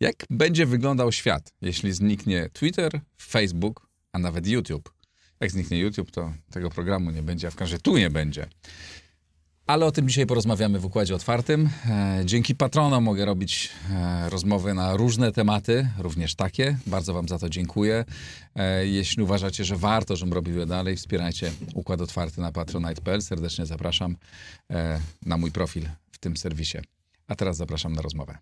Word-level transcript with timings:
Jak 0.00 0.26
będzie 0.30 0.66
wyglądał 0.66 1.12
świat, 1.12 1.52
jeśli 1.60 1.92
zniknie 1.92 2.50
Twitter, 2.52 3.00
Facebook, 3.22 3.88
a 4.12 4.18
nawet 4.18 4.46
YouTube? 4.46 4.92
Jak 5.40 5.50
zniknie 5.50 5.78
YouTube, 5.78 6.10
to 6.10 6.32
tego 6.50 6.70
programu 6.70 7.10
nie 7.10 7.22
będzie, 7.22 7.48
a 7.48 7.50
w 7.50 7.56
każdym 7.56 7.74
razie 7.74 7.82
tu 7.82 7.96
nie 7.96 8.10
będzie. 8.10 8.46
Ale 9.66 9.86
o 9.86 9.92
tym 9.92 10.08
dzisiaj 10.08 10.26
porozmawiamy 10.26 10.78
w 10.78 10.84
Układzie 10.84 11.14
Otwartym. 11.14 11.70
E, 11.86 12.22
dzięki 12.24 12.54
patronom 12.54 13.04
mogę 13.04 13.24
robić 13.24 13.70
e, 13.90 14.30
rozmowy 14.30 14.74
na 14.74 14.96
różne 14.96 15.32
tematy, 15.32 15.88
również 15.98 16.34
takie. 16.34 16.78
Bardzo 16.86 17.14
Wam 17.14 17.28
za 17.28 17.38
to 17.38 17.48
dziękuję. 17.48 18.04
E, 18.54 18.86
jeśli 18.86 19.22
uważacie, 19.22 19.64
że 19.64 19.76
warto, 19.76 20.16
żebym 20.16 20.32
robił 20.32 20.58
je 20.58 20.66
dalej, 20.66 20.96
wspierajcie 20.96 21.52
Układ 21.74 22.00
Otwarty 22.00 22.40
na 22.40 22.52
patronite.pl. 22.52 23.22
Serdecznie 23.22 23.66
zapraszam 23.66 24.16
na 25.26 25.36
mój 25.36 25.52
profil 25.52 25.88
w 26.10 26.18
tym 26.18 26.36
serwisie. 26.36 26.78
A 27.26 27.34
teraz 27.34 27.56
zapraszam 27.56 27.92
na 27.92 28.02
rozmowę. 28.02 28.38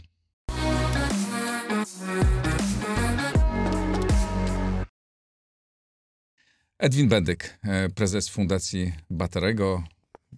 Edwin 6.78 7.08
Bendyk, 7.08 7.58
e, 7.64 7.88
prezes 7.88 8.28
Fundacji 8.28 8.92
Baterego, 9.10 9.82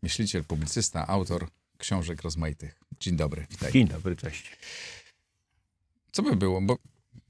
myśliciel, 0.02 0.44
publicysta, 0.44 1.06
autor 1.08 1.46
książek 1.78 2.22
rozmaitych. 2.22 2.74
Dzień 3.00 3.16
dobry, 3.16 3.46
witaj. 3.50 3.72
Dzień 3.72 3.88
dobry, 3.88 4.16
cześć. 4.16 4.56
Co 6.12 6.22
by 6.22 6.36
było, 6.36 6.60
bo 6.60 6.76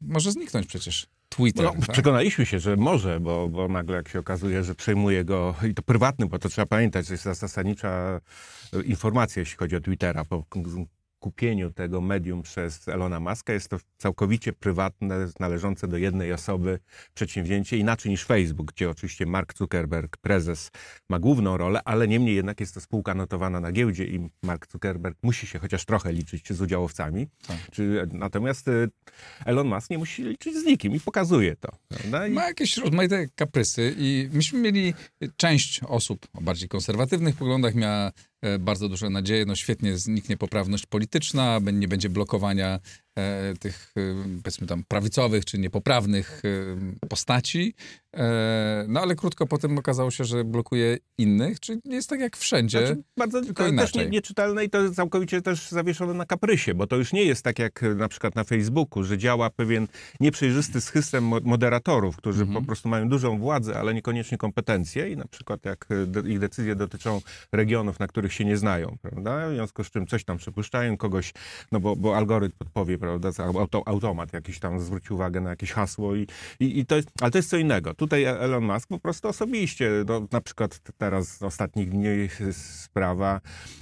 może 0.01 0.33
zniknąć 0.33 0.67
przecież 0.67 1.07
Twitter, 1.29 1.65
No, 1.65 1.73
tak? 1.73 1.91
przekonaliśmy 1.93 2.47
się, 2.47 2.61
że 2.61 2.77
może, 2.77 3.21
bo, 3.21 3.49
bo 3.49 3.69
nagle 3.69 3.97
jak 3.97 4.09
się 4.09 4.19
okazuje, 4.19 4.65
że 4.65 4.75
przejmuje 4.75 5.25
go, 5.25 5.55
i 5.71 5.75
to 5.75 5.83
prywatny, 5.83 6.27
bo 6.27 6.39
to 6.39 6.49
trzeba 6.49 6.67
pamiętać, 6.67 7.07
to 7.07 7.13
jest 7.13 7.25
zasadnicza 7.25 8.21
informacja, 8.85 9.41
jeśli 9.41 9.57
chodzi 9.57 9.77
o 9.77 9.81
Twittera, 9.81 10.25
k- 10.25 10.43
kupieniu 11.21 11.71
tego 11.71 12.01
medium 12.01 12.43
przez 12.43 12.89
Elona 12.89 13.21
Muska 13.21 13.53
jest 13.53 13.69
to 13.69 13.79
całkowicie 13.99 14.53
prywatne, 14.53 15.29
należące 15.41 15.89
do 15.89 15.97
jednej 15.97 16.33
osoby 16.33 16.79
przedsięwzięcie, 17.15 17.77
inaczej 17.77 18.11
niż 18.11 18.25
Facebook, 18.25 18.73
gdzie 18.73 18.91
oczywiście 18.91 19.27
Mark 19.27 19.59
Zuckerberg, 19.59 20.17
prezes, 20.17 20.71
ma 21.09 21.19
główną 21.19 21.57
rolę, 21.57 21.81
ale 21.85 22.09
niemniej 22.09 22.37
jednak 22.37 22.61
jest 22.61 22.75
to 22.75 22.81
spółka 22.81 23.15
notowana 23.15 23.61
na 23.61 23.73
giełdzie 23.73 24.05
i 24.05 24.31
Mark 24.43 24.73
Zuckerberg 24.73 25.19
musi 25.23 25.47
się 25.47 25.59
chociaż 25.59 25.85
trochę 25.85 26.13
liczyć 26.13 26.53
z 26.53 26.61
udziałowcami. 26.61 27.27
Tak. 27.47 27.57
Czy, 27.71 28.09
natomiast 28.13 28.69
e, 28.69 28.89
Elon 29.45 29.69
Musk 29.69 29.91
nie 29.91 29.99
musi 29.99 30.23
liczyć 30.25 30.57
z 30.57 30.65
nikim 30.65 30.95
i 30.95 31.01
pokazuje 31.01 31.57
to. 31.57 31.69
I 32.29 32.31
Ma 32.31 32.45
jakieś 32.45 32.77
rozmaite 32.77 33.29
kaprysy 33.35 33.95
i 33.99 34.29
myśmy 34.33 34.61
mieli, 34.61 34.95
część 35.37 35.81
osób 35.83 36.27
o 36.35 36.41
bardziej 36.41 36.69
konserwatywnych 36.69 37.37
poglądach 37.37 37.75
miała 37.75 38.13
bardzo 38.59 38.89
duże 38.89 39.11
nadzieje, 39.11 39.45
no 39.47 39.57
świetnie 39.57 39.99
zniknie 39.99 40.37
poprawność 40.37 40.87
polityczna, 40.87 41.61
nie 41.73 41.89
będzie 41.89 42.09
blokowania 42.09 42.81
e, 43.10 43.10
tych, 43.61 43.93
e, 43.97 44.01
powiedzmy 44.43 44.67
tam, 44.67 44.85
prawicowych 44.89 45.45
czy 45.45 45.59
niepoprawnych 45.59 46.43
e, 47.03 47.07
postaci, 47.09 47.75
e, 48.17 48.85
no 48.89 49.01
ale 49.01 49.15
krótko 49.17 49.47
potem 49.47 49.79
okazało 49.79 50.11
się, 50.11 50.25
że 50.25 50.45
blokuje 50.45 50.99
innych, 51.19 51.61
czyli 51.61 51.81
jest 51.85 52.09
tak 52.11 52.21
jak 52.21 52.37
wszędzie. 52.37 52.87
Znaczy, 52.87 53.03
bardzo 53.17 53.41
tylko 53.43 53.63
też 53.65 53.73
inaczej. 53.73 54.05
nie, 54.05 54.11
nieczytelne 54.11 54.65
i 54.65 54.71
to 54.71 54.83
jest 54.83 54.95
całkowicie 54.95 55.43
też 55.43 55.69
zawieszone 55.69 56.15
na 56.15 56.27
kaprysie, 56.27 56.75
bo 56.75 56.87
to 56.87 56.97
już 56.97 57.13
nie 57.13 57.25
jest 57.25 57.43
tak 57.43 57.59
jak 57.59 57.83
e, 57.83 57.95
na 57.95 58.09
przykład 58.09 58.35
na 58.35 58.45
Facebooku, 58.45 59.05
że 59.05 59.19
działa 59.19 59.51
pewien 59.51 59.89
nieprzejrzysty 60.21 60.81
system 60.81 61.25
mo- 61.25 61.41
moderatorów, 61.45 62.17
którzy 62.17 62.43
Mhm. 62.43 62.61
po 62.61 62.67
prostu 62.67 62.89
mają 62.89 63.09
dużą 63.09 63.39
władzę, 63.39 63.79
ale 63.79 63.95
niekoniecznie 63.95 64.39
kompetencje 64.39 65.11
i 65.11 65.17
na 65.17 65.25
przykład 65.29 65.65
jak 65.65 65.87
e, 66.25 66.29
ich 66.29 66.39
decyzje 66.39 66.77
dotyczą 66.77 67.21
regionów, 67.53 68.01
na 68.01 68.07
których 68.07 68.33
się 68.33 68.45
nie 68.45 68.57
znają, 68.57 68.97
prawda? 69.03 69.49
W 69.51 69.53
związku 69.55 69.85
z 69.85 69.91
czym 69.91 70.07
coś 70.07 70.25
tam 70.25 70.39
przypuszczają, 70.39 70.97
kogoś, 70.97 71.33
no 71.73 71.81
bo, 71.81 71.97
bo 71.97 72.17
algorytm 72.17 72.57
podpowie, 72.59 72.99
prawda, 73.01 73.31
auto, 73.45 73.83
automat 73.87 74.33
jakiś 74.33 74.59
tam 74.59 74.81
zwróci 74.81 75.15
uwagę 75.15 75.41
na 75.41 75.51
jakieś 75.51 75.73
hasło 75.73 76.17
i, 76.17 76.27
i, 76.61 76.79
i 76.79 76.87
to 76.87 76.97
jest, 76.97 77.09
ale 77.21 77.31
to 77.31 77.39
jest 77.39 77.51
co 77.51 77.57
innego. 77.57 77.95
Tutaj 77.95 78.25
Elon 78.25 78.65
Musk 78.65 78.89
po 78.89 78.99
prostu 78.99 79.29
osobiście, 79.29 79.91
no, 80.09 80.27
na 80.33 80.41
przykład 80.41 80.81
teraz 80.99 81.43
ostatnich 81.43 81.91
dni 81.91 82.29
sprawa 82.53 83.41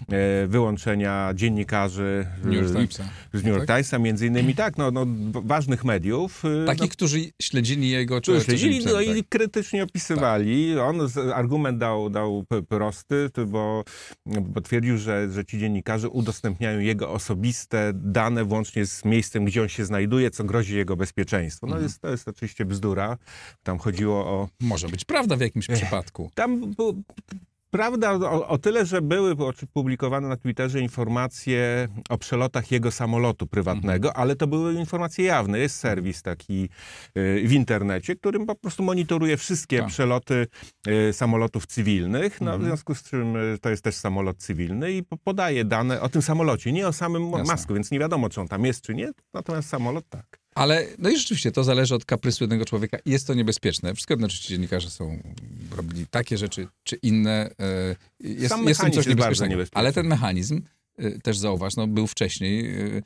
e, 0.09 0.47
wyłączenia 0.47 1.33
dziennikarzy 1.35 2.27
New 2.45 2.55
York 2.55 2.69
e, 2.69 2.73
Timesa. 2.73 3.05
z 3.33 3.45
New 3.45 3.55
York 3.55 3.67
tak? 3.67 3.77
Timesa, 3.77 3.99
między 3.99 4.27
innymi 4.27 4.55
tak, 4.55 4.79
no, 4.79 4.91
no, 4.91 5.07
ważnych 5.45 5.85
mediów. 5.85 6.43
e, 6.63 6.67
Takich, 6.67 6.91
którzy 6.91 7.21
śledzili 7.43 7.91
jego, 7.91 8.21
czy 8.21 8.33
no, 8.33 8.41
śledzili, 8.41 8.85
no 8.85 8.93
tak? 8.93 9.17
i 9.17 9.25
krytycznie 9.25 9.83
opisywali. 9.83 10.79
On 10.79 11.09
z, 11.09 11.17
argument 11.17 11.79
dał, 11.79 12.11
dał 12.11 12.45
prosty, 12.69 13.31
bo, 13.47 13.85
bo 14.27 14.61
twierdził, 14.61 14.99
że, 14.99 15.31
że 15.31 15.45
ci 15.45 15.59
dziennikarze 15.59 16.09
udostępniają 16.09 16.81
jego 16.81 17.11
osobiste 17.11 17.93
dane 17.95 18.45
włącznie 18.45 18.87
z 18.87 19.05
miejscem, 19.09 19.45
gdzie 19.45 19.63
on 19.63 19.69
się 19.69 19.85
znajduje, 19.85 20.31
co 20.31 20.45
grozi 20.45 20.77
jego 20.77 20.97
bezpieczeństwu. 20.97 21.67
No 21.67 21.73
Mhm. 21.73 21.85
jest, 21.85 22.01
to 22.01 22.09
jest 22.09 22.29
oczywiście 22.29 22.65
bzdura. 22.65 23.17
Tam 23.63 23.79
chodziło 23.79 24.27
o 24.27 24.49
Może 24.61 24.89
być 24.89 25.05
prawda 25.05 25.37
w 25.37 25.41
jakimś 25.41 25.67
przypadku. 25.67 26.31
tam 26.35 26.61
był, 26.75 27.03
prawda 27.71 28.13
o, 28.13 28.49
o 28.49 28.59
tyle, 28.59 28.87
że 28.87 29.03
były 29.03 29.37
publikowane 29.73 30.29
na 30.29 30.37
Twitterze 30.37 30.81
informacje 30.81 31.89
o 32.09 32.19
przelotach 32.19 32.71
jego 32.71 32.91
samolotu 32.91 33.47
prywatnego, 33.47 34.17
ale 34.17 34.37
to 34.37 34.47
były 34.47 34.75
informacje 34.75 35.25
jawne. 35.25 35.59
Jest 35.59 35.77
serwis 35.77 36.23
taki 36.23 36.69
y, 37.17 37.43
w 37.47 37.53
internecie, 37.53 38.17
którym 38.17 38.47
po 38.47 38.55
prostu 38.55 38.83
monitoruje 38.83 39.37
wszystkie 39.37 39.79
Tak. 39.79 39.89
przeloty 39.89 40.47
y, 40.89 41.13
samolotów 41.13 41.67
cywilnych. 41.67 42.41
No, 42.41 42.51
Mhm. 42.51 42.63
W 42.63 42.65
związku 42.67 42.95
z 42.95 43.03
czym 43.03 43.37
y, 43.37 43.59
to 43.61 43.71
jest 43.71 43.85
też 43.85 43.95
samolot 43.95 44.37
cywilny 44.39 44.93
i 44.93 45.03
po- 45.03 45.17
podaje 45.17 45.65
dane 45.65 46.01
o 46.01 46.09
tym 46.09 46.23
samolocie, 46.23 46.73
nie 46.73 46.89
o 46.89 46.93
samym 46.93 47.31
Jasne. 47.31 47.45
Masku, 47.45 47.75
więc 47.75 47.91
nie 47.91 47.99
wiadomo, 47.99 48.29
czy 48.29 48.41
on 48.41 48.49
tam 48.49 48.65
jest, 48.65 48.83
czy 48.83 48.95
nie. 48.95 49.11
Natomiast 49.35 49.69
samolot 49.69 50.05
tak. 50.09 50.39
Ale 50.59 50.87
no 50.99 51.11
i 51.11 51.17
rzeczywiście 51.19 51.53
to 51.53 51.65
zależy 51.65 51.95
od 51.95 52.05
kaprysu 52.05 52.45
jednego 52.45 52.65
człowieka. 52.65 52.99
Jest 53.07 53.27
to 53.27 53.35
niebezpieczne. 53.35 53.95
Wszystko 53.95 54.13
jedno, 54.15 54.29
czy 54.29 54.39
ci 54.39 54.49
dziennikarze 54.49 54.91
są, 54.91 55.19
robili 55.77 56.07
takie 56.07 56.39
rzeczy, 56.39 56.67
czy 56.85 56.97
inne. 56.97 57.51
e, 57.61 57.97
Jest, 58.21 58.49
Sam 58.49 58.69
jest 58.69 58.81
coś 58.81 59.07
niebezpiecznego. 59.07 59.51
niebezpieczny. 59.51 59.79
Ale 59.79 59.93
ten 59.93 60.07
mechanizm, 60.07 60.63
e, 60.99 61.11
też 61.11 61.39
zauważ, 61.39 61.77
no, 61.77 61.87
był 61.87 62.07
wcześniej 62.07 62.75
e, 62.75 63.03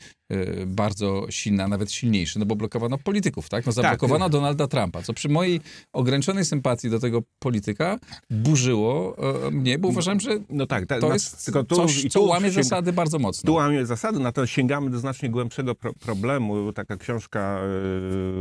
bardzo 0.67 1.27
silny, 1.31 1.65
a 1.65 1.69
nawet 1.69 1.93
silniejszy, 1.93 2.39
no 2.39 2.47
bo 2.47 2.57
blokowano 2.57 2.99
polityków, 2.99 3.49
tak? 3.49 3.67
No 3.67 3.73
zablokowano 3.73 4.29
Donalda 4.29 4.67
Trumpa, 4.69 5.03
co 5.03 5.13
przy 5.13 5.29
mojej 5.29 5.61
ograniczonej 5.93 6.45
sympatii 6.45 6.91
do 6.91 6.99
tego 7.01 7.23
polityka 7.39 7.99
burzyło 8.31 9.17
e, 9.47 9.51
mnie, 9.51 9.79
bo 9.79 9.89
uważam, 9.89 10.21
że 10.21 10.31
No 10.51 10.67
tak, 10.67 10.87
ta- 10.87 11.01
to 11.01 11.09
na- 11.09 11.15
jest 11.15 11.45
tylko 11.45 11.65
tu- 11.65 11.77
coś, 11.77 12.07
co 12.11 12.23
łamie 12.23 12.51
zasady 12.51 12.93
bardzo 12.93 13.19
mocno. 13.19 13.47
Tu 13.47 13.55
łamie 13.55 13.87
zasady, 13.87 14.19
natomiast 14.19 14.53
sięgamy 14.53 14.91
do 14.91 14.99
znacznie 14.99 15.31
głębszego 15.31 15.75
pro 15.75 15.93
problemu. 15.93 16.73
Taka 16.73 16.97
książka 16.97 17.61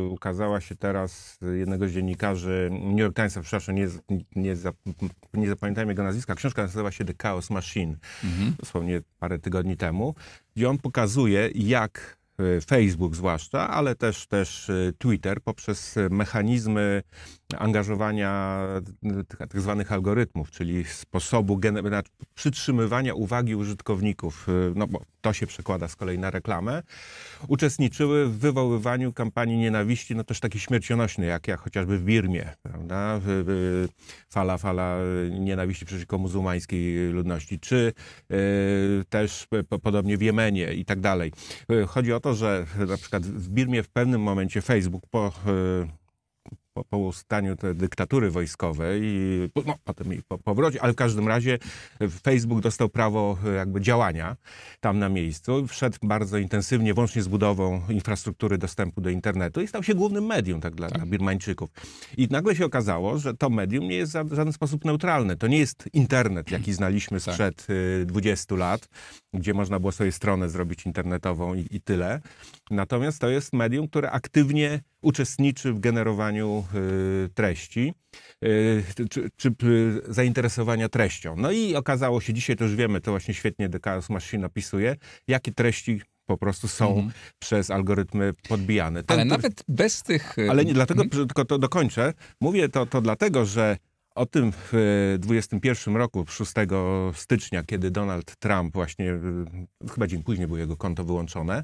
y, 0.03 0.08
ukazała 0.09 0.62
się 0.62 0.75
teraz 0.75 1.38
y, 1.44 1.58
jednego 1.58 1.88
z 1.88 1.91
dziennikarzy 1.91 2.69
New 2.72 3.00
York 3.00 3.16
Timesa, 3.16 3.41
przepraszam, 3.41 3.75
nie, 3.75 3.88
nie, 4.35 4.56
zap, 4.56 4.75
nie 5.34 5.47
zapamiętałem 5.47 5.90
jego 5.90 6.03
nazwiska. 6.03 6.35
Książka 6.35 6.62
nazywa 6.62 6.91
się 6.91 7.06
The 7.06 7.13
Chaos 7.22 7.50
Machine, 7.50 7.96
Mhm. 8.23 8.53
dosłownie 8.59 9.02
parę 9.19 9.40
tygodni 9.40 9.78
temu, 9.78 10.16
gdzie 10.56 10.69
on 10.69 10.78
pokazuje, 10.78 11.50
jak 11.56 12.17
y, 12.39 12.62
Facebook 12.62 13.16
zwłaszcza, 13.16 13.69
ale 13.69 13.95
też, 13.95 14.28
też 14.28 14.69
y, 14.69 14.94
Twitter 14.97 15.41
poprzez 15.41 15.97
y, 15.97 16.09
mechanizmy 16.09 17.03
angażowania 17.59 18.62
tych 19.50 19.62
zwanych 19.62 19.91
algorytmów, 19.91 20.51
czyli 20.51 20.85
sposobu 20.85 21.59
przytrzymywania 22.35 23.13
uwagi 23.13 23.56
użytkowników, 23.56 24.50
y, 24.50 24.73
no 24.75 24.88
bo 24.88 25.01
to 25.22 25.34
się 25.34 25.47
przekłada 25.47 25.88
z 25.88 25.95
kolei 25.95 26.19
na 26.19 26.29
reklamę, 26.31 26.84
uczestniczyły 27.47 28.25
w 28.25 28.37
wywoływaniu 28.37 29.14
kampanii 29.14 29.58
nienawiści, 29.58 30.16
no 30.16 30.23
też 30.23 30.40
takiej 30.40 30.61
śmiercionośnej, 30.61 31.29
jak, 31.29 31.47
jak 31.47 31.59
chociażby 31.59 31.97
w 31.97 32.03
Birmie, 32.03 32.49
prawda? 32.64 33.20
Fala, 34.29 34.58
fala 34.58 34.97
nienawiści 35.40 35.85
przeciwko 35.85 36.17
muzułmańskiej 36.17 37.11
ludności, 37.11 37.59
czy 37.59 37.93
y, 38.31 39.05
też 39.09 39.47
podobnie 39.84 40.17
w 40.17 40.22
Jemenie 40.22 40.73
i 40.73 40.85
tak 40.85 40.99
dalej. 40.99 41.31
Y, 41.72 41.87
Chodzi 41.87 42.14
o 42.14 42.20
to, 42.20 42.34
że 42.34 42.66
na 42.87 42.97
przykład 42.97 43.25
w 43.25 43.49
Birmie 43.49 43.84
w 43.84 43.90
pewnym 43.90 44.22
momencie 44.22 44.61
Facebook 44.61 45.03
po, 45.09 45.31
po, 46.73 46.84
po 46.84 46.97
ustaniu 46.97 47.56
tej 47.56 47.76
dyktatury 47.76 48.32
wojskowej, 48.32 49.02
i 49.03 49.50
no, 49.66 49.76
potem 49.84 50.14
i 50.14 50.22
po 50.28 50.38
powrocie, 50.38 50.82
ale 50.82 50.94
w 50.94 50.96
każdym 50.96 51.28
razie 51.28 51.58
Facebook 52.23 52.62
dostał 52.62 52.90
prawo 52.90 53.38
y, 53.46 53.53
jakby 53.53 53.82
działania 53.82 54.35
tam 54.79 55.00
na 55.00 55.09
miejscu. 55.09 55.68
Wszedł 55.68 55.97
bardzo 56.03 56.38
intensywnie, 56.38 56.94
włącznie 56.94 57.22
z 57.22 57.28
budową 57.28 57.82
infrastruktury 57.90 58.58
dostępu 58.58 59.02
do 59.02 59.09
internetu 59.09 59.62
i 59.62 59.68
stał 59.68 59.84
się 59.84 59.96
głównym 59.96 60.26
medium 60.26 60.62
tak 60.62 60.76
dla, 60.76 60.88
dla 60.88 61.06
Birmańczyków. 61.06 61.70
I 62.18 62.28
nagle 62.32 62.56
się 62.56 62.66
okazało, 62.66 63.18
że 63.18 63.34
to 63.34 63.50
medium 63.50 63.88
nie 63.88 63.96
jest 63.96 64.18
w 64.18 64.34
żaden 64.35 64.53
sposób 64.53 64.85
neutralne. 64.85 65.38
To 65.38 65.47
nie 65.47 65.59
jest 65.59 65.90
internet, 65.94 66.52
jaki 66.52 66.73
znaliśmy 66.73 67.20
Tak. 67.22 67.34
sprzed 67.34 67.68
y, 67.70 68.06
20 68.06 68.56
lat, 68.56 68.88
gdzie 69.34 69.53
można 69.53 69.79
było 69.79 69.91
sobie 69.91 70.12
stronę 70.12 70.50
zrobić 70.50 70.85
internetową 70.85 71.56
i, 71.56 71.68
i 71.72 71.82
tyle. 71.82 72.22
Natomiast 72.72 73.20
to 73.20 73.29
jest 73.29 73.53
medium, 73.53 73.88
które 73.88 74.12
aktywnie 74.12 74.79
uczestniczy 75.02 75.73
w 75.73 75.79
generowaniu 75.79 76.66
y, 77.26 77.29
treści 77.34 77.94
y, 78.46 78.84
czy, 79.09 79.29
czy 79.38 79.50
y, 79.64 80.02
zainteresowania 80.14 80.90
treścią. 80.90 81.35
No 81.38 81.52
i 81.52 81.76
okazało 81.76 82.22
się, 82.22 82.34
dzisiaj 82.34 82.56
już 82.59 82.76
wiemy, 82.76 83.02
to 83.02 83.12
właśnie 83.12 83.34
świetnie 83.34 83.70
Chaos 83.85 84.09
Machine 84.09 84.46
opisuje, 84.46 84.96
jakie 85.28 85.52
treści 85.52 86.02
po 86.26 86.38
prostu 86.38 86.68
są 86.68 86.90
Mhm. 86.90 87.12
przez 87.40 87.72
algorytmy 87.72 88.34
podbijane. 88.50 89.03
Ten, 89.03 89.16
Ale 89.20 89.26
nawet 89.26 89.64
bez 89.68 90.03
tych... 90.03 90.35
ale 90.50 90.66
nie 90.66 90.73
dlatego, 90.73 91.03
że 91.03 91.26
tylko 91.28 91.46
to 91.46 91.58
dokończę. 91.59 92.14
Mówię 92.41 92.70
to, 92.70 92.85
to 92.85 93.02
dlatego, 93.02 93.46
że 93.46 93.78
o 94.16 94.25
tym 94.25 94.52
w 94.52 94.73
e, 95.16 95.19
21 95.19 95.96
roku, 95.96 96.25
6 96.28 96.52
stycznia, 97.13 97.63
kiedy 97.63 97.91
Donald 97.91 98.35
Trump 98.35 98.73
właśnie, 98.73 99.11
e, 99.11 99.90
chyba 99.93 100.08
dzień 100.08 100.23
później 100.23 100.47
było 100.47 100.59
jego 100.59 100.78
konto 100.78 101.03
wyłączone, 101.03 101.63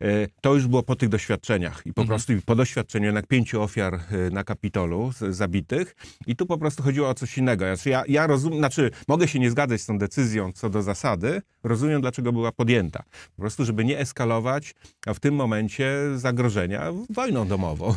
e, 0.00 0.06
to 0.40 0.54
już 0.54 0.66
było 0.66 0.82
po 0.82 0.96
tych 0.96 1.08
doświadczeniach 1.08 1.86
i 1.86 1.92
po 1.92 2.02
Mhm. 2.02 2.06
prostu 2.06 2.46
po 2.46 2.54
doświadczeniu 2.54 3.06
jednak 3.06 3.26
pięciu 3.26 3.62
ofiar 3.62 3.94
e, 3.94 4.00
na 4.30 4.44
Kapitolu 4.44 5.12
zabitych 5.30 5.96
i 6.26 6.36
tu 6.36 6.46
po 6.46 6.58
prostu 6.58 6.82
chodziło 6.82 7.08
o 7.08 7.14
coś 7.14 7.38
innego. 7.38 7.64
Znaczy 7.64 7.90
ja, 7.90 8.02
ja 8.08 8.26
rozumiem, 8.26 8.58
znaczy 8.58 8.90
mogę 9.08 9.28
się 9.28 9.38
nie 9.38 9.50
zgadzać 9.50 9.80
z 9.80 9.86
tą 9.86 9.98
decyzją 9.98 10.52
co 10.52 10.70
do 10.70 10.82
zasady, 10.82 11.42
rozumiem 11.62 12.00
dlaczego 12.00 12.32
była 12.32 12.52
podjęta. 12.52 13.02
Po 13.36 13.42
prostu, 13.42 13.64
żeby 13.64 13.84
nie 13.84 13.98
eskalować 13.98 14.74
a 15.06 15.14
w 15.14 15.20
tym 15.20 15.34
momencie 15.34 15.94
zagrożenia 16.16 16.92
wojną 17.10 17.46
domową. 17.48 17.94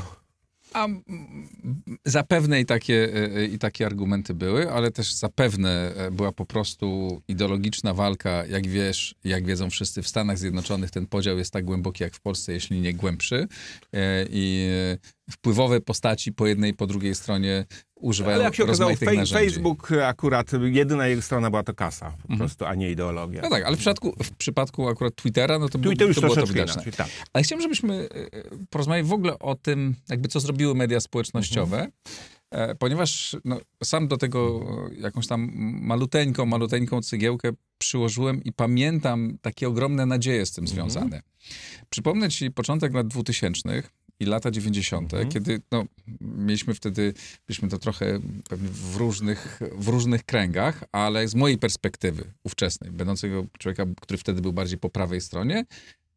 A 0.73 0.87
zapewne 2.05 2.59
i 2.59 2.65
takie, 2.65 3.13
e, 3.35 3.45
i 3.45 3.59
takie 3.59 3.85
argumenty 3.85 4.33
były, 4.33 4.71
ale 4.71 4.91
też 4.91 5.13
zapewne 5.13 5.95
e, 5.95 6.11
była 6.11 6.31
po 6.31 6.45
prostu 6.45 7.21
ideologiczna 7.27 7.93
walka, 7.93 8.45
jak 8.45 8.67
wiesz, 8.67 9.15
jak 9.23 9.45
wiedzą 9.45 9.69
wszyscy 9.69 10.01
w 10.01 10.07
Stanach 10.07 10.37
Zjednoczonych, 10.37 10.91
ten 10.91 11.07
podział 11.07 11.37
jest 11.37 11.53
tak 11.53 11.65
głęboki 11.65 12.03
jak 12.03 12.15
w 12.15 12.19
Polsce, 12.19 12.53
jeśli 12.53 12.81
nie 12.81 12.93
głębszy. 12.93 13.47
E, 13.93 14.25
I 14.29 14.69
e, 14.93 15.16
wpływowe 15.31 15.81
postaci 15.81 16.33
po 16.33 16.47
jednej 16.47 16.71
i 16.71 16.73
po 16.73 16.87
drugiej 16.87 17.15
stronie 17.15 17.65
używają 17.95 18.35
Ale 18.35 18.43
jak 18.43 18.55
się 18.55 18.63
okazało, 18.63 18.91
fej-. 18.91 19.33
Facebook 19.33 19.91
akurat, 19.91 20.51
jedyna 20.71 21.07
jego 21.07 21.21
strona 21.21 21.49
była 21.49 21.63
to 21.63 21.73
kasa, 21.73 22.05
po 22.11 22.17
Mhm. 22.23 22.37
prostu, 22.39 22.65
a 22.65 22.75
nie 22.75 22.91
ideologia. 22.91 23.41
No 23.41 23.49
tak, 23.49 23.63
ale 23.63 23.75
w 23.75 23.79
przypadku, 23.79 24.15
w 24.23 24.31
przypadku 24.31 24.87
akurat 24.89 25.15
Twittera, 25.15 25.59
no 25.59 25.69
to, 25.69 25.79
Twitter 25.79 26.07
już 26.07 26.15
to 26.15 26.21
było 26.21 26.35
to 26.35 26.47
widoczne. 26.47 26.73
inaczej, 26.73 26.93
tak. 26.93 27.07
Ale 27.33 27.43
chciałem, 27.43 27.61
żebyśmy 27.61 28.09
e, 28.09 28.09
porozmawiali 28.69 29.07
w 29.07 29.13
ogóle 29.13 29.39
o 29.39 29.55
tym, 29.55 29.95
jakby 30.09 30.27
co 30.29 30.39
zrobiły 30.39 30.75
media 30.75 30.99
społecznościowe, 30.99 31.87
e, 32.51 32.75
ponieważ 32.75 33.35
no, 33.45 33.59
sam 33.83 34.07
do 34.07 34.17
tego 34.17 34.65
e, 34.91 34.95
jakąś 35.01 35.27
tam 35.27 35.51
maluteńką, 35.81 36.45
maluteńką 36.45 37.01
cygiełkę 37.01 37.49
przyłożyłem 37.77 38.43
i 38.43 38.53
pamiętam 38.53 39.37
takie 39.41 39.67
ogromne 39.67 40.05
nadzieje 40.05 40.45
z 40.45 40.51
tym 40.51 40.67
związane. 40.67 41.21
Przypomnę 41.89 42.29
ci 42.29 42.51
początek 42.51 42.93
lat 42.93 43.07
2000 43.07 43.83
i 44.19 44.25
lata 44.25 44.51
90., 44.51 45.11
kiedy 45.29 45.61
no, 45.71 45.85
mieliśmy 46.21 46.73
wtedy, 46.73 47.13
byliśmy 47.47 47.69
to 47.69 47.79
trochę 47.79 48.19
pewnie 48.49 48.69
w 48.69 48.95
różnych, 48.95 49.59
w 49.71 49.87
różnych 49.87 50.23
kręgach, 50.23 50.83
ale 50.91 51.27
z 51.27 51.35
mojej 51.35 51.57
perspektywy 51.57 52.23
ówczesnej, 52.43 52.91
będącego 52.91 53.45
człowieka, 53.59 53.85
który 54.01 54.17
wtedy 54.17 54.41
był 54.41 54.53
bardziej 54.53 54.77
po 54.77 54.89
prawej 54.89 55.21
stronie, 55.21 55.65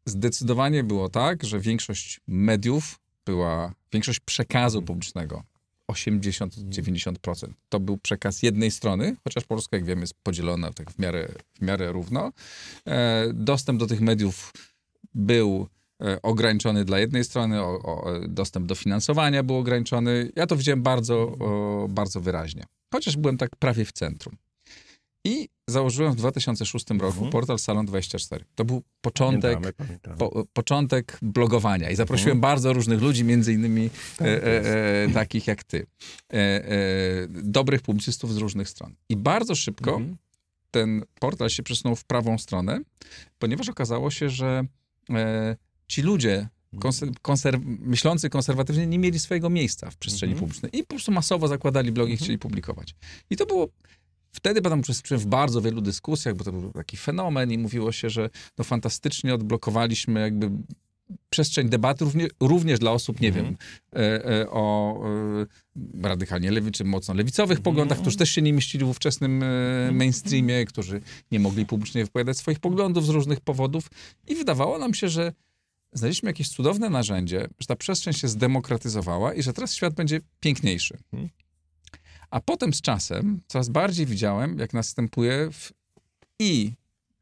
zdecydowanie 0.05 0.83
było 0.83 1.09
tak, 1.09 1.43
że 1.43 1.59
większość 1.59 2.19
mediów 2.27 2.99
była, 3.25 3.73
większość 3.93 4.19
przekazu 4.19 4.81
publicznego, 4.81 5.43
80-90%, 5.91 7.47
to 7.69 7.79
był 7.79 7.97
przekaz 7.97 8.43
jednej 8.43 8.71
strony, 8.71 9.15
chociaż 9.23 9.43
Polska, 9.43 9.77
jak 9.77 9.85
wiemy, 9.85 10.01
jest 10.01 10.13
podzielona 10.23 10.73
tak 10.73 10.91
w 10.91 10.99
miarę, 10.99 11.27
w 11.53 11.61
miarę 11.61 11.91
równo. 11.91 12.31
E, 12.87 13.27
dostęp 13.33 13.79
do 13.79 13.87
tych 13.87 14.01
mediów 14.01 14.53
był 15.13 15.67
ograniczony 16.21 16.85
dla 16.85 16.99
jednej 16.99 17.23
strony, 17.23 17.61
o, 17.61 17.79
o, 17.83 18.19
dostęp 18.27 18.65
do 18.65 18.75
finansowania 18.75 19.43
był 19.43 19.57
ograniczony. 19.57 20.31
Ja 20.35 20.47
to 20.47 20.55
widziałem 20.57 20.83
bardzo, 20.83 21.15
o, 21.23 21.87
bardzo 21.89 22.21
wyraźnie. 22.21 22.63
Chociaż 22.93 23.17
byłem 23.17 23.37
tak 23.37 23.55
prawie 23.55 23.85
w 23.85 23.91
centrum. 23.91 24.35
I 25.25 25.49
założyłem 25.67 26.13
w 26.13 26.15
2006 26.15 26.85
roku 26.89 27.05
Mhm. 27.05 27.31
portal 27.31 27.59
Salon 27.59 27.85
24. 27.85 28.45
To 28.55 28.65
był 28.65 28.81
początek, 29.01 29.53
Pamiętamy, 29.53 29.73
pamiętamy. 29.73 30.17
po, 30.17 30.45
początek 30.53 31.17
blogowania 31.21 31.89
i 31.89 31.95
zaprosiłem 31.95 32.37
Mhm. 32.37 32.41
bardzo 32.41 32.73
różnych 32.73 33.01
ludzi, 33.01 33.23
między 33.23 33.53
innymi 33.53 33.89
Tak 34.17 34.27
e, 34.27 34.43
e, 34.45 35.03
e, 35.03 35.09
takich 35.13 35.47
jak 35.47 35.63
ty. 35.63 35.85
E, 36.33 36.35
e, 36.35 36.67
dobrych 37.29 37.81
publicystów 37.81 38.33
z 38.33 38.37
różnych 38.37 38.69
stron. 38.69 38.95
I 39.09 39.15
bardzo 39.17 39.55
szybko 39.55 39.91
Mhm. 39.91 40.17
ten 40.71 41.03
portal 41.19 41.49
się 41.49 41.63
przesunął 41.63 41.95
w 41.95 42.03
prawą 42.05 42.37
stronę, 42.37 42.79
ponieważ 43.39 43.69
okazało 43.69 44.11
się, 44.11 44.29
że 44.29 44.63
e, 45.09 45.55
ci 45.91 46.01
ludzie 46.01 46.49
konser, 46.79 47.09
konser, 47.21 47.59
myślący 47.63 48.29
konserwatywnie 48.29 48.87
nie 48.87 48.99
mieli 48.99 49.19
swojego 49.19 49.49
miejsca 49.49 49.91
w 49.91 49.97
przestrzeni 49.97 50.33
Mhm. 50.33 50.47
publicznej 50.49 50.77
i 50.79 50.83
po 50.83 50.87
prostu 50.89 51.11
masowo 51.11 51.47
zakładali 51.47 51.91
blogi 51.91 52.13
i 52.13 52.17
chcieli 52.17 52.37
publikować. 52.37 52.95
I 53.29 53.37
to 53.37 53.45
było 53.45 53.67
Wtedy 54.33 54.61
pamiętam, 54.61 54.79
uczestniczyłem 54.79 55.21
w 55.21 55.25
bardzo 55.25 55.61
wielu 55.61 55.81
dyskusjach, 55.81 56.35
bo 56.35 56.43
to 56.43 56.51
był 56.51 56.71
taki 56.71 56.97
fenomen 56.97 57.51
i 57.51 57.57
mówiło 57.57 57.91
się, 57.91 58.09
że 58.09 58.29
no 58.57 58.63
fantastycznie 58.63 59.33
odblokowaliśmy 59.33 60.19
jakby 60.19 60.51
przestrzeń 61.29 61.69
debaty 61.69 62.05
również, 62.05 62.29
również 62.39 62.79
dla 62.79 62.91
osób, 62.91 63.21
nie 63.21 63.27
Mhm. 63.27 63.45
wiem, 63.45 63.57
e, 63.95 64.25
e, 64.41 64.49
o 64.49 64.95
e, 66.03 66.07
radykalnie 66.07 66.51
lewy 66.51 66.71
czy 66.71 66.83
mocno 66.83 67.13
lewicowych 67.13 67.57
Mhm. 67.57 67.63
poglądach, 67.63 68.01
którzy 68.01 68.17
też 68.17 68.29
się 68.29 68.41
nie 68.41 68.53
mieścili 68.53 68.85
w 68.85 68.89
ówczesnym 68.89 69.43
e, 69.43 69.91
mainstreamie, 69.91 70.65
którzy 70.65 71.01
nie 71.31 71.39
mogli 71.39 71.65
publicznie 71.65 72.03
wypowiadać 72.05 72.37
swoich 72.37 72.59
poglądów 72.59 73.05
z 73.05 73.09
różnych 73.09 73.39
powodów. 73.41 73.87
I 74.27 74.35
wydawało 74.35 74.77
nam 74.79 74.93
się, 74.93 75.09
że 75.09 75.33
znaleźliśmy 75.93 76.29
jakieś 76.29 76.49
cudowne 76.49 76.89
narzędzie, 76.89 77.47
że 77.59 77.67
ta 77.67 77.75
przestrzeń 77.75 78.13
się 78.13 78.27
zdemokratyzowała 78.27 79.33
i 79.33 79.43
że 79.43 79.53
teraz 79.53 79.73
świat 79.73 79.93
będzie 79.93 80.19
piękniejszy. 80.39 80.97
Mhm. 81.13 81.29
A 82.29 82.41
potem 82.41 82.73
z 82.73 82.81
czasem 82.81 83.41
coraz 83.47 83.69
bardziej 83.69 84.05
widziałem, 84.05 84.59
jak 84.59 84.73
następuje 84.73 85.49
w, 85.51 85.73
i 86.39 86.71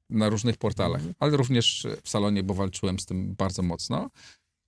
na 0.10 0.30
różnych 0.30 0.58
portalach, 0.58 1.02
ale 1.20 1.38
również 1.38 1.88
w 2.04 2.10
salonie, 2.10 2.44
bo 2.44 2.54
walczyłem 2.54 3.00
z 3.00 3.06
tym 3.06 3.36
bardzo 3.36 3.62
mocno, 3.62 4.10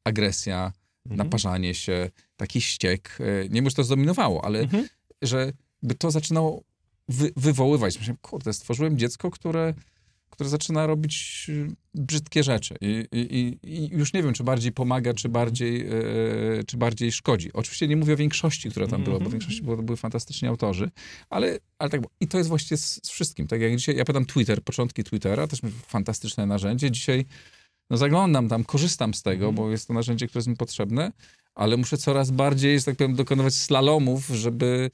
agresja, 0.04 0.72
naparzanie 1.06 1.74
się, 1.76 2.10
taki 2.38 2.62
ściek. 2.62 3.18
e, 3.20 3.50
Nie 3.50 3.62
wiem, 3.62 3.70
czy 3.70 3.76
to 3.76 3.84
zdominowało, 3.84 4.46
ale 4.46 4.60
Mhm. 4.60 4.88
że 5.22 5.54
by 5.84 5.96
to 5.96 6.12
zaczynało 6.12 6.64
wy, 7.10 7.32
wywoływać. 7.36 7.98
Myślałem, 7.98 8.18
kurde, 8.22 8.54
stworzyłem 8.54 8.98
dziecko, 8.98 9.32
które, 9.32 9.74
które 10.32 10.50
zaczyna 10.50 10.88
robić 10.88 11.46
y, 11.50 11.68
brzydkie 11.94 12.44
rzeczy. 12.44 12.76
I, 12.82 13.08
i, 13.12 13.60
i 13.64 13.90
już 13.90 14.14
nie 14.14 14.24
wiem, 14.24 14.34
czy 14.34 14.44
bardziej 14.44 14.72
pomaga, 14.72 15.14
czy 15.14 15.30
bardziej, 15.30 15.88
e, 15.88 16.64
czy 16.68 16.78
bardziej 16.78 17.12
szkodzi. 17.12 17.54
Oczywiście 17.54 17.88
nie 17.88 17.96
mówię 17.96 18.14
o 18.14 18.18
większości, 18.18 18.70
która 18.70 18.88
tam 18.88 19.04
była, 19.04 19.20
bo 19.20 19.30
w 19.30 19.32
większości 19.32 19.62
było, 19.62 19.78
to 19.78 19.84
były 19.84 19.98
fantastyczni 19.98 20.48
autorzy, 20.48 20.92
ale, 21.30 21.60
ale 21.80 21.90
tak, 21.90 22.02
było. 22.02 22.12
i 22.20 22.28
to 22.28 22.38
jest 22.38 22.50
właściwie 22.50 22.78
z, 22.78 23.00
z 23.04 23.10
wszystkim. 23.10 23.48
Tak 23.48 23.62
jak 23.62 23.76
dzisiaj, 23.76 23.96
ja 23.96 24.06
pytam 24.06 24.26
Twitter, 24.26 24.64
początki 24.64 25.04
Twittera, 25.04 25.48
też 25.48 25.60
fantastyczne 25.88 26.46
narzędzie. 26.46 26.92
Dzisiaj 26.92 27.26
no 27.90 27.98
zaglądam 27.98 28.50
tam, 28.50 28.64
korzystam 28.64 29.14
z 29.14 29.22
tego, 29.22 29.52
bo 29.54 29.72
jest 29.72 29.88
to 29.88 29.94
narzędzie, 29.94 30.28
które 30.28 30.40
jest 30.40 30.48
mi 30.48 30.56
potrzebne, 30.56 31.12
ale 31.56 31.78
muszę 31.78 31.98
coraz 31.98 32.32
bardziej, 32.32 32.80
że 32.80 32.86
tak 32.86 32.96
powiem, 32.96 33.16
dokonywać 33.16 33.54
slalomów, 33.54 34.28
żeby, 34.28 34.90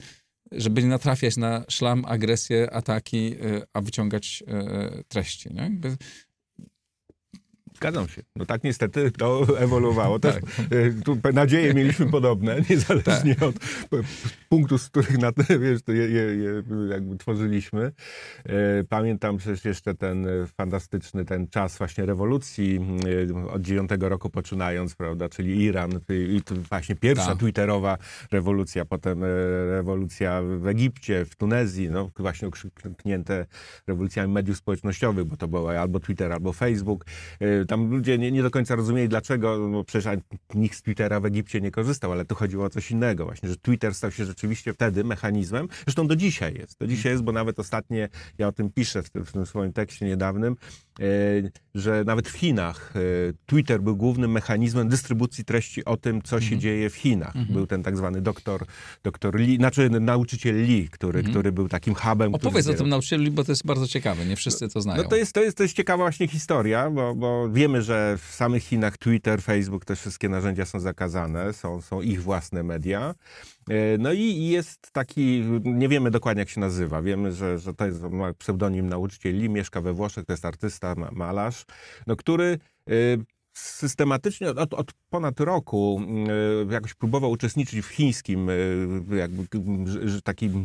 żeby 0.52 0.82
nie 0.82 0.88
natrafiać 0.88 1.36
na 1.36 1.64
szlam, 1.68 2.04
agresję, 2.04 2.70
ataki, 2.70 3.34
y, 3.44 3.62
a 3.72 3.80
wyciągać 3.80 4.42
y, 5.00 5.04
treści. 5.04 5.54
Nie? 5.54 5.70
Zgadzam 7.78 8.08
się. 8.08 8.22
No 8.36 8.46
tak 8.46 8.64
niestety 8.64 9.10
to 9.10 9.46
ewoluowało. 9.58 10.18
Też 10.18 10.34
Tak. 10.34 10.44
e, 10.70 11.02
tu 11.04 11.18
nadzieje 11.32 11.74
mieliśmy 11.74 12.06
podobne, 12.06 12.56
niezależnie 12.70 13.36
od 13.40 13.58
p- 13.90 14.02
punktów, 14.48 14.82
z 14.82 14.88
których 14.88 15.18
na 15.18 15.32
wiesz, 15.60 15.80
je, 15.88 15.94
je, 15.94 16.22
je 16.36 16.62
jakby 16.90 17.16
tworzyliśmy. 17.16 17.92
E, 18.46 18.84
Pamiętam 18.88 19.36
przecież 19.36 19.64
jeszcze 19.64 19.94
ten 19.94 20.26
fantastyczny 20.56 21.24
ten 21.24 21.48
czas 21.48 21.78
właśnie 21.78 22.06
rewolucji 22.06 22.80
e, 23.44 23.50
od 23.50 23.62
dziewiątego 23.62 24.08
roku 24.08 24.30
poczynając, 24.30 24.94
prawda, 24.94 25.28
czyli 25.28 25.62
Iran 25.64 25.90
i 26.08 26.40
właśnie 26.68 26.96
pierwsza 26.96 27.26
Tak. 27.26 27.38
twitterowa 27.38 27.98
rewolucja, 28.32 28.84
potem 28.84 29.20
rewolucja 29.70 30.42
w 30.42 30.66
Egipcie, 30.66 31.24
w 31.24 31.36
Tunezji, 31.36 31.90
no 31.90 32.10
właśnie 32.18 32.48
okrzyknięte 32.48 33.46
rewolucjami 33.86 34.32
mediów 34.32 34.56
społecznościowych, 34.56 35.24
bo 35.24 35.36
to 35.36 35.48
było 35.48 35.80
albo 35.80 36.00
Twitter, 36.00 36.32
albo 36.32 36.52
Facebook. 36.52 37.04
Tam 37.68 37.90
ludzie 37.90 38.18
nie, 38.18 38.32
nie 38.32 38.42
do 38.42 38.50
końca 38.50 38.74
rozumieli 38.74 39.08
dlaczego, 39.08 39.68
no 39.68 39.84
przecież 39.84 40.18
nikt 40.54 40.76
z 40.78 40.82
Twittera 40.82 41.20
w 41.20 41.26
Egipcie 41.26 41.60
nie 41.60 41.70
korzystał, 41.70 42.12
ale 42.12 42.24
tu 42.24 42.34
chodziło 42.34 42.64
o 42.64 42.70
coś 42.70 42.90
innego 42.90 43.24
właśnie, 43.24 43.48
że 43.48 43.56
Twitter 43.56 43.94
stał 43.94 44.10
się 44.10 44.24
rzeczywiście 44.24 44.72
wtedy 44.72 45.04
mechanizmem, 45.04 45.68
zresztą 45.84 46.06
do 46.06 46.16
dzisiaj 46.16 46.54
jest, 46.54 46.78
do 46.78 46.86
dzisiaj 46.86 47.12
jest, 47.12 47.24
bo 47.24 47.32
nawet 47.32 47.58
ostatnie, 47.58 48.08
ja 48.38 48.48
o 48.48 48.52
tym 48.52 48.70
piszę 48.70 49.02
w 49.02 49.10
tym, 49.10 49.24
w 49.24 49.32
tym 49.32 49.46
swoim 49.46 49.72
tekście 49.72 50.06
niedawnym, 50.06 50.56
e, 51.00 51.04
że 51.74 52.04
nawet 52.06 52.28
w 52.28 52.36
Chinach 52.36 52.92
e, 52.96 53.00
Twitter 53.46 53.82
był 53.82 53.96
głównym 53.96 54.30
mechanizmem 54.32 54.88
dystrybucji 54.88 55.44
treści 55.44 55.84
o 55.84 55.96
tym, 55.96 56.22
co 56.22 56.40
się 56.40 56.58
dzieje 56.58 56.90
w 56.90 56.94
Chinach. 56.94 57.34
Był 57.50 57.66
ten 57.66 57.82
tak 57.82 57.96
zwany 57.96 58.20
doktor, 58.20 58.64
doktor 59.02 59.34
Lee, 59.40 59.56
znaczy 59.56 59.90
nauczyciel 59.90 60.56
Lee, 60.56 60.88
który, 60.90 61.22
który 61.22 61.52
był 61.52 61.68
takim 61.68 61.94
hubem. 61.94 62.32
który 62.32 62.48
opowiedz 62.48 62.66
o 62.66 62.70
zbierał- 62.70 62.78
tym 62.78 62.88
nauczycielu, 62.88 63.30
bo 63.32 63.44
to 63.44 63.52
jest 63.52 63.66
bardzo 63.66 63.86
ciekawe. 63.88 64.26
Nie 64.26 64.36
wszyscy 64.36 64.68
to 64.68 64.80
znają. 64.80 65.02
no 65.02 65.08
to 65.08 65.16
jest, 65.16 65.32
to 65.32 65.42
jest, 65.42 65.56
to 65.56 65.62
jest 65.62 65.76
ciekawa 65.76 66.04
właśnie 66.04 66.28
historia, 66.28 66.90
bo, 66.90 67.14
bo 67.14 67.48
wiemy, 67.58 67.82
że 67.82 68.18
w 68.18 68.34
samych 68.34 68.62
Chinach 68.62 68.98
Twitter, 68.98 69.42
Facebook, 69.42 69.84
te 69.84 69.96
wszystkie 69.96 70.28
narzędzia 70.28 70.64
są 70.64 70.80
zakazane, 70.80 71.52
są, 71.52 71.80
są 71.82 72.00
ich 72.02 72.22
własne 72.22 72.62
media. 72.62 73.14
E, 73.70 73.98
No 73.98 74.12
i 74.12 74.48
jest 74.48 74.90
taki, 74.92 75.44
nie 75.64 75.88
wiemy 75.88 76.10
dokładnie 76.10 76.40
jak 76.40 76.48
się 76.48 76.60
nazywa, 76.60 77.02
wiemy, 77.02 77.32
że, 77.32 77.58
że 77.58 77.74
to 77.74 77.86
jest 77.86 78.00
pseudonim 78.38 78.88
nauczyciel 78.88 79.34
Lee, 79.38 79.48
mieszka 79.48 79.80
we 79.80 79.92
Włoszech, 79.92 80.24
to 80.24 80.32
jest 80.32 80.44
artysta, 80.44 80.94
ma- 80.94 81.10
malarz, 81.12 81.64
no, 82.06 82.16
który 82.16 82.58
e, 82.88 82.92
systematycznie 83.58 84.50
od, 84.50 84.74
od 84.74 84.92
ponad 85.10 85.40
roku 85.40 86.00
e, 86.70 86.72
jakoś 86.74 86.94
próbował 86.94 87.30
uczestniczyć 87.30 87.80
w 87.80 87.88
chińskim 87.88 88.48
e, 88.50 89.16
jakby, 89.16 89.46
takim 90.24 90.64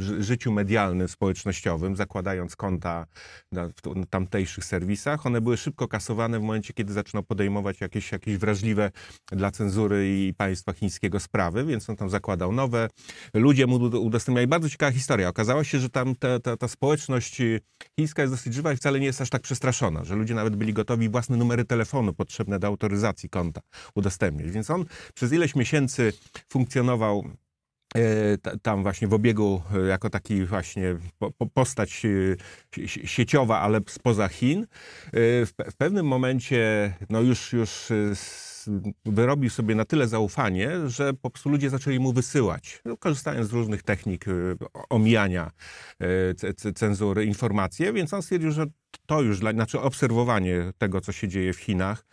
ży- 0.00 0.22
życiu 0.22 0.52
medialnym, 0.52 1.08
społecznościowym, 1.08 1.96
zakładając 1.96 2.56
konta 2.56 3.06
na, 3.52 3.68
tamtejszych 4.10 4.64
serwisach. 4.64 5.26
One 5.26 5.40
były 5.40 5.56
szybko 5.56 5.88
kasowane 5.88 6.38
w 6.38 6.42
momencie, 6.42 6.72
kiedy 6.72 6.92
zaczynał 6.92 7.22
podejmować 7.22 7.80
jakieś, 7.80 8.12
jakieś 8.12 8.36
wrażliwe 8.36 8.90
dla 9.32 9.50
cenzury 9.50 10.18
i 10.18 10.34
państwa 10.34 10.72
chińskiego 10.72 11.20
sprawy, 11.20 11.64
więc 11.64 11.90
on 11.90 11.96
tam 11.96 12.10
zakładał 12.10 12.52
nowe. 12.52 12.88
Ludzie 13.34 13.66
mu 13.66 13.76
ud- 13.76 13.94
udostępniali. 13.94 14.46
Bardzo 14.48 14.70
ciekawa 14.70 14.92
historia. 14.92 15.28
Okazało 15.28 15.64
się, 15.64 15.78
że 15.78 15.90
tam 15.90 16.14
ta, 16.14 16.40
ta, 16.40 16.56
ta 16.56 16.68
społeczność 16.68 17.42
chińska 17.98 18.22
jest 18.22 18.34
dosyć 18.34 18.54
żywa 18.54 18.72
i 18.72 18.76
wcale 18.76 19.00
nie 19.00 19.06
jest 19.06 19.20
aż 19.20 19.30
tak 19.30 19.42
przestraszona, 19.42 20.04
że 20.04 20.14
ludzie 20.16 20.34
nawet 20.34 20.56
byli 20.56 20.72
gotowi 20.72 21.08
własne 21.08 21.36
numery 21.36 21.64
telefonu 21.64 22.12
potrzebne 22.32 22.58
do 22.58 22.66
autoryzacji 22.66 23.28
konta 23.28 23.60
udostępniać. 23.94 24.50
Więc 24.50 24.70
on 24.70 24.84
przez 25.14 25.32
ileś 25.32 25.54
miesięcy 25.54 26.12
funkcjonował 26.48 27.24
e, 27.94 28.38
ta- 28.38 28.56
tam 28.62 28.82
właśnie 28.82 29.08
w 29.08 29.14
obiegu 29.14 29.62
e, 29.74 29.80
jako 29.86 30.10
taki 30.10 30.44
właśnie 30.44 30.96
po- 31.18 31.30
po- 31.30 31.46
postać 31.46 32.02
e, 32.04 32.88
si- 32.88 33.06
sieciowa, 33.08 33.60
ale 33.60 33.80
spoza 33.88 34.28
Chin. 34.28 34.66
W, 35.12 35.50
pe- 35.56 35.70
w 35.70 35.76
pewnym 35.76 36.06
momencie 36.06 36.92
no 37.10 37.20
już, 37.20 37.52
już 37.52 37.88
wyrobił 39.04 39.50
sobie 39.50 39.74
na 39.74 39.84
tyle 39.84 40.08
zaufanie, 40.08 40.70
że 40.86 41.14
po 41.14 41.30
prostu 41.30 41.48
ludzie 41.48 41.70
zaczęli 41.70 41.98
mu 41.98 42.12
wysyłać, 42.12 42.80
no, 42.84 42.96
korzystając 42.96 43.48
z 43.48 43.52
różnych 43.52 43.82
technik 43.82 44.28
e, 44.28 44.32
omijania 44.90 45.50
ce- 46.34 46.72
cenzury, 46.74 47.24
informacje, 47.24 47.92
więc 47.92 48.14
on 48.14 48.22
stwierdził, 48.22 48.50
że 48.50 48.66
to 49.06 49.22
już, 49.22 49.38
znaczy 49.38 49.80
obserwowanie 49.80 50.72
tego, 50.78 51.00
co 51.00 51.12
się 51.12 51.28
dzieje 51.28 51.52
w 51.52 51.58
Chinach, 51.58 52.04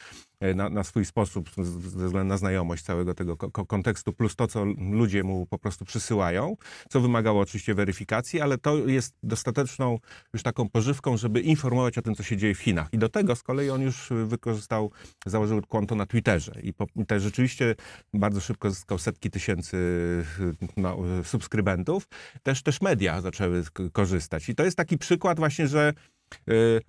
na, 0.56 0.70
na 0.70 0.84
swój 0.84 1.06
sposób, 1.06 1.50
ze 1.58 2.06
względu 2.06 2.24
na 2.30 2.38
znajomość 2.38 2.84
całego 2.84 3.14
tego 3.14 3.38
ko- 3.38 3.52
ko- 3.52 3.66
kontekstu, 3.66 4.14
plus 4.14 4.36
to, 4.36 4.48
co 4.48 4.66
ludzie 4.92 5.24
mu 5.24 5.46
po 5.46 5.60
prostu 5.60 5.86
przysyłają, 5.86 6.56
co 6.90 7.02
wymagało 7.02 7.42
oczywiście 7.42 7.74
weryfikacji, 7.76 8.42
ale 8.42 8.58
to 8.58 8.78
jest 8.78 9.14
dostateczną 9.24 10.00
już 10.34 10.44
taką 10.44 10.70
pożywką, 10.70 11.18
żeby 11.18 11.42
informować 11.42 11.98
o 11.98 12.02
tym, 12.02 12.16
co 12.16 12.24
się 12.24 12.38
dzieje 12.38 12.56
w 12.56 12.60
Chinach. 12.60 12.88
I 12.92 12.98
do 12.98 13.10
tego 13.10 13.36
z 13.36 13.44
kolei 13.44 13.70
on 13.70 13.82
już 13.82 14.10
wykorzystał, 14.26 14.92
założył 15.26 15.62
konto 15.62 15.96
na 15.96 16.06
Twitterze 16.06 16.54
i 16.64 16.74
też 17.08 17.24
rzeczywiście 17.24 17.76
bardzo 18.14 18.42
szybko 18.42 18.70
zyskał 18.70 18.98
setki 18.98 19.30
tysięcy 19.30 19.78
y, 20.40 20.68
no, 20.78 20.98
y, 21.20 21.24
subskrybentów. 21.24 22.08
Też, 22.44 22.64
też 22.64 22.82
media 22.82 23.22
zaczęły 23.22 23.64
korzystać. 23.94 24.50
I 24.50 24.56
to 24.56 24.66
jest 24.66 24.78
taki 24.78 24.98
przykład 24.98 25.40
właśnie, 25.40 25.68
że 25.68 25.94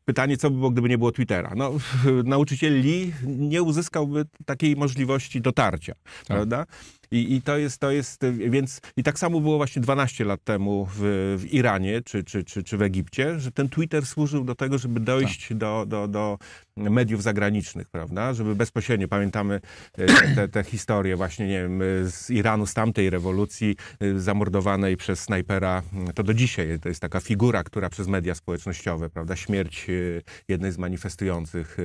Pytanie, 0.05 0.37
co 0.37 0.51
by 0.51 0.57
było, 0.57 0.71
gdyby 0.71 0.89
nie 0.89 0.99
było 0.99 1.13
Twittera? 1.13 1.53
No, 1.57 1.73
nauczyciel 2.25 2.81
Lee 2.81 3.13
nie 3.27 3.63
uzyskałby 3.63 4.25
takiej 4.47 4.77
możliwości 4.77 5.41
dotarcia, 5.41 5.95
prawda? 6.27 6.67
I, 7.11 7.35
I 7.35 7.43
to 7.43 7.59
jest, 7.59 7.79
to 7.79 7.91
jest, 7.91 8.25
więc 8.33 8.81
i 8.97 9.03
tak 9.03 9.19
samo 9.19 9.41
było 9.41 9.57
właśnie 9.57 9.83
12 9.83 10.25
lat 10.25 10.45
temu 10.45 10.89
w, 10.95 11.01
w 11.39 11.55
Iranie 11.55 12.03
czy, 12.03 12.25
czy, 12.25 12.45
czy, 12.45 12.63
czy 12.63 12.77
w 12.77 12.83
Egipcie, 12.83 13.41
że 13.41 13.53
ten 13.53 13.69
Twitter 13.69 14.07
służył 14.07 14.45
do 14.45 14.55
tego, 14.55 14.79
żeby 14.79 15.01
dojść 15.01 15.55
do, 15.55 15.85
do, 15.89 16.09
do 16.09 16.39
mediów 16.77 17.23
zagranicznych, 17.23 17.89
prawda? 17.89 18.35
Żeby 18.35 18.55
bezpośrednio, 18.55 19.09
pamiętamy 19.09 19.61
y, 19.99 20.07
te, 20.35 20.49
te, 20.49 20.65
historie 20.65 21.17
właśnie, 21.17 21.47
nie 21.49 21.63
wiem, 21.63 21.81
z 22.11 22.31
Iranu, 22.31 22.67
z 22.67 22.75
tamtej 22.75 23.11
rewolucji 23.11 23.77
y, 24.03 24.21
zamordowanej 24.21 24.97
przez 24.97 25.21
snajpera, 25.21 25.83
to 26.15 26.23
do 26.23 26.35
dzisiaj 26.35 26.81
to 26.81 26.89
jest 26.89 27.01
taka 27.01 27.21
figura, 27.21 27.65
która 27.65 27.89
przez 27.89 28.07
media 28.07 28.35
społecznościowe, 28.35 29.11
prawda? 29.11 29.37
Śmierć 29.37 29.87
y, 29.89 30.23
jednej 30.49 30.73
z 30.73 30.79
manifestujących 30.79 31.77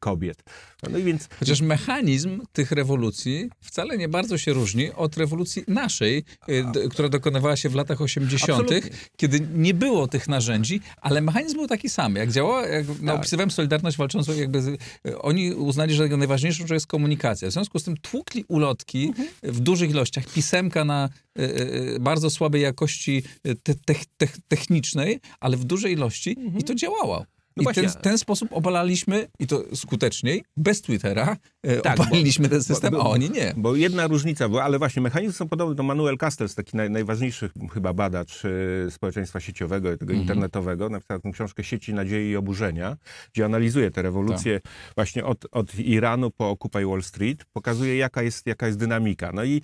kobiet. 0.00 0.42
No 0.90 0.98
i 0.98 1.02
więc 1.02 1.28
Chociaż 1.38 1.60
mechanizm 1.60 2.40
tych 2.52 2.72
rewolucji 2.72 3.50
wcale 3.60 3.98
nie 3.98 4.08
bardzo 4.08 4.38
się 4.38 4.53
różni 4.54 4.92
od 4.92 5.16
rewolucji 5.16 5.62
naszej, 5.68 6.24
y, 6.48 6.64
d- 6.72 6.88
która 6.88 7.08
dokonywała 7.08 7.56
się 7.56 7.68
w 7.68 7.74
latach 7.74 8.00
80., 8.00 8.60
Absolutnie. 8.62 8.90
kiedy 9.16 9.40
nie 9.54 9.74
było 9.74 10.06
tych 10.08 10.28
narzędzi, 10.28 10.80
ale 11.00 11.20
mechanizm 11.20 11.56
był 11.56 11.66
taki 11.66 11.88
sam. 11.88 12.16
Jak 12.16 12.32
działała, 12.32 12.66
jak 12.66 12.86
Tak. 13.06 13.16
opisywałem 13.16 13.50
Solidarność 13.50 13.96
walczącą, 13.96 14.32
jakby 14.34 14.62
z, 14.62 14.66
y, 14.68 14.78
oni 15.18 15.52
uznali, 15.54 15.94
że 15.94 16.08
najważniejszą 16.08 16.58
rzeczą 16.62 16.74
jest 16.74 16.86
komunikacja. 16.86 17.48
W 17.48 17.52
związku 17.52 17.78
z 17.78 17.82
tym 17.84 17.96
tłukli 17.96 18.44
ulotki 18.48 19.06
Mhm. 19.06 19.28
w 19.42 19.60
dużych 19.60 19.90
ilościach, 19.90 20.24
pisemka 20.32 20.84
na 20.84 21.08
y, 21.38 21.42
y, 21.42 21.98
bardzo 22.00 22.30
słabej 22.30 22.62
jakości 22.62 23.22
te, 23.62 23.74
te, 23.74 23.94
te, 24.16 24.26
technicznej, 24.48 25.20
ale 25.40 25.56
w 25.56 25.64
dużej 25.64 25.92
ilości 25.92 26.36
i 26.58 26.64
to 26.64 26.74
działało. 26.74 27.24
No 27.56 27.60
I 27.60 27.64
właśnie. 27.64 27.82
ten, 27.82 27.92
ten 28.02 28.18
sposób 28.18 28.48
obalaliśmy, 28.52 29.26
i 29.38 29.46
to 29.46 29.62
skuteczniej, 29.76 30.44
bez 30.56 30.82
Twittera, 30.82 31.36
e, 31.62 31.80
Tak, 31.80 32.00
obaliliśmy 32.00 32.48
ten 32.48 32.62
system, 32.62 32.90
bo- 32.94 33.02
a 33.02 33.08
oni 33.08 33.30
nie. 33.30 33.54
Bo 33.56 33.76
jedna 33.76 34.06
różnica 34.06 34.48
była, 34.48 34.62
ale 34.64 34.78
właśnie 34.78 35.02
mechanizmy 35.02 35.32
są 35.32 35.48
podobne 35.48 35.74
do 35.74 35.82
Manuel 35.82 36.18
Castells, 36.18 36.54
taki 36.54 36.76
naj, 36.76 36.90
najważniejszy 36.90 37.50
chyba 37.74 37.92
badacz 37.92 38.44
y, 38.44 38.86
społeczeństwa 38.90 39.40
sieciowego, 39.40 39.90
tego 39.96 40.12
Mhm. 40.12 40.20
internetowego, 40.20 40.88
napisał 40.88 41.20
tę 41.20 41.30
książkę 41.32 41.64
Sieci 41.64 41.94
Nadziei 41.94 42.30
i 42.30 42.36
Oburzenia, 42.36 42.96
gdzie 43.32 43.44
analizuje 43.44 43.90
te 43.90 44.02
rewolucje 44.02 44.60
Tak. 44.60 44.72
właśnie 44.94 45.24
od, 45.24 45.44
od 45.52 45.74
Iranu 45.78 46.30
po 46.30 46.50
Occupy 46.50 46.86
Wall 46.86 47.02
Street, 47.02 47.44
pokazuje 47.52 47.96
jaka 47.96 48.22
jest, 48.22 48.46
jaka 48.46 48.66
jest 48.66 48.78
dynamika. 48.78 49.30
No 49.34 49.44
i 49.44 49.62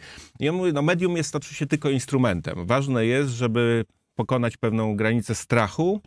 no 0.73 0.83
medium 0.83 1.17
jest 1.17 1.37
oczywiście 1.37 1.67
tylko 1.67 1.91
instrumentem. 1.91 2.67
Ważne 2.67 3.07
jest, 3.07 3.31
żeby 3.31 3.85
pokonać 4.15 4.57
pewną 4.57 4.97
granicę 4.97 5.35
strachu, 5.35 6.01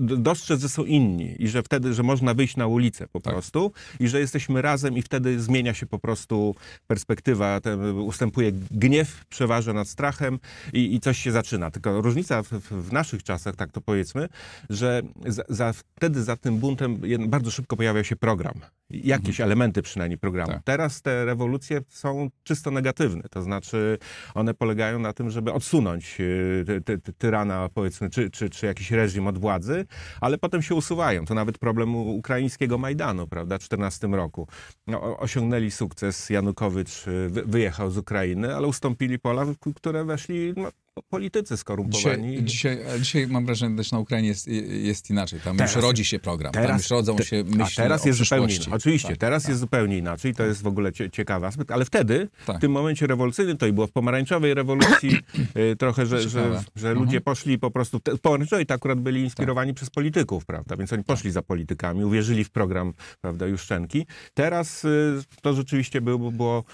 dostrzec, 0.00 0.60
że 0.60 0.68
są 0.68 0.84
inni 0.84 1.42
i 1.42 1.48
że 1.48 1.62
wtedy, 1.62 1.94
że 1.94 2.02
można 2.02 2.34
wyjść 2.34 2.56
na 2.56 2.66
ulicę 2.66 3.06
po 3.12 3.20
Tak. 3.20 3.32
prostu 3.32 3.72
i 4.00 4.08
że 4.08 4.20
jesteśmy 4.20 4.62
razem 4.62 4.96
i 4.96 5.02
wtedy 5.02 5.40
zmienia 5.40 5.74
się 5.74 5.86
po 5.86 5.98
prostu 5.98 6.54
perspektywa, 6.86 7.60
ten, 7.60 7.98
ustępuje 7.98 8.52
gniew, 8.70 9.24
przeważa 9.28 9.72
nad 9.72 9.88
strachem 9.88 10.38
i, 10.72 10.94
i 10.94 11.00
coś 11.00 11.18
się 11.18 11.32
zaczyna. 11.32 11.70
Tylko 11.70 12.00
różnica 12.00 12.42
w, 12.42 12.48
w, 12.70 12.92
naszych 12.92 13.22
czasach, 13.22 13.56
tak 13.56 13.72
to 13.72 13.80
powiedzmy, 13.80 14.28
że 14.70 15.02
za, 15.26 15.42
za, 15.48 15.72
wtedy 15.72 16.22
za 16.22 16.36
tym 16.36 16.58
buntem 16.58 17.00
bardzo 17.28 17.50
szybko 17.50 17.76
pojawiał 17.76 18.04
się 18.04 18.16
program. 18.16 18.54
Jakieś 18.90 19.40
elementy 19.40 19.82
przynajmniej 19.82 20.18
programu. 20.18 20.52
Tak. 20.52 20.62
Teraz 20.64 21.02
te 21.02 21.24
rewolucje 21.24 21.80
są 21.88 22.30
czysto 22.42 22.70
negatywne, 22.70 23.22
to 23.30 23.42
znaczy 23.42 23.98
one 24.34 24.54
polegają 24.54 24.98
na 24.98 25.12
tym, 25.12 25.30
żeby 25.30 25.52
odsunąć 25.52 26.16
y, 26.20 26.64
ty, 26.66 26.80
ty, 26.80 26.98
ty, 26.98 27.12
tyrana, 27.12 27.68
powiedzmy, 27.74 28.10
czy, 28.10 28.30
czy, 28.30 28.50
czy 28.50 28.66
jakiś 28.66 28.90
reżim 28.90 29.23
od 29.26 29.38
władzy, 29.38 29.86
ale 30.20 30.38
potem 30.38 30.62
się 30.62 30.74
usuwają. 30.74 31.24
To 31.24 31.34
nawet 31.34 31.58
problem 31.58 31.96
ukraińskiego 31.96 32.78
Majdanu, 32.78 33.26
prawda, 33.26 33.58
w 33.58 33.62
14 33.62 34.06
roku. 34.06 34.48
No, 34.86 35.18
osiągnęli 35.18 35.70
sukces, 35.70 36.30
Janukowycz 36.30 37.08
y, 37.08 37.28
wy, 37.28 37.42
wyjechał 37.42 37.90
z 37.90 37.98
Ukrainy, 37.98 38.56
ale 38.56 38.66
ustąpili 38.66 39.18
pola, 39.18 39.46
które 39.76 40.04
weszli 40.04 40.54
no, 40.56 40.68
politycy 41.02 41.56
skorumpowani. 41.56 42.44
Dzisiaj, 42.44 42.44
dzisiaj, 42.44 43.00
dzisiaj 43.00 43.26
mam 43.26 43.46
wrażenie, 43.46 43.82
że 43.82 43.88
na 43.92 43.98
Ukrainie 43.98 44.28
jest, 44.28 44.46
jest 44.68 45.10
inaczej. 45.10 45.40
Tam 45.40 45.56
Teraz- 45.56 45.74
już 45.74 45.84
rodzi 45.84 46.04
się 46.04 46.18
program, 46.18 46.52
tam 46.52 46.76
już 46.76 46.90
rodzą 46.90 47.16
te- 47.16 47.24
się 47.24 47.44
myśli 47.44 47.62
A 47.62 47.82
teraz 47.82 48.04
jest 48.04 48.18
zupełnie 48.18 48.54
inaczej. 48.54 48.72
Oczywiście, 48.72 49.08
Tak, 49.08 49.16
teraz 49.18 49.42
tak. 49.42 49.48
jest 49.48 49.60
zupełnie 49.60 49.98
inaczej. 49.98 50.34
To 50.34 50.44
jest 50.44 50.62
w 50.62 50.66
ogóle 50.66 50.92
cie, 50.92 51.10
ciekawy 51.10 51.46
aspekt, 51.46 51.70
ale 51.70 51.84
wtedy, 51.84 52.28
Tak. 52.46 52.56
w 52.56 52.60
tym 52.60 52.72
momencie 52.72 53.06
rewolucyjnym, 53.06 53.56
to 53.56 53.66
i 53.66 53.72
było 53.72 53.86
w 53.86 53.92
pomarańczowej 53.92 54.54
rewolucji 54.54 55.10
y, 55.72 55.76
trochę, 55.76 56.06
że, 56.06 56.22
że, 56.22 56.28
że 56.76 56.88
Mhm. 56.88 56.98
ludzie 56.98 57.20
poszli 57.20 57.58
po 57.58 57.70
prostu, 57.70 58.00
w 58.16 58.18
pomarańczowej 58.20 58.66
to 58.66 58.74
akurat 58.74 59.00
byli 59.00 59.20
inspirowani 59.20 59.74
przez 59.74 59.90
polityków, 59.90 60.44
prawda, 60.46 60.76
więc 60.76 60.92
oni 60.92 61.04
poszli 61.04 61.30
za 61.30 61.42
politykami, 61.42 62.04
uwierzyli 62.04 62.44
w 62.44 62.50
program, 62.50 62.92
prawda, 63.20 63.46
Juszczenki. 63.46 64.06
Teraz 64.34 64.84
y, 64.84 65.22
to 65.42 65.54
rzeczywiście 65.54 66.00
było, 66.00 66.30
było 66.32 66.64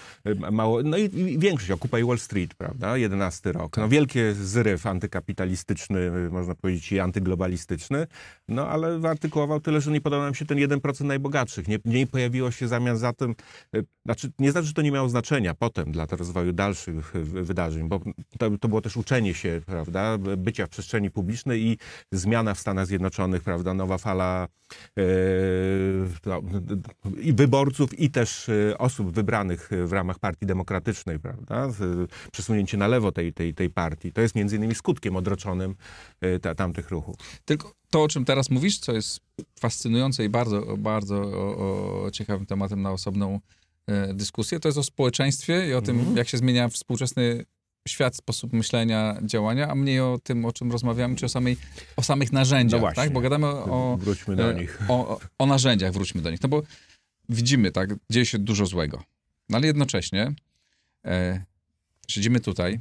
mało, 0.51 0.83
no 0.83 0.97
i, 0.97 1.09
większość, 1.39 1.71
Occupy 1.71 2.05
Wall 2.05 2.19
Street, 2.19 2.53
prawda, 2.55 2.97
11 2.97 3.51
rok. 3.51 3.77
No 3.77 3.89
wielkie 4.15 4.33
zryw 4.33 4.85
antykapitalistyczny, 4.85 5.99
y, 5.99 6.29
można 6.31 6.55
powiedzieć 6.55 6.91
i 6.91 6.99
antyglobalistyczny, 6.99 8.07
no 8.47 8.67
ale 8.67 8.99
wyartykułował 8.99 9.59
tyle, 9.59 9.81
że 9.81 9.91
nie 9.91 10.01
podobał 10.01 10.25
nam 10.25 10.35
się 10.35 10.45
ten 10.45 10.57
1% 10.57 11.05
najbogatszych. 11.05 11.67
Nie, 11.67 11.79
nie 11.85 12.07
pojawiło 12.07 12.51
się 12.51 12.67
zamian 12.67 12.97
za 12.97 13.13
tym, 13.13 13.35
y, 13.75 13.85
znaczy 14.05 14.31
nie 14.39 14.51
znaczy, 14.51 14.67
że 14.67 14.73
to 14.73 14.81
nie 14.81 14.91
miało 14.91 15.09
znaczenia 15.09 15.53
potem 15.53 15.91
dla 15.91 16.05
rozwoju 16.05 16.53
dalszych 16.53 17.15
y, 17.15 17.23
wydarzeń, 17.23 17.87
bo 17.89 17.99
to, 18.37 18.57
to 18.57 18.67
było 18.67 18.81
też 18.81 18.97
uczenie 18.97 19.33
się, 19.33 19.61
prawda, 19.65 20.17
bycia 20.17 20.65
w 20.65 20.69
przestrzeni 20.69 21.11
publicznej 21.11 21.61
i 21.61 21.77
zmiana 22.11 22.53
w 22.53 22.59
Stanach 22.59 22.87
Zjednoczonych, 22.87 23.43
prawda, 23.43 23.73
nowa 23.73 23.97
fala 23.97 24.47
no, 26.25 26.41
i 27.21 27.33
wyborców, 27.33 27.99
i 27.99 28.09
też 28.09 28.49
osób 28.77 29.11
wybranych 29.11 29.69
w 29.85 29.91
ramach 29.91 30.19
Partii 30.19 30.45
Demokratycznej, 30.45 31.19
prawda, 31.19 31.67
przesunięcie 32.31 32.77
na 32.77 32.87
lewo 32.87 33.11
tej, 33.11 33.33
tej, 33.33 33.53
tej 33.53 33.69
partii. 33.69 34.00
Partii. 34.01 34.13
To 34.13 34.21
jest 34.21 34.35
między 34.35 34.55
innymi 34.55 34.75
skutkiem 34.75 35.15
odroczonym 35.15 35.75
y, 36.23 36.39
ta, 36.39 36.55
tamtych 36.55 36.89
ruchów. 36.89 37.15
Tylko 37.45 37.73
to, 37.89 38.03
o 38.03 38.07
czym 38.07 38.25
teraz 38.25 38.49
mówisz, 38.49 38.79
co 38.79 38.93
jest 38.93 39.19
fascynujące 39.59 40.25
i 40.25 40.29
bardzo, 40.29 40.77
bardzo 40.77 41.15
o, 41.21 42.03
o 42.05 42.11
ciekawym 42.11 42.45
tematem 42.45 42.81
na 42.81 42.91
osobną 42.91 43.39
e, 43.87 44.13
dyskusję, 44.13 44.59
to 44.59 44.67
jest 44.67 44.77
o 44.77 44.83
społeczeństwie 44.83 45.67
i 45.67 45.73
o 45.73 45.77
Mhm. 45.77 45.83
tym, 46.05 46.17
jak 46.17 46.27
się 46.27 46.37
zmienia 46.37 46.67
współczesny 46.69 47.45
świat, 47.87 48.15
sposób 48.15 48.53
myślenia, 48.53 49.17
działania, 49.25 49.67
a 49.69 49.75
mniej 49.75 49.99
o 49.99 50.19
tym, 50.23 50.45
o 50.45 50.51
czym 50.51 50.71
rozmawiamy, 50.71 51.15
czy 51.15 51.25
o, 51.25 51.29
samej, 51.29 51.57
o 51.95 52.03
samych 52.03 52.31
narzędziach, 52.31 52.81
No 52.81 52.87
właśnie. 52.87 53.03
tak? 53.03 53.13
Bo 53.13 53.21
gadamy 53.21 53.47
o, 53.47 53.97
Wróćmy 53.99 54.35
do 54.35 54.51
e, 54.51 54.55
nich. 54.55 54.79
O, 54.87 55.07
o, 55.09 55.19
o 55.39 55.45
narzędziach, 55.45 55.91
wróćmy 55.93 56.21
do 56.21 56.31
nich. 56.31 56.41
No 56.43 56.49
bo 56.49 56.61
widzimy, 57.29 57.71
tak, 57.71 57.89
dzieje 58.09 58.25
się 58.25 58.39
dużo 58.39 58.65
złego. 58.65 59.03
No 59.49 59.57
ale 59.57 59.67
jednocześnie 59.67 60.33
e, 61.05 61.43
siedzimy 62.07 62.39
tutaj. 62.39 62.79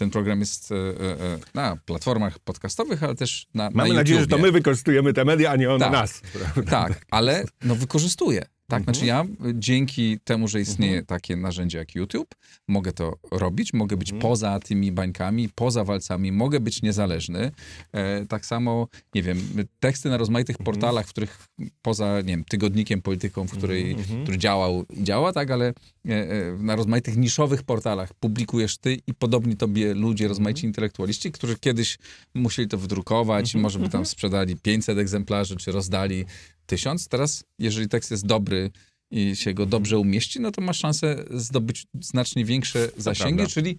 Ten 0.00 0.10
program 0.10 0.40
jest 0.40 0.72
e, 0.72 0.74
e, 0.74 0.78
e, 0.78 1.38
na 1.54 1.76
platformach 1.76 2.38
podcastowych, 2.38 3.02
ale 3.02 3.14
też 3.14 3.46
na, 3.54 3.70
Mamy 3.74 3.88
na 3.88 3.94
nadzieję, 3.94 4.20
że 4.20 4.26
to 4.26 4.38
my 4.38 4.52
wykorzystujemy 4.52 5.12
te 5.12 5.24
media, 5.24 5.50
a 5.50 5.56
nie 5.56 5.70
one 5.70 5.84
Tak. 5.84 5.92
nas. 5.92 6.22
Tak, 6.70 7.06
ale 7.10 7.44
no 7.64 7.74
wykorzystuję. 7.74 8.46
Tak, 8.70 8.80
Mhm. 8.80 8.94
znaczy 8.94 9.06
ja 9.06 9.24
y, 9.24 9.54
dzięki 9.54 10.18
temu, 10.24 10.48
że 10.48 10.60
istnieje 10.60 11.02
takie 11.02 11.36
narzędzie 11.36 11.78
jak 11.78 11.94
YouTube, 11.94 12.34
mogę 12.68 12.92
to 12.92 13.16
robić, 13.30 13.72
mogę 13.72 13.96
być 13.96 14.08
Mhm. 14.10 14.22
poza 14.22 14.60
tymi 14.60 14.92
bańkami, 14.92 15.48
poza 15.54 15.84
walcami, 15.84 16.32
mogę 16.32 16.60
być 16.60 16.82
niezależny. 16.82 17.50
E, 17.92 18.26
tak 18.26 18.46
samo, 18.46 18.88
nie 19.14 19.22
wiem, 19.22 19.38
teksty 19.80 20.08
na 20.08 20.16
rozmaitych 20.16 20.56
Mhm. 20.60 20.64
portalach, 20.64 21.06
w 21.06 21.10
których 21.10 21.48
poza, 21.82 22.20
nie 22.20 22.26
wiem, 22.26 22.44
tygodnikiem, 22.44 23.02
polityką, 23.02 23.46
w 23.46 23.52
której, 23.58 23.90
Mhm. 23.92 24.22
który 24.22 24.38
działał 24.38 24.84
i 24.90 25.04
działa, 25.04 25.32
tak, 25.32 25.50
ale 25.50 25.68
e, 25.68 25.72
e, 26.12 26.56
na 26.58 26.76
rozmaitych 26.76 27.16
niszowych 27.16 27.62
portalach 27.62 28.14
publikujesz 28.14 28.78
ty 28.78 28.98
i 29.06 29.14
podobni 29.14 29.56
tobie 29.56 29.94
ludzie, 29.94 30.28
rozmaici 30.28 30.66
intelektualiści, 30.66 31.32
którzy 31.32 31.58
kiedyś 31.58 31.98
musieli 32.34 32.68
to 32.68 32.78
wydrukować 32.78 33.54
może 33.54 33.78
by 33.78 33.88
tam 33.88 34.06
sprzedali 34.06 34.56
500 34.56 34.98
egzemplarzy, 34.98 35.56
czy 35.56 35.72
rozdali 35.72 36.24
tysiąc. 36.70 37.08
Teraz, 37.08 37.44
jeżeli 37.58 37.88
tekst 37.88 38.10
jest 38.10 38.26
dobry 38.26 38.70
i 39.10 39.36
się 39.36 39.54
go 39.54 39.66
dobrze 39.66 39.98
umieści, 39.98 40.40
no 40.40 40.50
to 40.50 40.60
masz 40.60 40.78
szansę 40.78 41.24
zdobyć 41.30 41.86
znacznie 42.00 42.44
większe 42.44 42.88
zasięgi, 42.96 43.46
czyli 43.46 43.78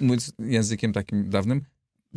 mówiąc 0.00 0.32
językiem 0.38 0.92
takim 0.92 1.30
dawnym, 1.30 1.62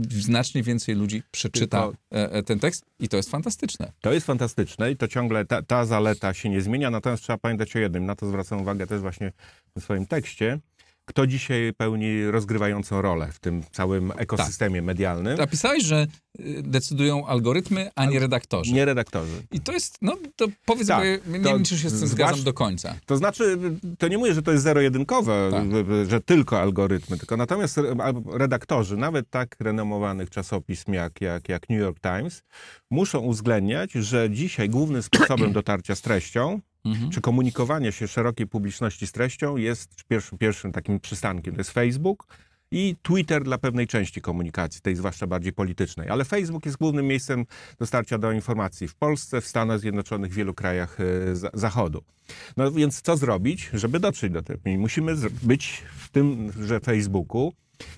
znacznie 0.10 0.64
więcej 0.64 0.96
ludzi 0.96 1.24
przeczyta 1.32 1.82
Tylko- 1.82 1.98
e, 2.12 2.32
e, 2.32 2.44
ten 2.44 2.60
tekst 2.60 2.86
i 3.00 3.10
to 3.10 3.18
jest 3.18 3.30
fantastyczne. 3.30 3.92
To 4.02 4.14
jest 4.14 4.26
fantastyczne 4.26 4.92
i 4.92 4.98
to 4.98 5.08
ciągle 5.08 5.46
ta, 5.46 5.62
ta 5.62 5.86
zaleta 5.86 6.34
się 6.34 6.50
nie 6.50 6.62
zmienia, 6.62 6.90
natomiast 6.90 7.24
trzeba 7.24 7.38
pamiętać 7.38 7.76
o 7.76 7.80
jednym, 7.80 8.06
na 8.06 8.16
to 8.16 8.28
zwracam 8.28 8.62
uwagę 8.62 8.88
też 8.88 9.02
właśnie 9.02 9.32
w 9.76 9.84
swoim 9.84 10.06
tekście. 10.06 10.60
Kto 11.06 11.28
dzisiaj 11.28 11.74
pełni 11.78 12.26
rozgrywającą 12.26 13.02
rolę 13.02 13.30
w 13.32 13.40
tym 13.40 13.64
całym 13.72 14.12
ekosystemie 14.18 14.82
medialnym? 14.82 15.38
Napisałeś, 15.38 15.84
że 15.84 16.08
y, 16.40 16.64
decydują 16.64 17.28
algorytmy, 17.28 17.90
a 17.96 18.06
nie 18.06 18.20
redaktorzy. 18.20 18.74
Nie 18.74 18.86
redaktorzy. 18.86 19.44
I 19.52 19.60
to 19.62 19.72
jest, 19.72 19.98
no 20.02 20.18
to 20.36 20.46
powiedz, 20.66 20.88
Tak, 20.88 21.04
bo 21.26 21.38
nie 21.38 21.44
wiem, 21.44 21.64
czy 21.64 21.78
się 21.78 21.90
z 21.90 22.00
tym 22.00 22.08
zgadzam 22.08 22.44
do 22.44 22.54
końca. 22.54 22.96
To 23.06 23.18
znaczy, 23.18 23.58
to 24.00 24.08
nie 24.08 24.18
mówię, 24.18 24.34
że 24.34 24.42
to 24.42 24.52
jest 24.52 24.64
zero-jedynkowe, 24.64 25.50
Tak. 25.52 25.64
że 26.10 26.22
tylko 26.22 26.62
algorytmy, 26.62 27.18
tylko 27.18 27.38
natomiast 27.38 27.78
re- 27.78 27.96
redaktorzy, 28.34 28.98
nawet 28.98 29.30
tak 29.30 29.56
renomowanych 29.60 30.30
czasopism 30.30 30.94
jak, 30.94 31.22
jak, 31.22 31.50
jak 31.50 31.70
New 31.70 31.80
York 31.80 32.00
Times, 32.00 32.44
muszą 32.92 33.20
uwzględniać, 33.20 33.92
że 33.92 34.30
dzisiaj 34.30 34.70
głównym 34.70 35.04
sposobem 35.04 35.54
dotarcia 35.60 35.96
z 35.96 36.02
treścią, 36.02 36.60
Mhm. 36.86 37.10
czy 37.12 37.22
komunikowania 37.22 37.92
się 37.92 38.08
szerokiej 38.08 38.48
publiczności 38.48 39.08
z 39.08 39.12
treścią 39.12 39.58
jest 39.58 40.04
pierwszym, 40.08 40.38
pierwszym 40.38 40.72
takim 40.72 41.00
przystankiem. 41.00 41.54
To 41.54 41.60
jest 41.60 41.72
Facebook 41.72 42.28
i 42.72 42.96
Twitter 43.02 43.44
dla 43.44 43.58
pewnej 43.58 43.88
części 43.88 44.22
komunikacji, 44.22 44.82
tej 44.82 44.96
zwłaszcza 44.96 45.28
bardziej 45.28 45.54
politycznej. 45.54 46.10
Ale 46.10 46.26
Facebook 46.26 46.66
jest 46.66 46.78
głównym 46.78 47.08
miejscem 47.08 47.46
dostarcia 47.80 48.18
do 48.18 48.32
informacji 48.32 48.88
w 48.88 48.96
Polsce, 48.96 49.42
w 49.42 49.48
Stanach 49.48 49.80
Zjednoczonych, 49.80 50.32
w 50.32 50.36
wielu 50.36 50.54
krajach 50.54 50.98
e, 51.00 51.36
za- 51.36 51.50
Zachodu. 51.54 52.04
No 52.58 52.72
więc 52.72 53.02
co 53.02 53.18
zrobić, 53.18 53.70
żeby 53.74 54.00
dotrzeć 54.00 54.32
do 54.34 54.42
tego? 54.42 54.60
Musimy 54.78 55.16
być 55.44 55.84
w 55.98 56.10
tymże 56.10 56.80
Facebooku 56.80 57.54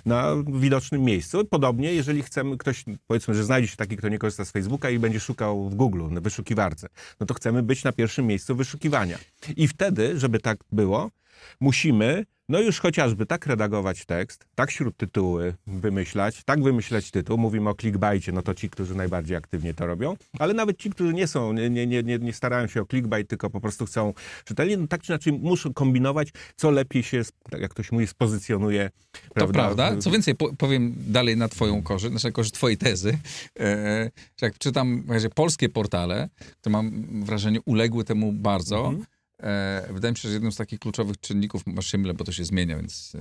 na 0.05 0.31
widocznym 0.47 1.01
miejscu. 1.01 1.45
Podobnie, 1.45 1.93
jeżeli 1.93 2.23
chcemy, 2.23 2.57
ktoś, 2.57 2.83
powiedzmy, 3.07 3.35
że 3.35 3.43
znajdzie 3.43 3.67
się 3.67 3.77
taki, 3.77 3.97
kto 3.97 4.09
nie 4.09 4.17
korzysta 4.17 4.45
z 4.45 4.51
Facebooka 4.51 4.89
i 4.89 4.99
będzie 4.99 5.19
szukał 5.19 5.69
w 5.69 5.75
Google, 5.75 6.03
na 6.11 6.21
wyszukiwarce, 6.21 6.87
no 7.19 7.25
to 7.25 7.33
chcemy 7.33 7.63
być 7.63 7.83
na 7.83 7.91
pierwszym 7.91 8.27
miejscu 8.27 8.55
wyszukiwania. 8.55 9.17
I 9.57 9.67
wtedy, 9.67 10.19
żeby 10.19 10.39
tak 10.39 10.57
było, 10.71 11.11
musimy, 11.59 12.25
no 12.49 12.59
już 12.59 12.79
chociażby 12.79 13.25
tak 13.25 13.45
redagować 13.45 14.05
tekst, 14.05 14.45
tak 14.55 14.71
śródtytuły 14.71 15.53
wymyślać, 15.67 16.43
tak 16.43 16.63
wymyślać 16.63 17.11
tytuł. 17.11 17.37
Mówimy 17.37 17.69
o 17.69 17.73
clickbaicie, 17.73 18.31
no 18.31 18.41
to 18.41 18.53
ci, 18.53 18.69
którzy 18.69 18.95
najbardziej 18.95 19.37
aktywnie 19.37 19.73
to 19.73 19.85
robią, 19.85 20.15
ale 20.39 20.53
nawet 20.53 20.77
ci, 20.77 20.89
którzy 20.89 21.13
nie 21.13 21.27
są, 21.27 21.53
nie, 21.53 21.69
nie, 21.69 21.87
nie, 21.87 22.19
nie 22.19 22.33
starają 22.33 22.67
się 22.67 22.81
o 22.81 22.85
clickbait, 22.85 23.27
tylko 23.27 23.49
po 23.49 23.61
prostu 23.61 23.85
chcą 23.85 24.13
czytelnie, 24.45 24.77
no 24.77 24.87
tak 24.87 25.01
czy 25.01 25.11
inaczej 25.11 25.33
muszą 25.33 25.73
kombinować, 25.73 26.29
co 26.55 26.71
lepiej 26.71 27.03
się, 27.03 27.21
tak 27.49 27.61
jak 27.61 27.71
ktoś 27.71 27.91
mówi, 27.91 28.07
spozycjonuje. 28.07 28.89
To 29.35 29.47
prawda. 29.47 29.97
Co 29.97 30.11
więcej, 30.11 30.35
po, 30.35 30.53
powiem 30.53 30.95
dalej 30.97 31.37
na 31.37 31.47
twoją 31.47 31.83
korzyść, 31.83 32.11
znaczy 32.11 32.27
na 32.27 32.31
korzyść 32.31 32.53
twojej 32.53 32.77
tezy, 32.77 33.17
e, 33.59 34.11
że 34.39 34.45
jak 34.45 34.57
czytam 34.57 35.03
że 35.17 35.29
polskie 35.29 35.69
portale, 35.69 36.29
to 36.61 36.69
mam 36.69 37.05
wrażenie, 37.23 37.59
uległy 37.65 38.03
temu 38.03 38.31
bardzo. 38.31 38.87
Mhm. 38.87 39.05
E, 39.45 39.87
wydaje 39.93 40.11
mi 40.11 40.17
się, 40.17 40.27
że 40.29 40.33
jednym 40.33 40.51
z 40.51 40.55
takich 40.55 40.79
kluczowych 40.79 41.19
czynników, 41.19 41.61
masz 41.67 41.87
się 41.91 41.97
mylę, 41.97 42.13
bo 42.13 42.23
to 42.23 42.31
się 42.31 42.45
zmienia, 42.45 42.77
więc 42.77 43.15
e, 43.15 43.19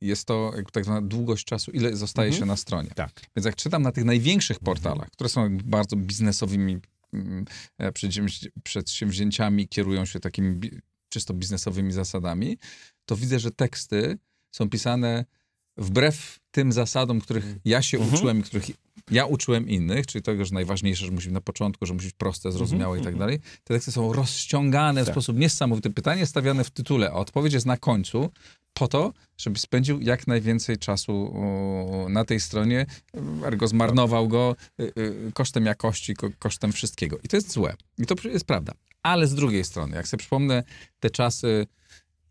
jest 0.00 0.24
to 0.24 0.52
tak 0.72 0.84
zwana 0.84 1.02
długość 1.02 1.44
czasu, 1.44 1.70
ile 1.70 1.96
zostaje 1.96 2.28
Mhm. 2.28 2.40
się 2.42 2.46
na 2.46 2.56
stronie. 2.56 2.90
Tak. 2.94 3.10
Więc 3.36 3.46
jak 3.46 3.56
czytam 3.56 3.82
na 3.82 3.92
tych 3.92 4.04
największych 4.04 4.58
portalach, 4.60 5.10
które 5.10 5.30
są 5.30 5.58
bardzo 5.64 5.96
biznesowymi 5.96 6.78
mm, 7.12 7.44
e, 7.78 7.92
przedsięwzi- 7.92 8.48
przedsięwzięciami, 8.62 9.68
kierują 9.68 10.04
się 10.04 10.20
takimi 10.20 10.70
czysto 11.08 11.34
biznesowymi 11.34 11.92
zasadami, 11.92 12.58
to 13.06 13.16
widzę, 13.16 13.38
że 13.38 13.50
teksty 13.50 14.18
są 14.50 14.70
pisane 14.70 15.24
wbrew 15.78 16.38
tym 16.50 16.72
zasadom, 16.72 17.20
których 17.20 17.44
ja 17.64 17.82
się 17.82 17.98
Mhm. 17.98 18.14
uczyłem 18.14 18.38
i 18.40 18.42
których 18.42 18.70
ja 19.10 19.26
uczyłem 19.26 19.68
innych, 19.68 20.06
czyli 20.06 20.22
tego, 20.22 20.44
że 20.44 20.54
najważniejsze, 20.54 21.06
że 21.06 21.12
musi 21.12 21.26
być 21.26 21.34
na 21.34 21.40
początku, 21.40 21.86
że 21.86 21.94
musi 21.94 22.06
być 22.06 22.14
proste, 22.14 22.52
zrozumiałe 22.52 22.98
i 22.98 23.02
tak 23.02 23.16
dalej. 23.18 23.38
Te 23.64 23.74
teksty 23.74 23.92
są 23.92 24.12
rozciągane 24.12 25.02
w 25.02 25.06
Tak. 25.06 25.14
sposób 25.14 25.38
niesamowity. 25.38 25.90
Pytanie 25.90 26.26
stawiane 26.26 26.64
w 26.64 26.70
tytule, 26.70 27.10
a 27.10 27.12
odpowiedź 27.12 27.52
jest 27.52 27.66
na 27.66 27.76
końcu, 27.76 28.30
po 28.72 28.88
to, 28.88 29.12
żeby 29.38 29.58
spędził 29.58 30.00
jak 30.00 30.26
najwięcej 30.26 30.78
czasu 30.78 31.34
na 32.08 32.24
tej 32.24 32.40
stronie, 32.40 32.86
ergo 33.44 33.68
zmarnował 33.68 34.28
go 34.28 34.56
y, 34.80 34.92
y, 34.98 35.32
kosztem 35.34 35.66
jakości, 35.66 36.14
ko, 36.14 36.28
kosztem 36.38 36.72
wszystkiego. 36.72 37.18
I 37.24 37.28
to 37.28 37.36
jest 37.36 37.52
złe. 37.52 37.76
I 37.98 38.06
to 38.06 38.14
jest 38.28 38.44
prawda. 38.44 38.72
Ale 39.02 39.26
z 39.26 39.34
drugiej 39.34 39.64
strony, 39.64 39.96
jak 39.96 40.08
sobie 40.08 40.18
przypomnę 40.18 40.62
te 41.00 41.10
czasy 41.10 41.66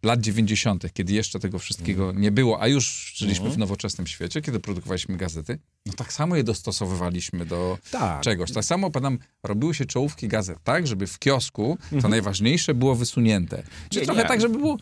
lat 0.08 0.22
90., 0.22 0.94
kiedy 0.94 1.14
jeszcze 1.14 1.40
tego 1.40 1.60
wszystkiego 1.60 2.12
nie 2.12 2.32
było, 2.32 2.62
a 2.62 2.68
już 2.68 3.14
żyliśmy 3.16 3.50
w 3.50 3.58
nowoczesnym 3.58 4.08
świecie, 4.08 4.42
kiedy 4.42 4.60
produkowaliśmy 4.60 5.18
gazety, 5.18 5.60
no 5.86 5.94
tak 5.94 6.14
samo 6.14 6.36
je 6.36 6.44
dostosowywaliśmy 6.44 7.46
do 7.46 7.78
Tak. 7.92 8.22
czegoś. 8.22 8.52
Tak 8.52 8.66
samo, 8.66 8.92
pamiętam, 8.92 9.20
robiły 9.44 9.74
się 9.74 9.86
czołówki 9.86 10.28
gazet 10.28 10.58
tak, 10.64 10.88
żeby 10.88 11.08
w 11.08 11.20
kiosku 11.20 11.78
to 12.02 12.08
najważniejsze 12.10 12.74
było 12.74 12.96
wysunięte. 12.96 13.64
Czy 13.90 14.00
Nie, 14.00 14.06
trochę 14.06 14.22
nie. 14.22 14.28
tak, 14.28 14.42
żeby 14.42 14.58
było... 14.58 14.78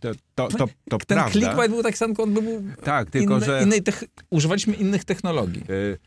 To, 0.00 0.10
to, 0.34 0.48
to, 0.48 0.66
to 0.90 0.98
Ten 0.98 0.98
prawda. 1.06 1.30
clickbait 1.32 1.70
był 1.70 1.82
tak 1.82 1.98
sam, 1.98 2.14
on 2.18 2.34
by 2.34 2.42
był... 2.42 2.64
Tak, 2.84 3.10
tylko 3.10 3.36
inne, 3.36 3.46
że... 3.46 3.62
innej 3.62 3.82
tech... 3.82 4.04
Używaliśmy 4.30 4.74
innych 4.74 5.04
technologii. 5.04 5.62
Y, 5.70 5.98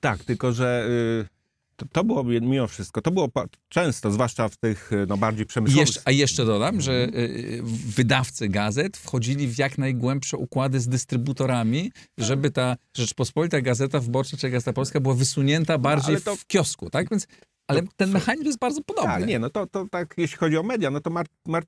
tak, 0.00 0.24
tylko 0.24 0.52
że 0.52 0.86
y, 1.24 1.43
to, 1.76 1.86
to 1.92 2.04
było 2.04 2.24
mimo 2.24 2.66
wszystko, 2.66 3.02
to 3.02 3.10
było 3.10 3.28
często, 3.68 4.10
zwłaszcza 4.10 4.48
w 4.48 4.56
tych 4.56 4.92
y, 4.92 5.06
no, 5.08 5.16
bardziej 5.16 5.46
przemysłowych... 5.46 5.86
jeszcze, 5.86 6.00
a 6.04 6.10
jeszcze 6.10 6.44
dodam, 6.44 6.80
że 6.80 6.92
y, 6.92 7.60
wydawcy 7.96 8.48
gazet 8.48 8.96
wchodzili 8.96 9.48
w 9.48 9.58
jak 9.58 9.78
najgłębsze 9.78 10.36
układy 10.36 10.80
z 10.80 10.88
dystrybutorami, 10.88 11.92
żeby 12.18 12.50
ta 12.50 12.76
Rzeczpospolita 12.96 13.60
Gazeta 13.60 14.00
Wyborcza 14.00 14.36
czy 14.36 14.50
Gazeta 14.50 14.72
Polska 14.72 15.00
była 15.00 15.14
wysunięta 15.14 15.78
bardziej 15.78 16.14
ale 16.14 16.20
to- 16.20 16.36
w 16.36 16.46
kiosku, 16.46 16.90
tak? 16.90 17.10
Więc, 17.10 17.26
ale 17.66 17.82
ten 17.96 18.10
mechanizm 18.10 18.46
jest 18.46 18.58
bardzo 18.58 18.82
podobny. 18.82 19.12
Tak, 19.12 19.26
nie, 19.26 19.38
no 19.38 19.50
to, 19.50 19.66
to 19.66 19.86
tak, 19.90 20.14
jeśli 20.16 20.38
chodzi 20.38 20.58
o 20.58 20.62
media, 20.62 20.90
no 20.90 21.00
to 21.00 21.10
Mar, 21.10 21.26
Mar, 21.46 21.62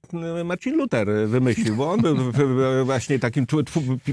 Marcin 0.44 0.76
Luther 0.76 1.08
wymyślił, 1.26 1.76
bo 1.76 1.90
on 1.90 2.00
był 2.00 2.16
właśnie 2.84 3.18
takim 3.18 3.46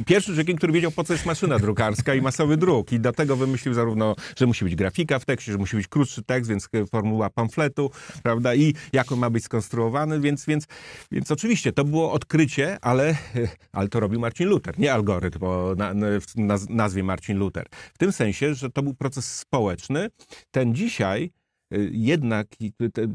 pierwszym 0.05 0.33
człowiekiem, 0.33 0.57
który 0.57 0.73
wiedział, 0.73 0.91
po 0.91 1.03
co 1.03 1.13
jest 1.13 1.25
maszyna 1.25 1.59
drukarska 1.59 2.15
i 2.15 2.21
masowy 2.21 2.57
druk. 2.57 2.91
I 2.91 2.99
dlatego 2.99 3.35
wymyślił 3.35 3.73
zarówno, 3.73 4.15
że 4.35 4.45
musi 4.45 4.65
być 4.65 4.75
grafika 4.75 5.19
w 5.19 5.25
tekście, 5.25 5.51
że 5.51 5.57
musi 5.57 5.77
być 5.77 5.87
krótszy 5.87 6.23
tekst, 6.23 6.49
więc 6.49 6.69
formuła 6.91 7.29
pamfletu, 7.29 7.91
prawda, 8.23 8.55
i 8.55 8.73
jak 8.93 9.11
on 9.11 9.19
ma 9.19 9.29
być 9.29 9.43
skonstruowany, 9.43 10.19
więc, 10.19 10.45
więc, 10.45 10.67
więc 11.11 11.31
oczywiście 11.31 11.71
to 11.71 11.83
było 11.83 12.11
odkrycie, 12.11 12.77
ale, 12.81 13.15
ale 13.71 13.89
to 13.89 13.99
robił 13.99 14.19
Marcin 14.19 14.47
Luther, 14.47 14.79
nie 14.79 14.93
algorytm 14.93 15.43
o 15.43 15.75
na, 15.75 16.57
nazwie 16.69 17.03
Marcin 17.03 17.37
Luther. 17.37 17.67
W 17.93 17.97
tym 17.97 18.11
sensie, 18.11 18.53
że 18.53 18.69
to 18.69 18.83
był 18.83 18.93
proces 18.93 19.39
społeczny. 19.39 20.09
Ten 20.51 20.75
dzisiaj 20.75 21.31
jednak 21.91 22.47
i 22.61 22.73
te- 22.73 23.07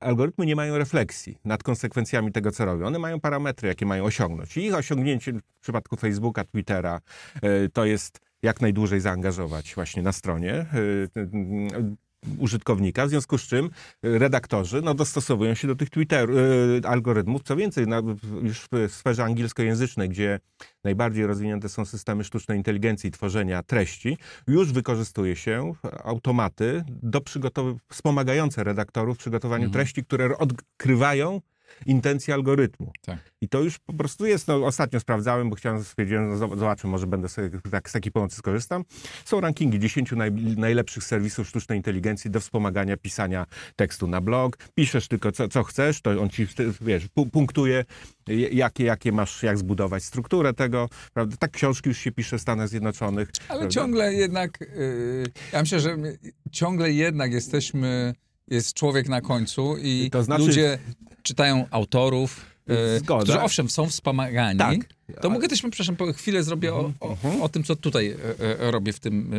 algorytmy 0.00 0.46
nie 0.46 0.56
mają 0.56 0.78
refleksji 0.78 1.38
nad 1.44 1.62
konsekwencjami 1.62 2.32
tego, 2.32 2.50
co 2.50 2.64
robią. 2.64 2.86
One 2.86 2.98
mają 2.98 3.20
parametry, 3.20 3.68
jakie 3.68 3.86
mają 3.86 4.04
osiągnąć. 4.04 4.56
I 4.56 4.66
ich 4.66 4.74
osiągnięcie 4.74 5.32
w 5.32 5.60
przypadku 5.60 5.96
Facebooka, 5.96 6.44
Twittera 6.44 7.00
y, 7.44 7.68
to 7.72 7.84
jest 7.84 8.20
jak 8.42 8.60
najdłużej 8.60 9.00
zaangażować 9.00 9.74
właśnie 9.74 10.02
na 10.02 10.12
stronie 10.12 10.66
y, 10.74 11.08
y, 11.16 11.96
użytkownika, 12.38 13.06
w 13.06 13.08
związku 13.08 13.38
z 13.38 13.42
czym 13.42 13.66
y, 13.66 14.18
redaktorzy 14.18 14.82
no, 14.82 14.94
dostosowują 14.94 15.54
się 15.54 15.68
do 15.68 15.76
tych 15.76 15.90
Twitter, 15.90 16.30
y, 16.30 16.80
algorytmów. 16.88 17.42
Co 17.42 17.56
więcej, 17.56 17.86
na, 17.86 18.02
już 18.42 18.68
w 18.88 18.92
sferze 18.92 19.24
angielskojęzycznej, 19.24 20.08
gdzie 20.08 20.40
najbardziej 20.84 21.26
rozwinięte 21.26 21.68
są 21.68 21.84
systemy 21.84 22.24
sztucznej 22.24 22.58
inteligencji 22.58 23.08
i 23.08 23.10
tworzenia 23.10 23.62
treści, 23.62 24.18
już 24.46 24.72
wykorzystuje 24.72 25.36
się 25.36 25.72
automaty 26.04 26.84
do 27.02 27.20
przygotow- 27.20 27.76
wspomagające 27.92 28.64
redaktorów 28.64 29.16
w 29.16 29.20
przygotowaniu 29.20 29.64
Mhm. 29.64 29.72
treści, 29.72 30.04
które 30.04 30.38
odkrywają 30.38 31.40
intencje 31.86 32.34
algorytmu. 32.34 32.92
Tak. 33.02 33.18
I 33.40 33.48
to 33.48 33.60
już 33.62 33.78
po 33.78 33.92
prostu 33.92 34.26
jest, 34.26 34.48
no 34.48 34.66
ostatnio 34.66 35.00
sprawdzałem, 35.00 35.50
bo 35.50 35.56
chciałem, 35.56 35.84
stwierdziłem, 35.84 36.28
no 36.30 36.36
zob- 36.36 36.58
zobaczę, 36.58 36.88
może 36.88 37.06
będę 37.06 37.28
sobie 37.28 37.50
tak, 37.70 37.90
z 37.90 37.92
takiej 37.92 38.12
pomocy 38.12 38.36
skorzystam. 38.36 38.84
Są 39.24 39.40
rankingi 39.40 39.78
10 39.78 40.12
naj, 40.12 40.32
najlepszych 40.32 41.04
serwisów 41.04 41.48
sztucznej 41.48 41.78
inteligencji 41.78 42.30
do 42.30 42.40
wspomagania 42.40 42.96
pisania 42.96 43.46
tekstu 43.76 44.06
na 44.06 44.20
blog. 44.20 44.56
Piszesz 44.74 45.08
tylko 45.08 45.32
co, 45.32 45.48
co 45.48 45.62
chcesz, 45.64 46.00
to 46.00 46.10
on 46.10 46.28
ci, 46.30 46.46
wiesz, 46.80 47.06
pu- 47.16 47.30
punktuje, 47.30 47.84
jakie, 48.52 48.84
jakie 48.84 49.12
masz, 49.12 49.42
jak 49.42 49.58
zbudować 49.58 50.04
strukturę 50.04 50.54
tego, 50.54 50.88
prawda? 51.12 51.36
Tak 51.36 51.50
książki 51.50 51.88
już 51.88 51.98
się 51.98 52.12
pisze 52.12 52.38
w 52.38 52.40
Stanach 52.40 52.68
Zjednoczonych. 52.68 53.28
Ale 53.48 53.58
prawda? 53.58 53.68
ciągle 53.68 54.14
jednak, 54.14 54.58
yy, 54.60 55.24
ja 55.52 55.60
myślę, 55.60 55.80
że 55.80 55.96
my 55.96 56.18
ciągle 56.52 56.92
jednak 56.92 57.32
jesteśmy, 57.32 58.14
jest 58.50 58.74
człowiek 58.74 59.08
na 59.08 59.20
końcu 59.20 59.76
i 59.82 60.10
To 60.12 60.22
znaczy- 60.22 60.42
ludzie 60.46 60.78
czytają 61.22 61.66
autorów, 61.70 62.40
yy, 62.66 62.98
Zgoda. 62.98 63.22
którzy 63.22 63.40
owszem 63.40 63.70
są 63.70 63.86
wspomagani. 63.88 64.58
Tak. 64.58 64.78
To 65.20 65.30
mogę 65.30 65.48
też, 65.48 65.60
przepraszam, 65.60 65.96
po 65.96 66.12
chwilę 66.12 66.42
zrobię 66.42 66.74
o, 66.74 66.92
o, 67.00 67.10
Mhm. 67.10 67.42
o 67.42 67.48
tym, 67.48 67.64
co 67.64 67.76
tutaj 67.76 68.08
e, 68.40 68.60
e, 68.60 68.70
robię 68.70 68.92
w 68.92 69.00
tym, 69.00 69.30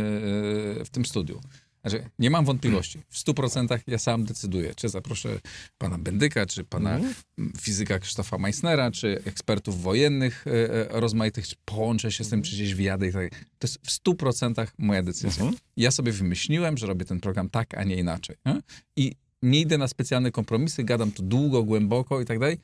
e, 0.82 0.86
w 0.86 0.90
tym 0.92 1.06
studiu. 1.06 1.42
Znaczy, 1.82 2.10
nie 2.20 2.30
mam 2.30 2.46
wątpliwości. 2.46 3.00
W 3.10 3.18
100% 3.18 3.80
ja 3.88 3.98
sam 3.98 4.26
decyduję, 4.26 4.76
czy 4.76 4.90
zaproszę 4.90 5.40
pana 5.78 5.98
Bendyka, 5.98 6.46
czy 6.46 6.64
pana 6.64 6.96
Mhm. 6.96 7.14
m, 7.38 7.54
fizyka 7.62 8.00
Krzysztofa 8.00 8.38
Meissnera, 8.38 8.92
czy 8.92 9.22
ekspertów 9.26 9.82
wojennych 9.82 10.46
e, 10.48 10.52
e, 10.52 11.00
rozmaitych, 11.00 11.48
czy 11.48 11.56
połączę 11.66 12.12
się 12.12 12.24
z 12.24 12.30
tym, 12.30 12.42
czy 12.42 12.52
gdzieś 12.52 12.74
wyjadę 12.74 13.08
i 13.08 13.14
tak. 13.14 13.32
To 13.60 13.68
jest 13.68 13.78
w 13.88 13.90
100% 13.92 14.68
moja 14.78 15.04
decyzja. 15.04 15.44
Mhm. 15.44 15.58
Ja 15.78 15.92
sobie 15.92 16.12
wymyśliłem, 16.12 16.78
że 16.78 16.88
robię 16.88 17.06
ten 17.06 17.20
program 17.20 17.50
tak, 17.50 17.78
a 17.78 17.84
nie 17.84 17.96
inaczej. 17.96 18.36
Nie? 18.46 18.62
I 18.96 19.16
nie 19.42 19.60
idę 19.60 19.78
na 19.78 19.88
specjalne 19.88 20.32
kompromisy, 20.32 20.84
gadam 20.84 21.12
tu 21.12 21.24
długo, 21.24 21.64
głęboko 21.64 22.22
i 22.22 22.26
tak 22.26 22.40
dalej. 22.40 22.58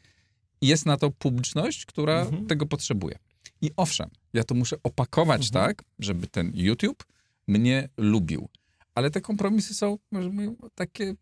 Jest 0.61 0.85
na 0.85 0.97
to 0.97 1.11
publiczność, 1.11 1.85
która 1.85 2.21
Mhm. 2.21 2.45
tego 2.47 2.65
potrzebuje. 2.65 3.17
I 3.61 3.71
owszem, 3.77 4.09
ja 4.33 4.43
to 4.43 4.55
muszę 4.55 4.75
opakować 4.83 5.41
Mhm. 5.47 5.65
tak, 5.65 5.83
żeby 5.99 6.27
ten 6.27 6.51
YouTube 6.55 7.03
mnie 7.47 7.89
lubił. 7.97 8.49
Ale 8.95 9.11
te 9.11 9.21
kompromisy 9.21 9.73
są 9.73 9.97
może 10.11 10.29
mówię, 10.29 10.55
takie 10.75 11.15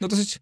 no 0.00 0.08
dosyć 0.08 0.40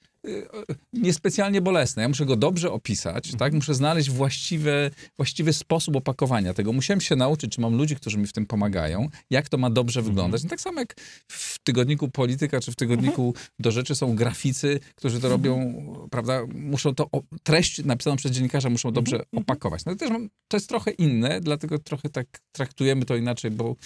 niespecjalnie 0.92 1.60
bolesne. 1.60 2.02
Ja 2.02 2.08
muszę 2.08 2.26
go 2.26 2.36
dobrze 2.36 2.72
opisać, 2.72 3.24
Mhm. 3.26 3.38
tak? 3.38 3.52
Muszę 3.52 3.74
znaleźć 3.74 4.10
właściwe, 4.10 4.90
właściwy 5.16 5.52
sposób 5.52 5.96
opakowania 5.96 6.54
tego. 6.54 6.72
Musiałem 6.72 7.00
się 7.00 7.16
nauczyć, 7.16 7.52
czy 7.52 7.60
mam 7.60 7.74
ludzi, 7.76 7.96
którzy 7.96 8.18
mi 8.18 8.26
w 8.26 8.32
tym 8.32 8.46
pomagają, 8.46 9.08
jak 9.30 9.48
to 9.48 9.58
ma 9.58 9.70
dobrze 9.70 10.00
Mhm. 10.00 10.14
wyglądać. 10.14 10.42
No 10.42 10.50
tak 10.50 10.60
samo 10.60 10.80
jak 10.80 10.94
w 11.28 11.58
tygodniku 11.58 12.08
Polityka, 12.08 12.60
czy 12.60 12.72
w 12.72 12.76
tygodniku 12.76 13.26
Mhm. 13.28 13.46
Do 13.58 13.70
Rzeczy 13.70 13.94
są 13.94 14.16
graficy, 14.16 14.80
którzy 14.94 15.20
to 15.20 15.28
robią, 15.28 15.84
prawda? 16.10 16.40
Muszą 16.54 16.94
to, 16.94 17.08
o- 17.12 17.22
treść 17.42 17.84
napisaną 17.84 18.16
przez 18.16 18.32
dziennikarza 18.32 18.70
muszą 18.70 18.92
dobrze 18.92 19.16
Mhm. 19.16 19.42
opakować. 19.42 19.84
No 19.84 19.92
to 19.92 19.98
też 19.98 20.10
mam, 20.10 20.28
to 20.48 20.56
jest 20.56 20.68
trochę 20.68 20.90
inne, 20.90 21.40
dlatego 21.40 21.78
trochę 21.78 22.08
tak 22.08 22.26
traktujemy 22.52 23.04
to 23.04 23.16
inaczej, 23.16 23.50
bo 23.50 23.76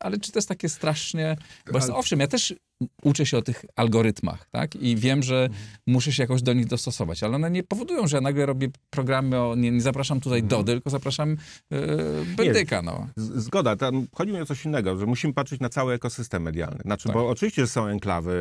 ale 0.00 0.18
czy 0.18 0.32
to 0.32 0.38
jest 0.38 0.48
takie 0.48 0.68
strasznie, 0.68 1.36
bo 1.72 1.78
jest, 1.78 1.90
owszem, 1.90 2.20
ja 2.20 2.26
też 2.26 2.54
uczę 3.02 3.26
się 3.26 3.38
o 3.38 3.42
tych 3.42 3.64
algorytmach, 3.76 4.48
tak? 4.50 4.76
I 4.76 4.96
wiem, 4.96 5.22
że 5.22 5.42
Mhm. 5.44 5.62
muszę 5.86 6.12
się 6.12 6.22
jakoś 6.22 6.42
do 6.42 6.52
nich 6.52 6.66
dostosować, 6.66 7.22
ale 7.22 7.36
one 7.36 7.50
nie 7.50 7.62
powodują, 7.62 8.06
że 8.06 8.16
ja 8.16 8.20
nagle 8.20 8.46
robię 8.46 8.68
programy 8.90 9.40
o, 9.40 9.54
nie, 9.56 9.70
nie 9.70 9.80
zapraszam 9.80 10.20
tutaj 10.20 10.38
Mhm. 10.40 10.48
Dody, 10.48 10.72
tylko 10.72 10.90
zapraszam 10.90 11.36
e, 11.72 11.76
Bendyka, 12.36 12.82
no. 12.82 13.06
Zgoda, 13.16 13.76
tam 13.76 14.06
chodzi 14.14 14.32
mi 14.32 14.40
o 14.40 14.46
coś 14.46 14.64
innego, 14.64 14.96
że 14.98 15.06
musimy 15.06 15.32
patrzeć 15.34 15.60
na 15.60 15.68
cały 15.68 15.94
ekosystem 15.94 16.42
medialny. 16.42 16.78
Znaczy, 16.84 17.04
Tak. 17.08 17.14
bo 17.14 17.28
oczywiście 17.28 17.66
są 17.66 17.86
enklawy 17.86 18.32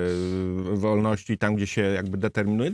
y, 0.74 0.78
wolności, 0.78 1.38
tam 1.38 1.56
gdzie 1.56 1.68
się 1.68 1.82
jakby 1.82 2.18
determinuje, 2.18 2.72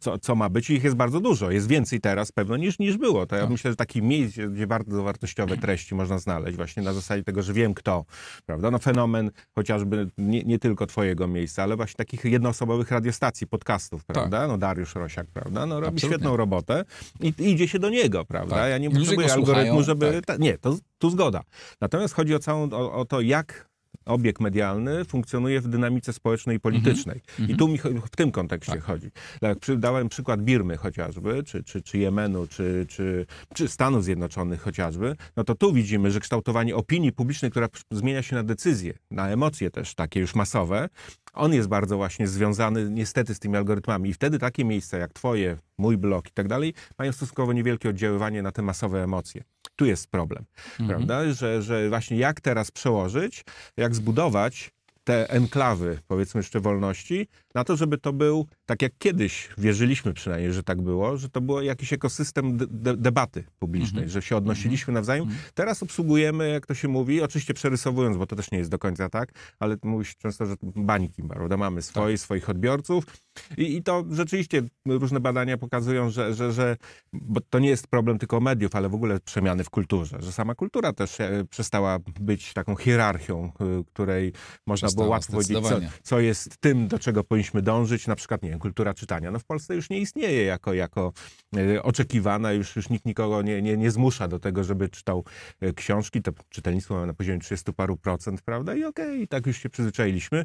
co, 0.00 0.18
co 0.18 0.34
ma 0.34 0.48
być 0.48 0.70
i 0.70 0.74
ich 0.74 0.84
jest 0.84 0.96
bardzo 0.96 1.20
dużo. 1.20 1.50
Jest 1.50 1.68
więcej 1.68 2.00
teraz 2.00 2.32
pewno 2.32 2.56
niż, 2.56 2.78
niż 2.78 2.96
było. 2.96 3.26
To 3.26 3.36
ja 3.36 3.42
Tak. 3.42 3.50
myślę, 3.50 3.70
że 3.70 3.76
takich 3.76 4.02
miejsc, 4.02 4.32
gdzie- 4.34 4.48
gdzie 4.48 4.66
bardzo 4.66 5.02
wartościowe 5.02 5.56
treści 5.56 5.94
można 5.94 6.18
znaleźć 6.18 6.56
właśnie 6.56 6.82
na 6.82 6.92
zasadzie 6.92 7.24
tego, 7.24 7.42
że 7.42 7.52
wiem 7.52 7.74
kto, 7.74 8.04
prawda? 8.46 8.70
No 8.70 8.78
fenomen 8.78 9.30
chociażby 9.54 10.08
nie, 10.18 10.42
nie 10.42 10.58
tylko 10.58 10.77
twojego 10.86 11.28
miejsca, 11.28 11.62
ale 11.62 11.76
właśnie 11.76 11.96
takich 11.96 12.24
jednoosobowych 12.24 12.90
radiostacji, 12.90 13.46
podcastów, 13.46 14.04
prawda? 14.04 14.48
No 14.48 14.58
Dariusz 14.58 14.94
Rosiak, 14.94 15.26
prawda? 15.26 15.66
No 15.66 15.80
robi 15.80 15.84
Tak. 15.84 15.94
Absolutnie. 15.94 16.16
świetną 16.16 16.36
robotę 16.36 16.84
i, 17.20 17.34
i 17.38 17.50
idzie 17.50 17.68
się 17.68 17.78
do 17.78 17.90
niego, 17.90 18.24
prawda? 18.24 18.56
Tak. 18.56 18.70
Ja 18.70 18.78
nie 18.78 18.90
potrzebuję 18.90 19.26
go 19.28 19.34
algorytmu, 19.34 19.82
żeby... 19.82 20.12
tak. 20.12 20.24
Ta, 20.24 20.36
nie, 20.36 20.58
to, 20.58 20.76
tu 20.98 21.10
zgoda. 21.10 21.42
Natomiast 21.80 22.14
chodzi 22.14 22.34
o, 22.34 22.38
całą, 22.38 22.70
o, 22.72 22.92
o 22.92 23.04
to, 23.04 23.20
jak 23.20 23.67
obieg 24.04 24.40
medialny 24.40 25.04
funkcjonuje 25.04 25.60
w 25.60 25.68
dynamice 25.68 26.12
społecznej 26.12 26.56
i 26.56 26.60
politycznej. 26.60 27.20
I 27.48 27.56
tu 27.56 27.68
mi 27.68 27.78
w 27.78 28.16
tym 28.16 28.30
kontekście 28.32 28.72
Tak. 28.72 28.82
chodzi. 28.82 29.10
Jak 29.42 29.58
przy- 29.58 29.76
dałem 29.76 30.08
przykład 30.08 30.42
Birmy 30.42 30.76
chociażby, 30.76 31.42
czy, 31.44 31.64
czy, 31.64 31.82
czy 31.82 31.98
Jemenu, 31.98 32.46
czy, 32.46 32.86
czy, 32.88 33.26
czy 33.54 33.68
Stanów 33.68 34.04
Zjednoczonych 34.04 34.60
chociażby, 34.62 35.16
no 35.36 35.44
to 35.44 35.54
tu 35.54 35.72
widzimy, 35.72 36.10
że 36.10 36.20
kształtowanie 36.20 36.76
opinii 36.76 37.12
publicznej, 37.12 37.50
która 37.50 37.68
zmienia 37.90 38.22
się 38.22 38.36
na 38.36 38.42
decyzje, 38.42 38.94
na 39.10 39.28
emocje 39.28 39.70
też 39.70 39.94
takie 39.94 40.20
już 40.20 40.34
masowe, 40.34 40.88
on 41.32 41.54
jest 41.54 41.68
bardzo 41.68 41.96
właśnie 41.96 42.28
związany 42.28 42.90
niestety 42.90 43.34
z 43.34 43.38
tymi 43.38 43.56
algorytmami. 43.56 44.10
I 44.10 44.14
wtedy 44.14 44.38
takie 44.38 44.64
miejsca 44.64 44.98
jak 44.98 45.12
twoje, 45.12 45.56
mój 45.78 45.96
blog 45.96 46.28
i 46.28 46.32
tak 46.32 46.48
dalej, 46.48 46.74
mają 46.98 47.12
stosunkowo 47.12 47.52
niewielkie 47.52 47.88
oddziaływanie 47.88 48.42
na 48.42 48.52
te 48.52 48.62
masowe 48.62 49.04
emocje. 49.04 49.44
Tu 49.76 49.86
jest 49.86 50.10
problem, 50.10 50.44
prawda? 50.88 51.32
Że, 51.32 51.62
że 51.62 51.88
właśnie 51.88 52.16
jak 52.16 52.40
teraz 52.40 52.70
przełożyć, 52.70 53.44
jak 53.76 53.94
zbudować 53.94 54.70
te 55.04 55.30
enklawy, 55.30 55.98
powiedzmy 56.08 56.38
jeszcze 56.38 56.60
wolności, 56.60 57.28
na 57.58 57.64
to, 57.64 57.76
żeby 57.76 57.98
to 57.98 58.12
był, 58.12 58.46
tak 58.66 58.82
jak 58.82 58.92
kiedyś 58.98 59.48
wierzyliśmy 59.58 60.14
przynajmniej, 60.14 60.52
że 60.52 60.62
tak 60.62 60.82
było, 60.82 61.16
że 61.16 61.28
to 61.28 61.40
było 61.40 61.62
jakiś 61.62 61.92
ekosystem 61.92 62.56
de 62.56 62.66
de 62.66 62.96
debaty 62.96 63.44
publicznej, 63.58 64.08
że 64.08 64.22
się 64.22 64.36
odnosiliśmy 64.36 64.92
nawzajem. 64.94 65.26
Teraz 65.54 65.82
obsługujemy, 65.82 66.48
jak 66.48 66.66
to 66.66 66.74
się 66.74 66.88
mówi, 66.88 67.22
oczywiście 67.22 67.54
przerysowując, 67.54 68.16
bo 68.16 68.26
to 68.26 68.36
też 68.36 68.50
nie 68.50 68.58
jest 68.58 68.70
do 68.70 68.78
końca 68.78 69.08
tak, 69.08 69.32
ale 69.58 69.76
mówi 69.82 70.04
się 70.04 70.14
często, 70.18 70.46
że 70.46 70.54
bańki, 70.62 71.22
prawda? 71.22 71.56
Mamy 71.56 71.82
swoje, 71.82 72.18
swoich 72.18 72.48
odbiorców. 72.48 73.04
I, 73.56 73.76
i 73.76 73.82
to 73.82 74.04
rzeczywiście 74.10 74.62
różne 74.86 75.20
badania 75.20 75.58
pokazują, 75.58 76.10
że, 76.10 76.34
że, 76.34 76.52
że 76.52 76.76
bo 77.12 77.40
to 77.50 77.58
nie 77.58 77.68
jest 77.68 77.86
problem 77.86 78.18
tylko 78.18 78.40
mediów, 78.40 78.74
ale 78.74 78.88
w 78.88 78.94
ogóle 78.94 79.20
przemiany 79.20 79.64
w 79.64 79.70
kulturze, 79.70 80.18
że 80.20 80.32
sama 80.32 80.54
kultura 80.54 80.92
też 80.92 81.20
e, 81.20 81.44
przestała 81.50 81.98
być 82.20 82.52
taką 82.52 82.76
hierarchią, 82.76 83.52
e, 83.60 83.84
której 83.84 84.32
można 84.66 84.88
było 84.88 84.88
Przestała, 84.88 85.08
łatwo 85.08 85.32
powiedzieć, 85.32 85.58
co, 85.68 85.80
co 86.02 86.20
jest 86.20 86.56
tym, 86.58 86.88
do 86.88 86.98
czego 86.98 87.24
powinniśmy 87.24 87.47
dążyć, 87.54 88.06
na 88.06 88.16
przykład, 88.16 88.42
nie 88.42 88.50
wiem, 88.50 88.58
kultura 88.58 88.94
czytania. 88.94 89.30
No 89.30 89.38
w 89.38 89.44
Polsce 89.44 89.74
już 89.74 89.90
nie 89.90 89.98
istnieje 89.98 90.44
jako, 90.44 90.74
jako 90.74 91.12
e, 91.56 91.82
oczekiwana, 91.82 92.52
już, 92.52 92.76
już 92.76 92.90
nikt 92.90 93.04
nikogo 93.04 93.42
nie, 93.42 93.62
nie, 93.62 93.76
nie 93.76 93.90
zmusza 93.90 94.28
do 94.28 94.38
tego, 94.38 94.64
żeby 94.64 94.88
czytał 94.88 95.24
e, 95.60 95.72
książki, 95.72 96.22
to 96.22 96.32
czytelnictwo 96.48 96.94
mamy 96.94 97.06
na 97.06 97.14
poziomie 97.14 97.38
30 97.38 97.72
paru 97.72 97.96
procent, 97.96 98.42
prawda, 98.42 98.74
i 98.74 98.84
okej, 98.84 99.22
i 99.22 99.28
tak 99.28 99.46
już 99.46 99.58
się 99.62 99.68
przyzwyczailiśmy, 99.68 100.44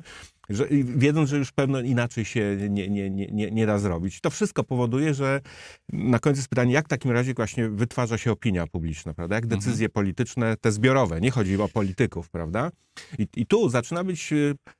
że, 0.55 0.67
wiedząc, 0.83 1.29
że 1.29 1.37
już 1.37 1.51
pewno 1.51 1.81
inaczej 1.81 2.25
się 2.25 2.57
nie, 2.69 2.89
nie, 2.89 3.09
nie, 3.09 3.27
nie, 3.27 3.51
nie 3.51 3.65
da 3.65 3.79
zrobić. 3.79 4.21
To 4.21 4.29
wszystko 4.29 4.63
powoduje, 4.63 5.13
że 5.13 5.41
na 5.93 6.19
końcu 6.19 6.37
jest 6.39 6.49
pytanie, 6.49 6.73
jak 6.73 6.85
w 6.85 6.89
takim 6.89 7.11
razie 7.11 7.33
właśnie 7.33 7.69
wytwarza 7.69 8.17
się 8.17 8.31
opinia 8.31 8.67
publiczna, 8.67 9.13
prawda, 9.13 9.35
jak 9.35 9.47
decyzje 9.47 9.89
polityczne, 9.89 10.57
te 10.57 10.71
zbiorowe, 10.71 11.21
nie 11.21 11.31
chodzi 11.31 11.61
o 11.61 11.67
polityków, 11.69 12.29
prawda, 12.29 12.71
i, 13.19 13.27
i 13.35 13.45
tu 13.45 13.69
zaczyna 13.69 14.03
być 14.03 14.33
e, 14.33 14.35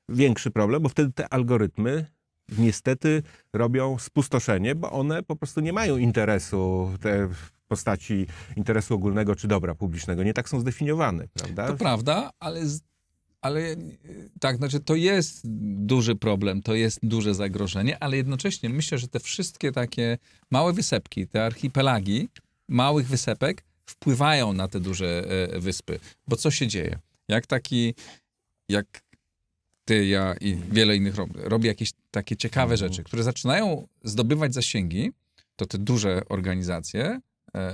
większy 0.09 0.51
problem, 0.51 0.81
bo 0.81 0.89
wtedy 0.89 1.11
te 1.13 1.33
algorytmy 1.33 2.05
niestety 2.57 3.23
robią 3.53 3.99
spustoszenie, 3.99 4.75
bo 4.75 4.91
one 4.91 5.23
po 5.23 5.35
prostu 5.35 5.61
nie 5.61 5.73
mają 5.73 5.97
interesu 5.97 6.91
te 7.01 7.27
w 7.27 7.51
postaci 7.67 8.27
interesu 8.57 8.93
ogólnego 8.95 9.35
czy 9.35 9.47
dobra 9.47 9.75
publicznego. 9.75 10.23
Nie 10.23 10.33
tak 10.33 10.49
są 10.49 10.59
zdefiniowane, 10.59 11.27
prawda? 11.33 11.67
To 11.67 11.75
prawda, 11.77 12.29
ale, 12.39 12.65
z- 12.65 12.81
ale 13.43 13.59
e, 13.59 13.77
tak, 14.39 14.57
znaczy 14.57 14.79
to 14.79 14.95
jest 14.95 15.41
duży 15.85 16.15
problem, 16.15 16.61
to 16.61 16.75
jest 16.75 16.99
duże 17.03 17.35
zagrożenie, 17.35 18.03
ale 18.03 18.17
jednocześnie 18.17 18.69
myślę, 18.69 18.97
że 18.97 19.07
te 19.07 19.19
wszystkie 19.19 19.71
takie 19.71 20.17
małe 20.51 20.73
wysepki, 20.73 21.27
te 21.27 21.45
archipelagi 21.45 22.29
małych 22.67 23.07
wysepek 23.07 23.63
wpływają 23.85 24.53
na 24.53 24.67
te 24.67 24.79
duże 24.79 25.25
e, 25.53 25.59
wyspy. 25.59 25.99
Bo 26.27 26.35
co 26.35 26.51
się 26.51 26.67
dzieje? 26.67 26.99
Jak 27.27 27.47
taki, 27.47 27.93
jak 28.69 29.03
ty, 29.85 30.05
ja 30.05 30.35
i 30.41 30.57
wiele 30.71 30.95
innych 30.95 31.15
robi, 31.15 31.33
robi 31.35 31.67
jakieś 31.67 31.91
takie 32.11 32.35
ciekawe 32.35 32.77
rzeczy, 32.77 33.03
które 33.03 33.23
zaczynają 33.23 33.87
zdobywać 34.03 34.53
zasięgi, 34.53 35.11
to 35.55 35.65
te 35.65 35.77
duże 35.77 36.21
organizacje, 36.29 37.19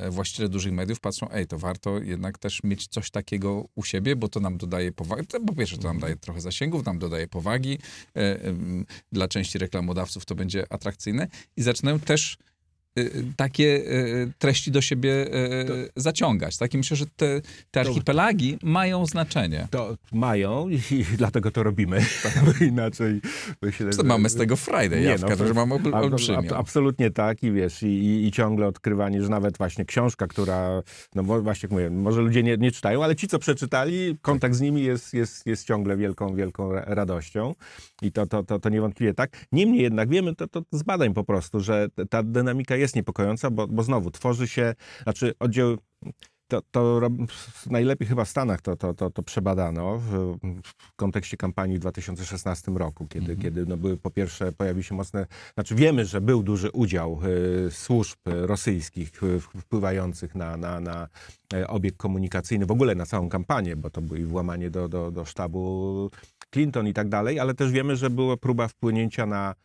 właściciele 0.10 0.50
dużych 0.50 0.74
mediów 0.74 1.00
patrzą, 1.00 1.28
ej, 1.32 1.48
to 1.48 1.58
warto 1.58 2.00
jednak 2.00 2.38
też 2.38 2.64
mieć 2.64 2.88
coś 2.88 3.12
takiego 3.12 3.66
u 3.76 3.84
siebie, 3.84 4.16
bo 4.16 4.28
to 4.28 4.40
nam 4.40 4.58
dodaje 4.58 4.92
powagi. 4.92 5.28
Po 5.48 5.54
pierwsze, 5.56 5.78
to 5.78 5.88
nam 5.88 6.00
daje 6.00 6.16
trochę 6.16 6.42
zasięgów, 6.42 6.86
nam 6.86 7.00
dodaje 7.00 7.28
powagi. 7.28 7.80
E, 8.16 8.40
Dla 9.12 9.28
części 9.28 9.58
reklamodawców 9.58 10.26
to 10.26 10.36
będzie 10.36 10.74
atrakcyjne 10.74 11.28
i 11.58 11.62
zaczynają 11.62 12.00
też 12.00 12.38
e, 12.38 12.59
takie 13.36 13.84
e, 13.86 14.32
treści 14.38 14.72
do 14.72 14.82
siebie 14.82 15.34
e, 15.34 15.66
zaciągać. 15.96 16.58
Tak? 16.58 16.74
I 16.74 16.78
myślę, 16.78 16.98
że 16.98 17.06
te, 17.16 17.42
te 17.72 17.80
archipelagi 17.80 18.58
mają 18.64 19.06
znaczenie. 19.06 19.68
To 19.72 19.96
mają 20.12 20.70
i, 20.70 20.80
dlatego 21.18 21.52
to 21.52 21.64
robimy, 21.64 22.00
bo 22.46 22.66
inaczej 22.66 23.22
myślę, 23.62 23.90
To 23.90 23.98
że- 24.02 24.04
mamy 24.04 24.30
z 24.30 24.36
tego 24.36 24.56
Friday. 24.56 25.02
Nie, 25.02 25.18
w 25.18 25.22
no, 25.22 25.28
każdym 25.28 25.48
razie 25.48 25.60
mam 25.60 25.72
ol- 25.72 25.80
A- 25.94 26.02
olbrzymio. 26.02 26.56
a- 26.56 26.58
Absolutnie 26.58 27.12
tak 27.12 27.44
i 27.44 27.52
wiesz, 27.52 27.84
i, 27.84 27.88
i, 27.88 28.28
i 28.28 28.32
ciągle 28.32 28.68
odkrywanie, 28.68 29.24
że 29.24 29.30
nawet 29.30 29.58
właśnie 29.58 29.86
książka, 29.86 30.28
która, 30.28 30.82
no 31.16 31.24
właśnie 31.24 31.68
jak 31.68 31.72
mówię, 31.72 31.90
może 31.90 32.22
ludzie 32.22 32.44
nie, 32.44 32.58
nie 32.58 32.72
czytają, 32.72 33.04
ale 33.04 33.16
ci, 33.16 33.28
co 33.28 33.40
przeczytali, 33.40 34.18
kontakt 34.22 34.56
z 34.56 34.62
nimi 34.62 34.84
jest, 34.84 35.14
jest, 35.14 35.46
jest 35.46 35.68
ciągle 35.68 35.98
wielką, 35.98 36.36
wielką 36.36 36.72
ra- 36.72 36.84
radością 36.88 37.56
i 38.02 38.12
to, 38.12 38.28
to, 38.28 38.44
to, 38.44 38.60
to 38.60 38.70
niewątpliwie 38.70 39.14
tak. 39.14 39.46
Niemniej 39.52 39.82
jednak 39.82 40.10
wiemy 40.10 40.36
to, 40.36 40.48
to 40.48 40.62
z 40.72 40.84
badań 40.84 41.14
po 41.14 41.24
prostu, 41.24 41.60
że 41.60 41.88
ta 42.10 42.24
dynamika 42.24 42.76
jest 42.80 42.96
niepokojąca, 42.96 43.52
bo, 43.52 43.68
bo 43.68 43.84
znowu 43.84 44.12
tworzy 44.12 44.48
się, 44.48 44.76
znaczy 45.04 45.34
oddział 45.40 45.78
to, 46.50 46.62
to 46.72 47.02
najlepiej 47.70 48.08
chyba 48.08 48.26
w 48.26 48.30
Stanach 48.30 48.62
to, 48.62 48.76
to, 48.76 48.94
to, 48.94 49.10
to 49.10 49.24
przebadano 49.24 49.98
w, 49.98 50.38
w 50.64 50.96
kontekście 50.96 51.38
kampanii 51.38 51.78
w 51.78 51.80
2016 51.80 52.72
roku, 52.72 53.08
kiedy, 53.08 53.36
kiedy 53.38 53.66
no 53.66 53.78
były 53.78 53.98
po 53.98 54.12
pierwsze 54.12 54.52
pojawiły 54.52 54.84
się 54.84 54.96
mocne, 54.96 55.26
znaczy 55.54 55.76
wiemy, 55.76 56.06
że 56.06 56.22
był 56.22 56.44
duży 56.44 56.72
udział 56.72 57.20
y, 57.68 57.72
służb 57.72 58.18
rosyjskich 58.26 59.24
y, 59.24 59.40
wpływających 59.40 60.36
na, 60.36 60.58
na, 60.58 60.80
na 60.80 61.08
e, 61.54 61.68
obieg 61.68 61.98
komunikacyjny, 61.98 62.66
w 62.66 62.72
ogóle 62.72 62.96
na 62.96 63.06
całą 63.06 63.30
kampanię, 63.30 63.76
bo 63.76 63.90
to 63.90 64.02
było 64.02 64.20
i 64.20 64.24
włamanie 64.24 64.70
do, 64.70 64.90
do, 64.90 65.12
do 65.12 65.26
sztabu 65.26 66.10
Clinton 66.54 66.88
i 66.88 66.94
tak 66.94 67.10
dalej, 67.10 67.40
ale 67.40 67.54
też 67.54 67.72
wiemy, 67.72 67.96
że 67.96 68.10
była 68.10 68.38
próba 68.38 68.68
wpłynięcia 68.68 69.26
na 69.26 69.56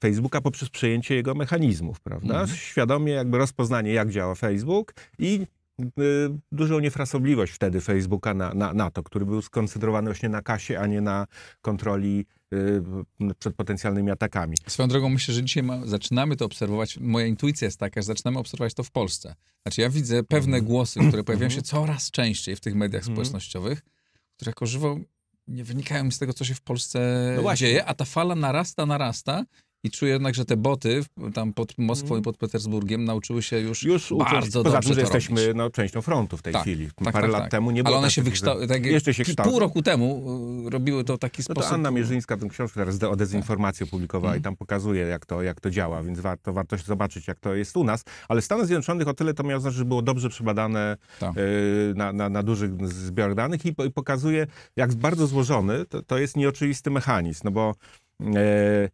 Facebooka 0.00 0.40
poprzez 0.40 0.68
przejęcie 0.68 1.14
jego 1.14 1.34
mechanizmów, 1.34 2.00
prawda? 2.00 2.46
Świadomie 2.46 3.12
jakby 3.12 3.38
rozpoznanie, 3.38 3.92
jak 3.92 4.10
działa 4.10 4.34
Facebook 4.34 4.94
i 5.18 5.46
y, 5.80 5.84
dużą 6.52 6.80
niefrasobliwość 6.80 7.52
wtedy 7.52 7.80
Facebooka 7.80 8.34
na, 8.34 8.54
na, 8.54 8.74
na 8.74 8.90
to, 8.90 9.02
który 9.02 9.26
był 9.26 9.42
skoncentrowany 9.42 10.10
właśnie 10.10 10.28
na 10.28 10.42
kasie, 10.42 10.78
a 10.78 10.86
nie 10.86 11.00
na 11.00 11.26
kontroli 11.60 12.26
y, 12.54 12.82
przed 13.38 13.54
potencjalnymi 13.54 14.10
atakami. 14.10 14.56
Swoją 14.66 14.88
drogą 14.88 15.08
myślę, 15.08 15.34
że 15.34 15.42
dzisiaj 15.42 15.62
ma, 15.62 15.86
zaczynamy 15.86 16.36
to 16.36 16.44
obserwować. 16.44 16.98
Moja 17.00 17.26
intuicja 17.26 17.66
jest 17.66 17.78
taka, 17.78 18.00
że 18.00 18.06
zaczynamy 18.06 18.38
obserwować 18.38 18.74
to 18.74 18.82
w 18.82 18.90
Polsce. 18.90 19.34
Znaczy 19.62 19.80
ja 19.80 19.90
widzę 19.90 20.22
pewne 20.22 20.56
Mhm. 20.56 20.64
głosy, 20.64 21.00
które 21.08 21.24
pojawiają 21.24 21.50
się 21.50 21.62
coraz 21.62 22.10
częściej 22.10 22.56
w 22.56 22.60
tych 22.60 22.74
mediach 22.74 23.04
społecznościowych, 23.04 23.82
które 24.36 24.50
jako 24.50 24.66
żywo 24.66 24.96
nie 25.48 25.64
wynikają 25.64 26.10
z 26.10 26.18
tego, 26.18 26.32
co 26.34 26.44
się 26.44 26.54
w 26.54 26.60
Polsce 26.60 27.32
No 27.36 27.42
właśnie. 27.42 27.66
dzieje, 27.66 27.84
a 27.84 27.94
ta 27.94 28.04
fala 28.04 28.34
narasta, 28.34 28.86
narasta 28.86 29.44
i 29.84 29.90
czuję 29.90 30.12
jednak, 30.12 30.34
że 30.34 30.44
te 30.44 30.56
boty 30.56 31.02
tam 31.34 31.52
pod 31.52 31.78
Moskwą 31.78 32.16
i 32.16 32.22
pod 32.22 32.36
Petersburgiem 32.36 33.04
nauczyły 33.04 33.42
się 33.42 33.58
już, 33.58 33.82
Mhm. 33.84 33.92
Już 33.94 34.12
bardzo 34.32 34.62
poza 34.62 34.74
dobrze 34.76 34.88
tym, 34.88 34.94
że 34.94 34.94
to 35.10 35.16
jesteśmy 35.16 35.40
robić. 35.42 35.56
no, 35.56 35.70
częścią 35.70 36.02
frontu 36.02 36.36
w 36.36 36.42
tej 36.42 36.52
Tak, 36.52 36.62
chwili. 36.62 36.88
tak, 37.04 37.12
Parę 37.12 37.26
tak, 37.26 37.32
lat 37.32 37.42
tak. 37.42 37.50
temu 37.50 37.70
nie 37.70 37.82
było 37.84 37.94
Ale 37.96 38.02
one 38.02 38.10
się 38.10 38.22
wykształciły, 38.22 38.66
tak, 38.66 38.86
jeszcze 38.86 39.14
się 39.14 39.24
pół 39.24 39.30
kształcą. 39.32 39.58
roku 39.58 39.82
temu 39.82 40.24
y, 40.66 40.70
robiły 40.70 41.04
to 41.04 41.16
w 41.16 41.18
taki 41.18 41.40
No 41.40 41.44
sposób. 41.54 41.68
to 41.70 41.74
Anna 41.74 41.90
Mierzyńska 41.90 42.36
tę 42.36 42.48
książkę 42.48 42.80
teraz 42.80 43.02
o 43.02 43.16
dezinformacji 43.16 43.84
opublikowała 43.84 44.30
Mhm. 44.34 44.40
i 44.40 44.44
tam 44.44 44.56
pokazuje, 44.56 45.02
jak 45.02 45.26
to, 45.26 45.42
jak 45.42 45.60
to 45.60 45.70
działa, 45.70 46.02
więc 46.02 46.20
warto, 46.20 46.52
warto 46.52 46.78
się 46.78 46.84
zobaczyć, 46.84 47.28
jak 47.28 47.40
to 47.40 47.54
jest 47.54 47.76
u 47.76 47.84
nas. 47.84 48.04
Ale 48.28 48.40
w 48.40 48.44
Stanach 48.44 48.66
Zjednoczonych 48.66 49.08
o 49.08 49.14
tyle 49.14 49.34
to 49.34 49.42
miało 49.42 49.60
znaczyć, 49.60 49.78
że 49.78 49.84
było 49.84 50.02
dobrze 50.02 50.28
przebadane 50.28 50.96
Tak. 51.20 51.36
y, 51.38 51.92
na, 51.96 52.12
na, 52.12 52.28
na 52.28 52.42
dużych 52.42 52.88
zbiorach 52.88 53.34
danych 53.34 53.66
i, 53.66 53.68
i 53.86 53.90
pokazuje, 53.90 54.46
jak 54.76 54.94
bardzo 54.94 55.26
złożony 55.26 55.84
to, 55.86 56.02
to 56.02 56.18
jest 56.18 56.36
nieoczywisty 56.36 56.90
mechanizm, 56.90 57.40
no 57.44 57.50
bo 57.50 57.74
e, 58.20 58.88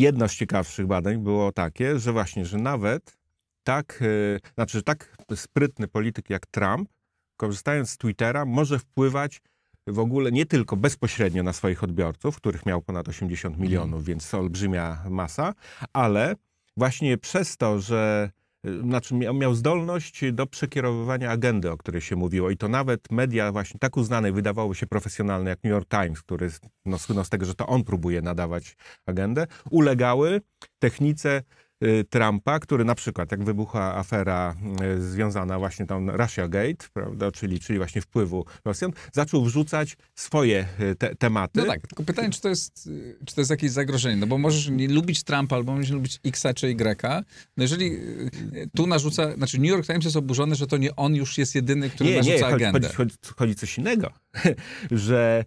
jedno 0.00 0.28
z 0.28 0.34
ciekawszych 0.34 0.86
badań 0.86 1.18
było 1.18 1.52
takie, 1.52 1.98
że 1.98 2.12
właśnie, 2.12 2.44
że 2.44 2.58
nawet 2.58 3.16
tak, 3.62 4.02
e, 4.02 4.54
znaczy, 4.54 4.78
że 4.78 4.82
tak 4.82 5.16
sprytny 5.34 5.88
polityk 5.88 6.30
jak 6.30 6.46
Trump, 6.46 6.88
korzystając 7.36 7.90
z 7.90 7.96
Twittera, 7.96 8.44
może 8.44 8.78
wpływać 8.78 9.40
w 9.86 9.98
ogóle 9.98 10.32
nie 10.32 10.46
tylko 10.46 10.76
bezpośrednio 10.76 11.42
na 11.42 11.52
swoich 11.52 11.84
odbiorców, 11.84 12.36
których 12.36 12.66
miał 12.66 12.82
ponad 12.82 13.08
80 13.08 13.58
milionów, 13.58 14.04
więc 14.04 14.30
to 14.30 14.38
olbrzymia 14.38 15.04
masa, 15.10 15.54
ale 15.92 16.34
właśnie 16.76 17.18
przez 17.18 17.56
to, 17.56 17.80
że 17.80 18.30
znaczy 18.82 19.14
miał, 19.14 19.54
zdolność 19.54 20.32
do 20.32 20.46
przekierowywania 20.46 21.30
agendy, 21.30 21.70
o 21.70 21.76
której 21.76 22.00
się 22.00 22.16
mówiło. 22.16 22.50
I 22.50 22.56
to 22.56 22.68
nawet 22.68 23.10
media 23.10 23.52
właśnie 23.52 23.80
tak 23.80 23.96
uznane, 23.96 24.32
wydawało 24.32 24.74
się 24.74 24.86
profesjonalne, 24.86 25.50
jak 25.50 25.64
New 25.64 25.70
York 25.70 25.88
Times, 25.88 26.22
który 26.22 26.50
no, 26.84 26.98
słynął 26.98 27.24
z 27.24 27.28
tego, 27.28 27.46
że 27.46 27.54
to 27.54 27.66
on 27.66 27.84
próbuje 27.84 28.22
nadawać 28.22 28.76
agendę, 29.06 29.46
ulegały 29.70 30.40
technice 30.78 31.38
y, 31.38 31.63
Trumpa, 32.10 32.58
który 32.58 32.84
na 32.84 32.94
przykład, 32.94 33.30
jak 33.30 33.44
wybuchła 33.44 33.94
afera 33.96 34.54
y, 34.98 35.02
związana 35.02 35.58
właśnie 35.58 35.86
tam 35.86 36.10
Russia 36.10 36.48
Gate, 36.48 36.86
prawda, 36.92 37.32
czyli, 37.32 37.60
czyli 37.60 37.78
właśnie 37.78 38.00
wpływu 38.00 38.44
Rosjan, 38.64 38.90
zaczął 39.12 39.44
wrzucać 39.44 39.96
swoje 40.14 40.66
y, 40.80 40.94
te, 40.96 41.14
tematy. 41.16 41.60
No 41.60 41.66
tak, 41.66 41.86
tylko 41.86 42.04
pytanie, 42.04 42.30
czy 42.30 42.40
to, 42.40 42.48
jest, 42.48 42.86
y, 42.86 43.16
czy 43.26 43.34
to 43.34 43.40
jest 43.40 43.50
jakieś 43.50 43.70
zagrożenie, 43.70 44.16
no 44.16 44.26
bo 44.26 44.38
możesz 44.38 44.68
nie 44.68 44.88
lubić 44.88 45.22
Trumpa, 45.22 45.56
albo 45.56 45.72
możesz 45.72 45.90
nie 45.90 45.96
lubić 45.96 46.20
Xa 46.24 46.54
czy 46.54 46.66
Y, 46.66 47.24
no 47.56 47.62
jeżeli 47.64 47.86
y, 47.86 48.30
tu 48.76 48.86
narzuca, 48.86 49.34
znaczy 49.36 49.58
New 49.60 49.70
York 49.70 49.86
Times 49.86 50.04
jest 50.04 50.16
oburzony, 50.16 50.54
że 50.54 50.66
to 50.66 50.76
nie 50.76 50.96
on 50.96 51.14
już 51.14 51.38
jest 51.38 51.54
jedyny, 51.54 51.90
który 51.90 52.10
nie, 52.10 52.16
narzuca 52.16 52.34
nie, 52.36 52.42
chodzi, 52.42 52.54
agendę. 52.54 52.80
chodzi, 52.88 52.96
chodzi, 52.96 53.16
chodzi 53.36 53.54
coś 53.54 53.78
innego, 53.78 54.10
że 54.90 55.44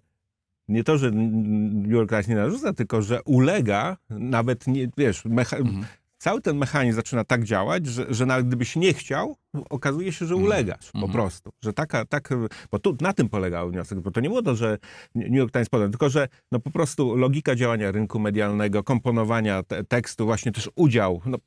nie 0.68 0.84
to, 0.84 0.98
że 0.98 1.10
New 1.10 1.92
York 1.92 2.10
Times 2.10 2.28
nie 2.28 2.34
narzuca, 2.34 2.72
tylko 2.72 3.02
że 3.02 3.22
ulega 3.22 3.96
nawet, 4.10 4.66
nie, 4.66 4.88
wiesz, 4.98 5.24
mecha- 5.24 5.60
Mhm. 5.60 5.84
Cały 6.18 6.40
ten 6.40 6.56
mechanizm 6.56 6.96
zaczyna 6.96 7.24
tak 7.24 7.44
działać, 7.44 7.86
że, 7.86 8.06
że 8.14 8.26
nawet 8.26 8.46
gdybyś 8.46 8.76
nie 8.76 8.92
chciał, 8.94 9.36
okazuje 9.70 10.12
się, 10.12 10.26
że 10.26 10.34
Mhm. 10.34 10.44
ulegasz 10.46 10.90
po 11.00 11.08
prostu. 11.08 11.50
Że 11.64 11.72
taka, 11.72 12.04
tak, 12.04 12.28
bo 12.70 12.78
tu 12.78 12.96
na 13.00 13.12
tym 13.12 13.28
polegał 13.28 13.70
wniosek, 13.70 14.00
bo 14.00 14.10
to 14.10 14.20
nie 14.20 14.28
było 14.28 14.42
to, 14.42 14.56
że 14.56 14.78
New 15.14 15.36
York 15.36 15.52
Times 15.52 15.68
podał, 15.68 15.88
tylko 15.88 16.08
że 16.08 16.28
no 16.52 16.60
po 16.60 16.70
prostu 16.70 17.16
logika 17.16 17.54
działania 17.56 17.90
rynku 17.92 18.18
medialnego, 18.18 18.82
komponowania 18.82 19.62
te, 19.62 19.84
tekstu, 19.84 20.24
właśnie 20.26 20.52
też 20.52 20.70
udział, 20.76 21.20
no 21.26 21.38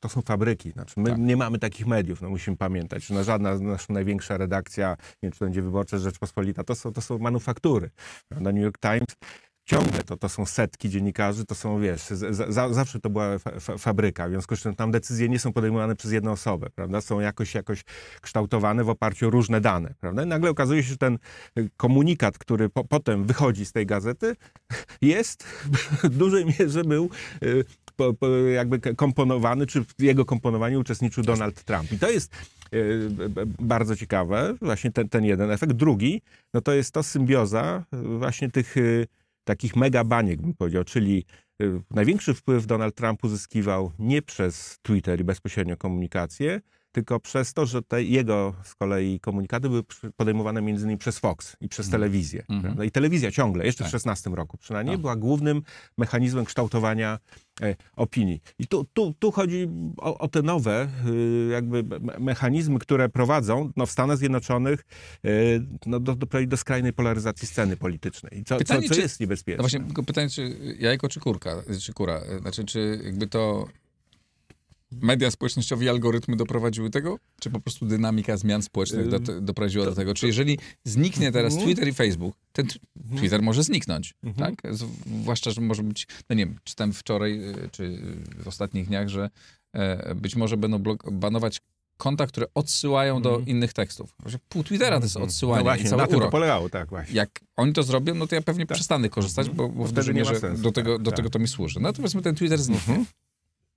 to 0.00 0.08
są 0.08 0.22
fabryki. 0.22 0.70
Znaczy, 0.70 0.94
my 0.96 1.10
Tak. 1.10 1.18
nie 1.18 1.36
mamy 1.36 1.58
takich 1.58 1.86
mediów, 1.86 2.22
no 2.22 2.28
musimy 2.30 2.56
pamiętać. 2.56 3.10
No, 3.10 3.24
żadna 3.24 3.58
nasza 3.58 3.92
największa 3.92 4.36
redakcja, 4.36 4.90
nie 4.98 5.06
wiem, 5.22 5.32
czy 5.32 5.38
to 5.38 5.44
będzie 5.44 5.62
Wyborcza 5.62 5.98
Rzeczpospolita, 5.98 6.64
to 6.64 6.74
są, 6.74 6.92
to 6.92 7.00
są 7.00 7.18
manufaktury. 7.18 7.90
Prawda? 8.28 8.52
New 8.52 8.62
York 8.62 8.78
Times 8.78 9.06
ciągle 9.64 10.02
to, 10.02 10.16
to 10.16 10.28
są 10.28 10.46
setki 10.46 10.90
dziennikarzy, 10.90 11.44
to 11.44 11.54
są, 11.54 11.80
wiesz, 11.80 12.02
z, 12.02 12.36
za, 12.54 12.72
zawsze 12.72 13.00
to 13.00 13.10
była 13.10 13.38
fa, 13.38 13.60
fa, 13.60 13.78
fabryka, 13.78 14.28
w 14.28 14.30
związku 14.30 14.56
z 14.56 14.60
czym 14.60 14.74
tam 14.74 14.90
decyzje 14.90 15.28
nie 15.28 15.38
są 15.38 15.52
podejmowane 15.52 15.96
przez 15.96 16.12
jedną 16.12 16.32
osobę, 16.32 16.70
prawda? 16.74 17.00
Są 17.00 17.20
jakoś, 17.20 17.54
jakoś 17.54 17.84
kształtowane 18.20 18.84
w 18.84 18.88
oparciu 18.88 19.26
o 19.26 19.30
różne 19.30 19.60
dane, 19.60 19.94
prawda? 20.00 20.22
I 20.22 20.26
nagle 20.26 20.50
okazuje 20.50 20.82
się, 20.82 20.88
że 20.88 20.96
ten 20.96 21.18
y, 21.58 21.70
komunikat, 21.76 22.38
który 22.38 22.68
po, 22.68 22.84
potem 22.84 23.24
wychodzi 23.24 23.66
z 23.66 23.72
tej 23.72 23.86
gazety, 23.86 24.36
jest 25.02 25.44
w 26.02 26.16
dużej 26.16 26.46
mierze 26.58 26.84
był 26.84 27.10
y, 27.42 27.64
po, 27.96 28.14
po, 28.14 28.28
jakby 28.28 28.80
komponowany, 28.80 29.66
czy 29.66 29.84
w 29.84 30.02
jego 30.02 30.24
komponowaniu 30.24 30.80
uczestniczył 30.80 31.24
Donald 31.24 31.64
Trump. 31.64 31.92
I 31.92 31.98
to 31.98 32.10
jest 32.10 32.32
y, 32.74 33.08
bardzo 33.60 33.96
ciekawe, 33.96 34.54
właśnie 34.62 34.92
ten, 34.92 35.08
ten 35.08 35.24
jeden 35.24 35.50
efekt. 35.50 35.72
Drugi, 35.72 36.22
no 36.54 36.60
to 36.60 36.72
jest 36.72 36.92
to 36.92 37.02
symbioza 37.02 37.84
właśnie 37.92 38.50
tych 38.50 38.76
takich 39.44 39.76
mega 39.76 40.04
baniek, 40.04 40.42
bym 40.42 40.54
powiedział, 40.54 40.84
czyli 40.84 41.24
y, 41.62 41.80
największy 41.90 42.34
wpływ 42.34 42.66
Donald 42.66 42.94
Trump 42.94 43.24
uzyskiwał 43.24 43.92
nie 43.98 44.22
przez 44.22 44.78
Twitter 44.82 45.20
i 45.20 45.24
bezpośrednio 45.24 45.76
komunikację, 45.76 46.60
tylko 46.94 47.20
przez 47.20 47.52
to, 47.54 47.66
że 47.66 47.82
te 47.82 48.02
jego 48.02 48.54
z 48.64 48.74
kolei 48.74 49.20
komunikaty 49.20 49.68
były 49.68 49.82
podejmowane 50.16 50.62
między 50.62 50.82
innymi 50.84 50.98
przez 50.98 51.18
Fox 51.18 51.56
i 51.60 51.68
przez 51.68 51.90
telewizję. 51.90 52.40
Mhm. 52.40 52.62
prawda? 52.62 52.84
I 52.84 52.90
telewizja 52.90 53.30
ciągle, 53.30 53.66
jeszcze 53.66 53.84
Tak. 53.84 53.88
w 53.88 53.92
16 53.92 54.30
roku 54.30 54.56
przynajmniej, 54.58 54.96
Tak. 54.96 55.00
była 55.00 55.16
głównym 55.16 55.62
mechanizmem 55.98 56.44
kształtowania 56.44 57.18
e, 57.62 57.76
opinii. 57.96 58.40
I 58.58 58.66
tu, 58.66 58.84
tu, 58.92 59.14
tu 59.18 59.30
chodzi 59.32 59.68
o, 59.96 60.18
o 60.18 60.28
te 60.28 60.42
nowe 60.42 60.88
y, 61.08 61.48
jakby 61.52 61.82
me- 61.82 62.18
mechanizmy, 62.18 62.78
które 62.78 63.08
prowadzą 63.08 63.70
no, 63.76 63.86
w 63.86 63.90
Stanach 63.90 64.18
Zjednoczonych 64.18 64.84
y, 65.24 65.66
no, 65.86 66.00
do, 66.00 66.14
do, 66.14 66.26
do 66.46 66.56
skrajnej 66.56 66.92
polaryzacji 66.92 67.48
sceny 67.48 67.76
politycznej. 67.76 68.44
Co, 68.46 68.56
Pytanie, 68.58 68.82
co, 68.82 68.88
co 68.88 68.94
czy- 68.94 69.00
jest 69.00 69.20
niebezpieczne. 69.20 69.56
No 69.56 69.62
właśnie, 69.62 69.80
tylko 69.80 70.02
pytanie, 70.02 70.28
czy 70.30 70.56
jajko, 70.78 71.08
czy 71.08 71.20
kurka, 71.20 71.62
czy 71.80 71.92
kura? 71.92 72.20
Znaczy, 72.40 72.64
czy 72.64 73.00
jakby 73.04 73.26
to 73.26 73.66
media 75.02 75.30
społecznościowe 75.30 75.84
i 75.84 75.88
algorytmy 75.88 76.36
doprowadziły 76.36 76.90
tego? 76.90 77.18
Czy 77.40 77.50
po 77.50 77.60
prostu 77.60 77.86
dynamika 77.86 78.36
zmian 78.36 78.62
społecznych 78.62 79.08
do, 79.08 79.18
doprowadziła 79.40 79.84
do 79.84 79.94
tego? 79.94 80.14
Czy 80.14 80.26
jeżeli 80.26 80.58
zniknie 80.84 81.32
teraz 81.32 81.52
Mhm. 81.52 81.66
Twitter 81.68 81.88
i 81.88 81.92
Facebook, 81.94 82.34
ten 82.52 82.66
t- 82.66 82.78
Twitter 83.16 83.42
może 83.42 83.62
zniknąć, 83.62 84.14
Mhm. 84.24 84.56
tak? 84.56 84.74
Zwłaszcza, 85.06 85.50
że 85.50 85.60
może 85.60 85.82
być, 85.82 86.06
no 86.30 86.36
nie 86.36 86.46
wiem, 86.46 86.58
czytałem 86.64 86.92
wczoraj, 86.92 87.48
y, 87.50 87.68
czy 87.72 87.98
w 88.38 88.48
ostatnich 88.48 88.86
dniach, 88.88 89.08
że 89.08 89.30
e, 89.72 90.14
być 90.14 90.36
może 90.36 90.56
będą 90.56 90.78
blok- 90.78 91.10
banować 91.12 91.60
konta, 91.96 92.26
które 92.26 92.46
odsyłają 92.54 93.22
do 93.22 93.42
innych 93.46 93.72
tekstów. 93.72 94.14
Pół 94.48 94.64
Twittera 94.64 94.98
to 94.98 95.04
jest 95.04 95.16
odsyłanie 95.16 95.60
Mhm. 95.60 95.64
No 95.66 95.70
właśnie, 95.70 95.86
i 95.86 95.90
cały 95.90 96.02
na 96.02 96.08
tym 96.08 96.20
to 96.20 96.28
polegało, 96.30 96.68
tak 96.68 96.88
właśnie. 96.88 97.14
Jak 97.14 97.40
oni 97.56 97.72
to 97.72 97.82
zrobią, 97.82 98.14
no 98.14 98.26
to 98.26 98.34
ja 98.34 98.42
pewnie 98.42 98.66
Tak. 98.66 98.74
przestanę 98.74 99.08
korzystać, 99.08 99.50
bo, 99.50 99.68
bo 99.68 99.84
w 99.84 99.86
Wtedy 99.86 99.94
dużej 100.00 100.14
mierze 100.14 100.40
sensu, 100.40 100.62
do, 100.62 100.72
tego, 100.72 100.92
tak, 100.94 101.02
do 101.02 101.10
tak. 101.10 101.16
tego 101.16 101.30
to 101.30 101.38
mi 101.38 101.48
służy. 101.48 101.80
No 101.80 101.92
to 101.92 101.96
powiedzmy, 101.96 102.22
ten 102.22 102.34
Twitter 102.34 102.62
zniknie. 102.62 102.94
Mhm. 102.94 103.06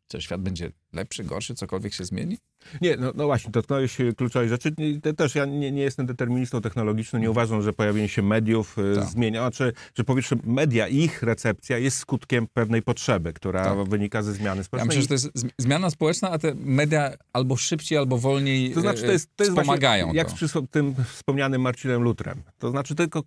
Co, 0.07 0.21
świat 0.21 0.41
będzie 0.41 0.71
lepszy, 0.93 1.23
gorszy, 1.23 1.55
cokolwiek 1.55 1.93
się 1.93 2.05
zmieni? 2.05 2.37
Nie, 2.81 2.97
no, 2.97 3.11
no 3.15 3.25
właśnie, 3.25 3.51
dotknąłeś 3.51 4.01
e, 4.01 4.13
kluczowej 4.13 4.49
rzeczy. 4.49 4.71
Też 5.17 5.35
ja 5.35 5.45
nie, 5.45 5.71
nie 5.71 5.81
jestem 5.81 6.05
deterministą 6.05 6.61
technologicznym, 6.61 7.21
nie 7.21 7.31
uważam, 7.31 7.61
że 7.61 7.73
pojawienie 7.73 8.09
się 8.09 8.21
mediów 8.21 8.77
e, 8.79 8.95
Tak. 8.95 9.03
zmienia. 9.05 9.41
Znaczy, 9.41 9.73
że 9.95 10.03
po 10.03 10.15
pierwsze 10.15 10.35
media 10.43 10.87
ich 10.87 11.23
recepcja 11.23 11.77
jest 11.77 11.97
skutkiem 11.97 12.47
pewnej 12.53 12.81
potrzeby, 12.81 13.33
która 13.33 13.63
Tak. 13.75 13.89
wynika 13.89 14.23
ze 14.23 14.33
zmiany 14.33 14.57
Ja 14.57 14.63
społecznej. 14.63 14.87
myślę, 14.87 15.01
że 15.01 15.07
to 15.07 15.13
jest 15.13 15.47
zmiana 15.57 15.89
społeczna, 15.89 16.29
a 16.31 16.37
te 16.39 16.55
media 16.55 17.11
albo 17.33 17.55
szybciej, 17.55 17.97
albo 17.97 18.17
wolniej 18.17 18.71
To 18.73 18.81
znaczy, 18.81 19.01
to 19.01 19.07
e, 19.09 19.11
jest, 19.11 19.29
to 19.35 19.43
jest 19.43 19.57
wspomagają 19.57 20.05
właśnie, 20.05 20.17
jak 20.17 20.31
to. 20.39 20.47
z 20.47 20.53
tym 20.71 20.95
wspomnianym 21.13 21.61
Marcinem 21.61 22.01
Lutrem. 22.03 22.41
To 22.59 22.71
znaczy, 22.71 22.95
tylko 22.95 23.23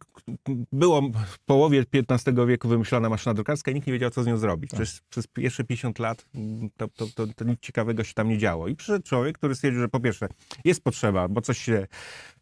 było 0.73 1.03
w 1.27 1.39
połowie 1.39 1.85
XV 2.11 2.47
wieku 2.47 2.69
wymyślona 2.69 3.09
maszyna 3.09 3.35
drukarska 3.35 3.71
i 3.71 3.75
nikt 3.75 3.87
nie 3.87 3.93
wiedział, 3.93 4.11
co 4.11 4.23
z 4.23 4.27
nią 4.27 4.37
zrobić. 4.37 4.71
Tak. 4.71 4.81
Przez, 4.81 5.01
przez 5.11 5.27
pierwsze 5.27 5.65
50 5.65 5.99
lat 5.99 6.27
to, 6.77 6.89
to, 6.89 7.07
to, 7.15 7.27
to 7.37 7.45
nic 7.45 7.61
ciekawego 7.61 8.05
się 8.05 8.15
tam 8.15 8.29
nie 8.29 8.39
działo. 8.39 8.69
I 8.69 8.77
przyszedł 8.77 9.05
człowiek, 9.07 9.39
który 9.39 9.55
stwierdził, 9.55 9.81
że 9.81 9.89
po 9.89 10.01
pierwsze 10.01 10.29
jest 10.65 10.83
potrzeba, 10.85 11.29
bo 11.29 11.41
coś 11.41 11.59
się 11.59 11.87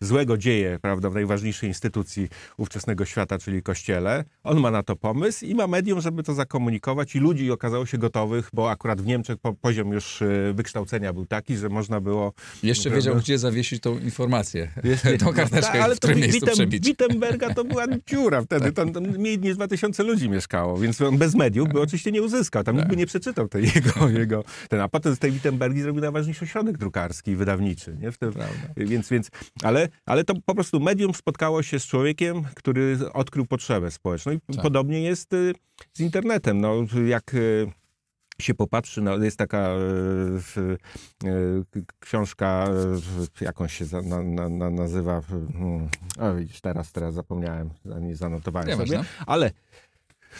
złego 0.00 0.38
dzieje, 0.38 0.78
prawda, 0.82 1.10
w 1.10 1.14
najważniejszej 1.14 1.68
instytucji 1.68 2.28
ówczesnego 2.56 3.04
świata, 3.04 3.38
czyli 3.38 3.62
kościele. 3.62 4.24
On 4.44 4.60
ma 4.60 4.70
na 4.70 4.82
to 4.82 4.96
pomysł 4.96 5.44
i 5.44 5.54
ma 5.54 5.66
medium, 5.66 6.00
żeby 6.00 6.22
to 6.22 6.34
zakomunikować 6.34 7.14
i 7.16 7.18
ludzi 7.18 7.50
okazało 7.50 7.86
się 7.86 7.98
gotowych, 7.98 8.50
bo 8.52 8.70
akurat 8.70 9.00
w 9.00 9.06
Niemczech 9.06 9.38
po, 9.38 9.52
poziom 9.54 9.92
już 9.92 10.22
e, 10.22 10.52
wykształcenia 10.54 11.12
był 11.12 11.26
taki, 11.26 11.56
że 11.56 11.68
można 11.68 12.00
było 12.00 12.32
Jeszcze 12.62 12.90
Prawda? 12.90 12.96
wiedział, 12.96 13.22
gdzie 13.22 13.38
zawiesić 13.38 13.82
tą 13.82 13.98
informację, 13.98 14.70
Jest- 14.84 15.06
tą 15.24 15.32
karteczkę, 15.32 15.72
Tak, 15.72 15.80
ale 15.80 15.94
w 15.94 15.98
którym 15.98 16.16
to 16.16 16.22
miejscu 16.22 16.46
przebić. 16.46 16.86
Wittenberga 16.86 17.54
to 17.54 17.64
była 17.64 17.84
dziura 18.06 18.42
wtedy. 18.42 18.72
Tam, 18.72 18.92
tam 18.92 19.02
mniej 19.02 19.38
niż 19.38 19.56
2000 19.56 20.02
ludzi 20.02 20.28
mieszkało, 20.28 20.78
więc 20.78 21.00
on 21.00 21.18
bez 21.18 21.34
mediów 21.34 21.68
by 21.68 21.80
oczywiście 21.80 22.12
nie 22.12 22.22
uzyskał. 22.22 22.64
Tam 22.64 22.76
nikt 22.76 22.88
by 22.88 22.96
nie 22.96 23.06
przeczytał 23.06 23.48
tej 23.48 23.64
jego, 23.74 24.08
jego 24.18 24.44
ten, 24.68 24.80
a 24.80 24.88
potem 24.88 25.14
z 25.14 25.18
tej 25.18 25.32
Wittenbergi 25.32 25.82
zrobił 25.82 26.00
najważniejszy 26.02 26.44
ośrodek 26.44 26.78
drukarski 26.78 27.36
wydawniczy. 27.36 27.96
Nie? 28.00 28.12
W 28.12 28.18
tym, 28.18 28.32
Prawda. 28.32 28.54
więc, 28.76 29.08
więc, 29.08 29.30
ale, 29.62 29.88
ale 30.06 30.24
to 30.24 30.34
po 30.46 30.54
prostu 30.54 30.80
medium 30.80 31.14
spotkało 31.14 31.62
się 31.62 31.80
z 31.80 31.86
człowiekiem, 31.86 32.42
który 32.54 32.98
odkrył 33.12 33.46
potrzebę 33.46 33.90
społeczną. 33.90 34.32
I 34.32 34.40
Tak. 34.40 34.62
podobnie 34.62 35.02
jest 35.02 35.32
y, 35.32 35.52
z 35.92 36.00
internetem. 36.00 36.60
No, 36.60 36.74
jak 37.06 37.34
y, 37.34 37.72
się 38.42 38.54
popatrzy, 38.54 39.02
no, 39.02 39.16
jest 39.16 39.36
taka 39.36 39.58
e, 39.58 39.70
e, 41.24 41.64
k- 41.70 41.80
książka, 42.00 42.66
e, 43.40 43.44
jak 43.44 43.60
on 43.60 43.68
się 43.68 43.84
za, 43.84 44.02
na, 44.02 44.22
na, 44.22 44.48
na, 44.48 44.70
nazywa, 44.70 45.20
hmm, 45.20 45.88
o 46.18 46.34
widzisz, 46.34 46.60
teraz, 46.60 46.92
teraz 46.92 47.14
zapomniałem, 47.14 47.70
nie 48.00 48.16
zanotowałem 48.16 48.68
Nie 48.68 48.76
sobie, 48.76 48.96
ważne. 48.96 49.04
ale 49.26 49.50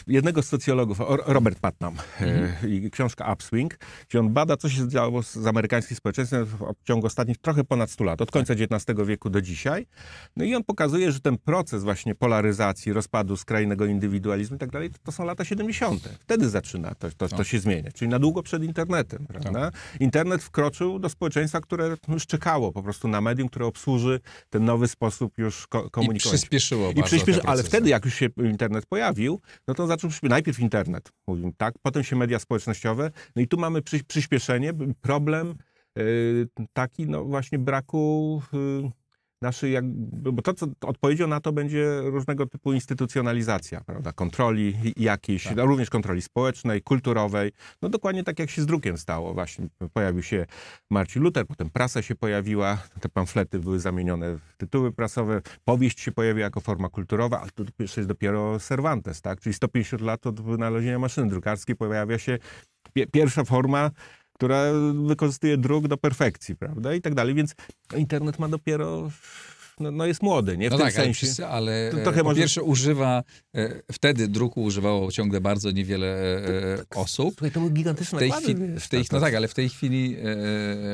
jednego 0.07 0.42
z 0.42 0.48
socjologów, 0.48 0.98
Robert 1.27 1.59
Putnam, 1.61 1.96
e, 2.20 2.68
i 2.68 2.90
książka 2.90 3.33
Upswing, 3.33 3.79
gdzie 4.09 4.20
on 4.20 4.33
bada, 4.33 4.57
co 4.57 4.68
się 4.68 4.88
działo 4.88 5.22
z, 5.22 5.46
amerykańskim 5.46 5.96
społeczeństwem 5.96 6.46
w 6.46 6.59
ciągu 6.85 7.07
ostatnich 7.07 7.38
trochę 7.38 7.64
ponad 7.64 7.90
100 7.90 8.05
lat, 8.05 8.20
od 8.22 8.31
końca 8.31 8.55
XIX 8.55 8.98
wieku 9.07 9.31
do 9.31 9.40
dzisiaj. 9.42 9.87
No 10.37 10.44
i 10.44 10.55
on 10.55 10.64
pokazuje, 10.64 11.12
że 11.12 11.20
ten 11.20 11.38
proces 11.38 11.85
właśnie 11.85 12.14
polaryzacji, 12.14 12.92
rozpadu 12.92 13.37
skrajnego 13.37 13.87
indywidualizmu 13.87 14.57
i 14.57 14.59
tak 14.59 14.70
dalej, 14.70 14.90
to, 15.03 15.12
są 15.12 15.24
lata 15.24 15.44
70. 15.44 16.09
Wtedy 16.20 16.48
zaczyna 16.48 16.94
to, 16.94 17.11
to, 17.16 17.29
to 17.29 17.37
Tak. 17.37 17.46
się 17.46 17.61
zmieniać, 17.61 17.94
czyli 17.94 18.09
na 18.09 18.18
długo 18.18 18.42
przed 18.42 18.62
internetem, 18.64 19.27
prawda? 19.27 19.70
Internet 20.01 20.42
wkroczył 20.42 20.98
do 20.98 21.09
społeczeństwa, 21.09 21.61
które 21.61 21.96
już 22.09 22.27
czekało 22.27 22.72
po 22.72 22.83
prostu 22.83 23.09
na 23.09 23.20
medium, 23.20 23.48
które 23.48 23.66
obsłuży 23.66 24.20
ten 24.51 24.64
nowy 24.64 24.88
sposób 24.88 25.38
już 25.38 25.66
ko- 25.66 25.87
I 25.87 25.90
komunikowania. 25.90 26.38
przyspieszyło 26.38 26.90
I 26.90 26.94
bardzo 26.94 27.07
przyspieszy, 27.07 27.40
te 27.40 27.48
ale 27.48 27.62
wtedy, 27.62 27.88
jak 27.88 28.05
już 28.05 28.14
się 28.14 28.27
internet 28.44 28.87
pojawił, 28.87 29.40
no 29.68 29.74
to 29.74 29.87
zaczął. 29.88 30.11
Najpierw 30.22 30.61
internet, 30.61 31.12
mówimy 31.27 31.53
tak, 31.57 31.74
potem 31.83 32.05
się 32.05 32.16
media 32.16 32.38
społecznościowe. 32.38 33.11
No 33.37 33.42
i 33.42 33.48
tu 33.48 33.59
mamy 33.59 33.83
przy, 33.83 34.05
przyspieszenie, 34.05 34.72
problem 35.01 35.55
y, 35.98 36.48
taki, 36.72 37.07
no 37.07 37.24
właśnie 37.24 37.59
braku 37.59 38.42
y, 38.55 38.90
naszej, 39.42 39.72
jak, 39.72 39.85
bo 40.33 40.42
to, 40.42 40.55
co 40.55 40.66
odpowiedzią 40.81 41.27
na 41.27 41.40
to 41.40 41.53
będzie 41.53 42.01
różnego 42.05 42.46
typu 42.46 42.72
instytucjonalizacja, 42.72 43.81
prawda, 43.87 44.12
kontroli 44.12 44.74
jakiejś, 44.96 45.44
Tak. 45.44 45.57
no, 45.57 45.66
również 45.66 45.90
kontroli 45.90 46.22
społecznej, 46.22 46.83
kulturowej. 46.83 47.53
No 47.83 47.88
dokładnie 47.88 48.24
tak, 48.24 48.38
jak 48.38 48.51
się 48.51 48.62
z 48.62 48.66
drukiem 48.66 48.98
stało. 48.98 49.35
Właśnie 49.35 49.66
pojawił 49.92 50.22
się 50.22 50.46
Marcin 50.90 51.22
Luther, 51.22 51.46
potem 51.46 51.70
prasa 51.70 52.03
się 52.03 52.14
pojawiła, 52.14 52.79
te 53.01 53.09
pamflety 53.09 53.59
były 53.59 53.81
zamienione 53.81 54.37
w 54.37 54.57
tytuły 54.57 54.92
prasowe, 54.92 55.40
powieść 55.64 56.01
się 56.01 56.12
pojawiła 56.12 56.44
jako 56.44 56.61
forma 56.61 56.88
kulturowa, 56.88 57.40
ale 57.40 57.51
to 57.51 57.64
jeszcze 57.79 58.01
jest 58.01 58.09
dopiero 58.09 58.59
Cervantes, 58.61 59.20
tak? 59.22 59.40
Czyli 59.40 59.55
150 59.55 60.03
lat 60.03 60.27
od 60.27 60.40
wynalezienia 60.40 60.98
maszyny 60.98 61.29
drukarskiej 61.29 61.77
pojawia 61.77 62.18
się 62.18 62.38
pie- 62.96 63.07
pierwsza 63.12 63.44
forma, 63.44 63.90
która 64.38 64.64
wykorzystuje 65.07 65.57
druk 65.57 65.88
do 65.88 65.96
perfekcji, 65.96 66.57
prawda? 66.57 66.94
I 66.94 67.01
tak 67.01 67.14
dalej, 67.14 67.35
więc 67.35 67.55
internet 67.96 68.38
ma 68.38 68.48
dopiero, 68.48 69.11
no, 69.81 69.90
no 69.90 70.07
jest 70.07 70.22
młody, 70.22 70.59
nie? 70.59 70.68
W 70.68 70.72
No 70.72 70.77
tym 70.79 70.87
tak, 70.87 70.94
ale, 70.96 71.05
sensie. 71.05 71.14
wszyscy, 71.27 71.46
ale 71.46 71.88
To 71.92 72.01
e, 72.01 72.03
trochę 72.03 72.18
po 72.18 72.24
może- 72.24 72.40
pierwsze 72.40 72.62
używa, 72.62 73.22
e, 73.57 73.83
wtedy 73.92 74.29
druku 74.29 74.62
używało 74.62 75.12
ciągle 75.12 75.40
bardzo 75.40 75.70
niewiele 75.70 76.07
e, 76.07 76.85
osób. 76.94 77.35
Słuchaj, 77.35 77.51
to 77.51 77.61
były 77.61 77.72
gigantyczne 77.72 78.16
W 78.18 78.20
tej 78.20 78.29
nakłady, 78.31 78.55
chwili, 78.55 78.81
w 78.81 78.88
tej, 78.88 79.05
to- 79.05 79.16
no 79.16 79.20
tak, 79.20 79.35
ale 79.35 79.48
w 79.48 79.55
tej 79.55 79.68
chwili, 79.68 80.16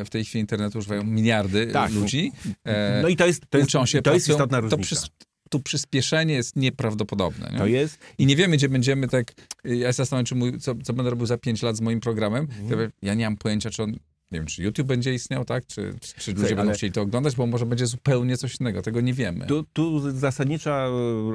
e, 0.00 0.04
w 0.04 0.08
tej 0.10 0.24
chwili 0.24 0.40
internetu 0.40 0.78
używają 0.78 1.04
miliardy 1.04 1.66
Tak. 1.66 1.92
ludzi. 1.92 2.32
E, 2.64 3.02
No 3.02 3.08
i 3.08 3.16
to 3.16 3.26
jest, 3.26 3.42
to 3.50 3.58
jest, 3.58 3.68
uczą 3.70 3.86
się, 3.86 4.02
to 4.02 4.14
jest 4.14 4.26
pracują. 4.26 4.36
istotna 4.46 4.58
to, 4.70 4.76
różnica. 4.76 5.06
Tu 5.50 5.60
przyspieszenie 5.60 6.34
jest 6.34 6.56
nieprawdopodobne. 6.56 7.50
Nie? 7.52 7.58
To 7.58 7.66
jest, 7.66 7.98
I 8.18 8.26
nie 8.26 8.36
wiemy, 8.36 8.56
gdzie 8.56 8.68
będziemy 8.68 9.08
tak. 9.08 9.32
Ja 9.64 9.86
się 9.86 9.92
zastanawiam, 9.92 10.26
czy 10.26 10.34
mój, 10.34 10.58
co, 10.58 10.74
co 10.74 10.92
będę 10.92 11.10
robił 11.10 11.26
za 11.26 11.38
5 11.38 11.62
lat 11.62 11.76
z 11.76 11.80
moim 11.80 12.00
programem. 12.00 12.48
Mhm. 12.60 12.90
To 12.90 12.96
Ja 13.02 13.14
nie 13.14 13.24
mam 13.24 13.36
pojęcia, 13.36 13.70
czy 13.70 13.82
on. 13.82 13.92
Nie 14.32 14.40
wiem, 14.40 14.46
czy 14.46 14.62
YouTube 14.62 14.86
będzie 14.86 15.14
istniał, 15.14 15.44
tak? 15.44 15.66
Czy, 15.66 15.94
czy, 16.18 16.32
ludzie 16.34 16.56
będą 16.56 16.72
chcieli 16.72 16.92
to 16.92 17.02
oglądać, 17.02 17.36
bo 17.36 17.46
może 17.46 17.66
będzie 17.66 17.86
zupełnie 17.86 18.36
coś 18.36 18.60
innego. 18.60 18.82
Tego 18.82 19.00
nie 19.00 19.14
wiemy. 19.14 19.46
Tu, 19.46 19.64
tu 19.72 20.10
zasadnicza 20.10 20.86
e, 20.86 20.90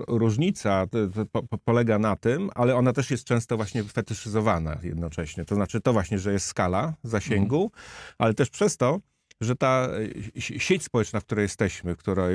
różnica 0.08 0.88
to, 0.88 1.08
to 1.08 1.26
po, 1.26 1.44
po, 1.44 1.58
polega 1.58 2.00
na 2.00 2.16
tym, 2.16 2.50
ale 2.56 2.76
ona 2.76 2.94
też 2.94 3.12
jest 3.12 3.24
często 3.24 3.58
właśnie 3.58 3.84
fetyszyzowana 3.84 4.78
jednocześnie. 4.84 5.46
To 5.46 5.56
znaczy 5.56 5.82
to 5.82 5.94
właśnie, 5.94 6.20
że 6.20 6.34
jest 6.34 6.46
skala 6.46 6.94
zasięgu, 7.04 7.72
ale 8.18 8.34
też 8.34 8.50
przez 8.50 8.78
to, 8.78 9.00
że 9.42 9.56
ta 9.56 9.90
e, 10.36 10.42
si- 10.42 10.60
sieć 10.60 10.84
społeczna, 10.84 11.20
w 11.20 11.26
której 11.26 11.44
jesteśmy, 11.44 11.96
która 11.96 12.24
e, 12.24 12.32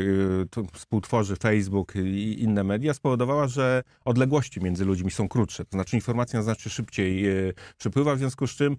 współtworzy 0.72 1.36
Facebook 1.36 1.96
i 1.96 2.42
inne 2.42 2.64
media, 2.64 2.94
spowodowała, 2.94 3.48
że 3.48 3.82
odległości 4.04 4.60
między 4.60 4.84
ludźmi 4.84 5.10
są 5.10 5.28
krótsze. 5.28 5.64
To 5.64 5.70
znaczy 5.70 5.96
informacja 5.96 6.42
znacznie 6.42 6.70
szybciej 6.70 7.26
e, 7.28 7.52
przepływa, 7.78 8.14
w 8.14 8.18
związku 8.18 8.46
z 8.46 8.50
czym 8.50 8.76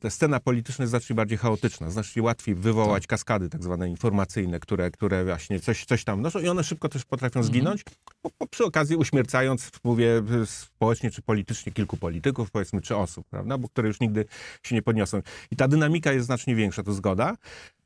ta 0.00 0.10
scena 0.10 0.40
polityczna 0.40 0.82
jest 0.82 0.90
znacznie 0.90 1.16
bardziej 1.16 1.38
chaotyczna. 1.38 1.90
Znacznie 1.90 2.22
łatwiej 2.22 2.54
wywołać 2.54 3.06
kaskady 3.06 3.48
tak 3.48 3.62
zwane 3.62 3.88
informacyjne, 3.90 4.60
które, 4.60 4.90
które 4.90 5.24
właśnie 5.24 5.60
coś, 5.60 5.84
coś 5.84 6.04
tam 6.04 6.22
noszą 6.22 6.38
i 6.38 6.48
one 6.48 6.64
szybko 6.64 6.88
też 6.88 7.04
potrafią 7.04 7.42
zginąć, 7.42 7.84
po, 8.22 8.30
po, 8.30 8.46
przy 8.46 8.64
okazji 8.64 8.96
uśmiercając, 8.96 9.70
mówię, 9.84 10.22
społecznie 10.46 11.10
czy 11.10 11.22
politycznie 11.22 11.72
kilku 11.72 11.96
polityków, 11.96 12.50
powiedzmy, 12.50 12.80
czy 12.80 12.96
osób, 12.96 13.26
prawda, 13.30 13.58
bo 13.58 13.68
które 13.68 13.88
już 13.88 14.00
nigdy 14.00 14.24
się 14.62 14.74
nie 14.74 14.82
podniosą. 14.82 15.22
I 15.50 15.56
ta 15.56 15.68
dynamika 15.68 16.12
jest 16.12 16.26
znacznie 16.26 16.54
większa, 16.54 16.82
to 16.82 16.92
zgoda. 16.92 17.36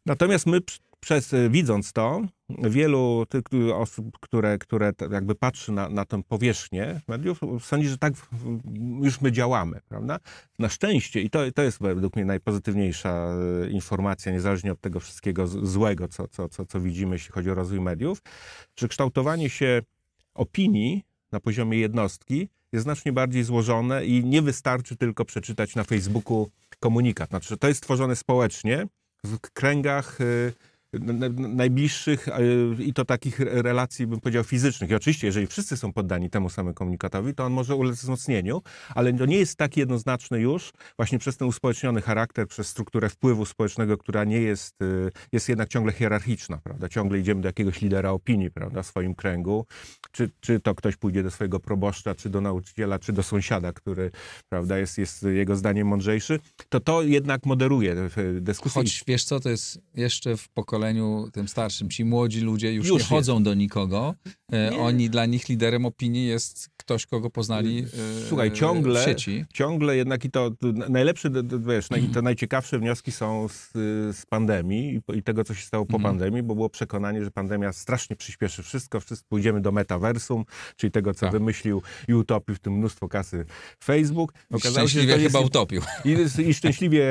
Natomiast 0.06 0.46
my 0.46 0.60
pr- 0.60 0.78
przez, 1.00 1.34
e, 1.34 1.50
widząc 1.50 1.92
to, 1.92 2.22
wielu 2.48 3.26
tych 3.28 3.42
któ- 3.42 3.74
osób, 3.74 4.18
które, 4.20 4.58
które 4.58 4.92
jakby 5.10 5.34
patrzy 5.34 5.72
na, 5.72 5.88
na 5.88 6.04
tę 6.04 6.22
powierzchnię 6.22 7.00
mediów, 7.08 7.40
sądzi, 7.60 7.88
że 7.88 7.98
tak 7.98 8.12
już 9.02 9.20
my 9.20 9.32
działamy, 9.32 9.80
prawda? 9.88 10.18
Na 10.58 10.68
szczęście, 10.68 11.20
i 11.20 11.30
to, 11.30 11.38
to 11.54 11.62
jest 11.62 11.78
według 11.80 12.16
mnie 12.16 12.24
najpozytywniejsza 12.24 13.28
e, 13.64 13.70
informacja, 13.70 14.32
niezależnie 14.32 14.72
od 14.72 14.80
tego 14.80 15.00
wszystkiego 15.00 15.46
złego, 15.46 16.08
co, 16.08 16.28
co, 16.28 16.48
co, 16.48 16.66
co 16.66 16.80
widzimy, 16.80 17.14
jeśli 17.14 17.32
chodzi 17.32 17.50
o 17.50 17.54
rozwój 17.54 17.80
mediów, 17.80 18.22
że 18.76 18.88
kształtowanie 18.88 19.50
się 19.50 19.82
opinii 20.34 21.02
na 21.32 21.40
poziomie 21.40 21.78
jednostki 21.78 22.48
jest 22.72 22.82
znacznie 22.82 23.12
bardziej 23.12 23.44
złożone 23.44 24.06
i 24.06 24.24
nie 24.24 24.42
wystarczy 24.42 24.96
tylko 24.96 25.24
przeczytać 25.24 25.74
na 25.74 25.84
Facebooku 25.84 26.50
komunikat. 26.80 27.30
Znaczy, 27.30 27.56
to 27.56 27.68
jest 27.68 27.82
tworzone 27.82 28.16
społecznie 28.16 28.86
w 29.24 29.38
kręgach 29.38 30.20
y, 30.20 30.52
najbliższych 31.38 32.28
e, 32.28 32.40
i 32.78 32.92
to 32.92 33.04
takich 33.04 33.40
re- 33.40 33.62
relacji, 33.62 34.06
bym 34.06 34.20
powiedział, 34.20 34.44
fizycznych. 34.44 34.90
I 34.90 34.94
oczywiście, 34.94 35.26
jeżeli 35.26 35.46
wszyscy 35.46 35.76
są 35.76 35.92
poddani 35.92 36.30
temu 36.30 36.50
samemu 36.50 36.74
komunikatowi, 36.74 37.34
to 37.34 37.44
on 37.44 37.52
może 37.52 37.74
ulec 37.74 37.96
wzmocnieniu, 37.96 38.62
ale 38.94 39.12
to 39.12 39.26
nie 39.26 39.38
jest 39.38 39.56
tak 39.56 39.76
jednoznaczne 39.76 40.40
już, 40.40 40.72
właśnie 40.96 41.18
przez 41.18 41.36
ten 41.36 41.48
uspołeczniony 41.48 42.02
charakter, 42.02 42.48
przez 42.48 42.68
strukturę 42.68 43.08
wpływu 43.08 43.44
społecznego, 43.44 43.98
która 43.98 44.24
nie 44.24 44.40
jest, 44.40 44.82
e, 44.82 45.10
jest 45.32 45.48
jednak 45.48 45.68
ciągle 45.68 45.92
hierarchiczna, 45.92 46.58
prawda? 46.64 46.88
Ciągle 46.88 47.18
idziemy 47.18 47.40
do 47.40 47.48
jakiegoś 47.48 47.80
lidera 47.80 48.10
opinii, 48.10 48.50
prawda, 48.50 48.82
w 48.82 48.86
swoim 48.86 49.14
kręgu. 49.14 49.66
Czy, 50.12 50.30
czy 50.40 50.60
to 50.60 50.74
ktoś 50.74 50.96
pójdzie 50.96 51.22
do 51.22 51.30
swojego 51.30 51.60
proboszcza, 51.60 52.14
czy 52.14 52.30
do 52.30 52.40
nauczyciela, 52.40 52.98
czy 52.98 53.12
do 53.12 53.22
sąsiada, 53.22 53.72
który, 53.72 54.10
prawda, 54.48 54.78
jest, 54.78 54.98
jest 54.98 55.22
jego 55.22 55.56
zdaniem 55.56 55.86
mądrzejszy, 55.86 56.38
to 56.68 56.80
to 56.80 57.02
jednak 57.02 57.46
moderuje 57.46 57.92
e, 57.92 58.40
dyskusję. 58.40 58.82
Choć 58.82 59.04
wiesz 59.06 59.24
co, 59.24 59.40
to 59.40 59.50
jest 59.50 59.78
jeszcze 59.94 60.36
w 60.36 60.48
pokoleniu 60.48 60.83
tym 61.32 61.48
starszym. 61.48 61.90
Ci 61.90 62.04
młodzi 62.04 62.40
ludzie 62.40 62.72
już, 62.74 62.88
Już 62.88 63.02
nie 63.02 63.08
chodzą 63.08 63.42
do 63.42 63.54
nikogo. 63.54 64.14
E, 64.52 64.70
Nie. 64.70 64.78
Oni, 64.78 65.10
dla 65.10 65.26
nich 65.26 65.48
liderem 65.48 65.86
opinii 65.86 66.26
jest 66.26 66.73
ktoś, 66.84 67.06
kogo 67.06 67.30
poznali 67.30 67.78
e, 67.78 68.28
Słuchaj, 68.28 68.52
ciągle, 68.52 69.00
w 69.02 69.04
sieci. 69.04 69.44
ciągle 69.52 69.96
jednak 69.96 70.24
i 70.24 70.30
to 70.30 70.50
najlepsze, 70.88 71.30
wiesz, 71.66 71.88
naj- 71.90 72.14
te 72.14 72.22
najciekawsze 72.22 72.78
wnioski 72.78 73.12
są 73.12 73.48
z, 73.48 73.70
z 74.16 74.26
pandemii 74.26 75.00
i, 75.14 75.18
i 75.18 75.22
tego, 75.22 75.44
co 75.44 75.54
się 75.54 75.66
stało 75.66 75.86
po 75.86 75.96
Mhm. 75.96 76.14
pandemii, 76.14 76.42
bo 76.42 76.54
było 76.54 76.68
przekonanie, 76.68 77.24
że 77.24 77.30
pandemia 77.30 77.72
strasznie 77.72 78.16
przyspieszy 78.16 78.62
wszystko, 78.62 79.00
wszystko 79.00 79.28
pójdziemy 79.28 79.60
do 79.60 79.72
metaversum, 79.72 80.44
czyli 80.76 80.90
tego, 80.90 81.14
co 81.14 81.20
Tak. 81.20 81.32
wymyślił 81.32 81.82
i 82.08 82.14
utopił 82.14 82.54
w 82.54 82.58
tym 82.58 82.72
mnóstwo 82.72 83.08
kasy 83.08 83.44
Facebook. 83.84 84.32
Szczęśliwie 84.58 85.12
to 85.12 85.18
chyba 85.20 85.38
jest, 85.38 85.48
utopił. 85.50 85.82
i, 86.04 86.16
i 86.48 86.54
szczęśliwie 86.54 87.04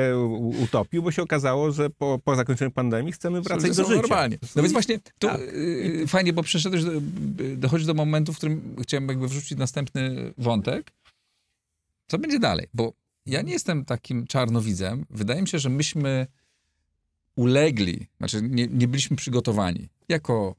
utopił, 0.62 1.02
bo 1.02 1.10
się 1.10 1.22
okazało, 1.22 1.72
że 1.72 1.90
po, 1.90 2.18
po 2.24 2.36
zakończeniu 2.36 2.70
pandemii 2.70 3.12
chcemy 3.12 3.40
wracać 3.42 3.76
do 3.76 3.84
życia. 3.84 3.96
normalnie. 3.96 4.38
No 4.56 4.62
więc 4.62 4.72
właśnie 4.72 4.98
to 5.18 5.28
Tak. 5.28 5.40
y, 5.40 6.04
fajnie, 6.08 6.32
bo 6.32 6.42
przeszedłeś, 6.42 6.84
do, 6.84 6.90
dochodzi 7.56 7.86
do 7.86 7.94
momentu, 7.94 8.32
w 8.32 8.36
którym 8.36 8.76
chciałem 8.82 9.08
jakby 9.08 9.28
wrzucić 9.28 9.58
następny 9.64 10.32
wątek. 10.38 10.92
Co 12.06 12.18
będzie 12.18 12.38
dalej? 12.38 12.66
Bo 12.74 12.92
ja 13.26 13.42
nie 13.42 13.52
jestem 13.52 13.84
takim 13.84 14.26
czarnowidzem. 14.26 15.06
Wydaje 15.10 15.42
mi 15.42 15.48
się, 15.48 15.58
że 15.58 15.70
myśmy 15.70 16.26
ulegli, 17.36 18.06
znaczy 18.18 18.42
nie, 18.42 18.66
nie 18.66 18.88
byliśmy 18.88 19.16
przygotowani 19.16 19.88
jako 20.08 20.54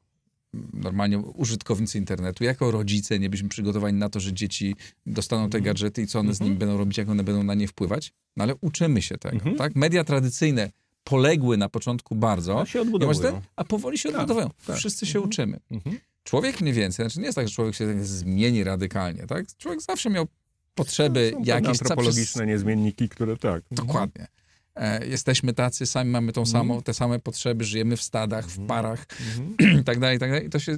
normalnie 0.74 1.18
użytkownicy 1.20 1.98
internetu, 1.98 2.44
jako 2.44 2.72
rodzice 2.72 3.20
nie 3.20 3.30
byliśmy 3.30 3.50
przygotowani 3.50 3.98
na 3.98 4.10
to, 4.10 4.20
że 4.20 4.34
dzieci 4.34 4.76
dostaną 5.06 5.50
te 5.50 5.62
gadżety 5.62 6.02
i 6.02 6.08
co 6.08 6.20
one 6.20 6.34
z 6.34 6.42
nimi 6.42 6.56
będą 6.56 6.78
robić, 6.78 6.98
jak 6.98 7.10
one 7.10 7.24
będą 7.24 7.44
na 7.44 7.54
nie 7.54 7.68
wpływać. 7.68 8.14
No 8.38 8.44
ale 8.44 8.56
uczymy 8.62 9.02
się 9.02 9.18
tego, 9.18 9.36
Mhm. 9.36 9.56
tak? 9.56 9.76
Media 9.76 10.04
tradycyjne 10.04 10.72
poległy 11.04 11.58
na 11.58 11.70
początku 11.70 12.16
bardzo, 12.16 12.54
No, 12.56 12.66
się 12.66 12.82
odbudowują. 12.82 13.42
a 13.56 13.64
powoli 13.64 13.98
się 13.98 14.10
Tak, 14.10 14.16
odbudowują. 14.22 14.50
tak. 14.68 14.78
Wszyscy 14.78 15.06
się 15.06 15.22
uczymy. 15.22 15.60
Mhm. 15.72 16.00
Człowiek 16.26 16.62
mniej 16.62 16.74
więcej, 16.74 17.06
znaczy 17.06 17.20
nie 17.20 17.26
jest 17.26 17.36
tak, 17.36 17.48
że 17.48 17.54
człowiek 17.54 17.76
się 17.76 18.04
zmieni 18.06 18.64
radykalnie, 18.64 19.28
tak? 19.28 19.46
Człowiek 19.58 19.82
zawsze 19.82 20.10
miał 20.10 20.28
potrzeby 20.76 21.30
Są 21.32 21.38
pewne 21.38 21.54
jakieś... 21.54 21.70
antropologiczne 21.70 22.46
niezmienniki, 22.46 23.10
które 23.10 23.38
tak. 23.38 23.64
Dokładnie. 23.72 24.28
E, 24.76 25.08
jesteśmy 25.08 25.54
tacy, 25.54 25.86
sami 25.86 26.12
mamy 26.12 26.32
tą 26.32 26.46
samą, 26.46 26.82
te 26.82 26.94
same 26.94 27.20
potrzeby, 27.20 27.64
żyjemy 27.64 27.98
w 27.98 28.02
stadach, 28.02 28.48
w 28.48 28.68
parach 28.68 29.06
Mhm. 29.38 29.80
i 29.82 29.84
tak 29.90 30.00
dalej, 30.00 30.18
i 30.18 30.20
tak 30.20 30.30
dalej. 30.30 30.46
I 30.46 30.50
to 30.50 30.60
się, 30.60 30.78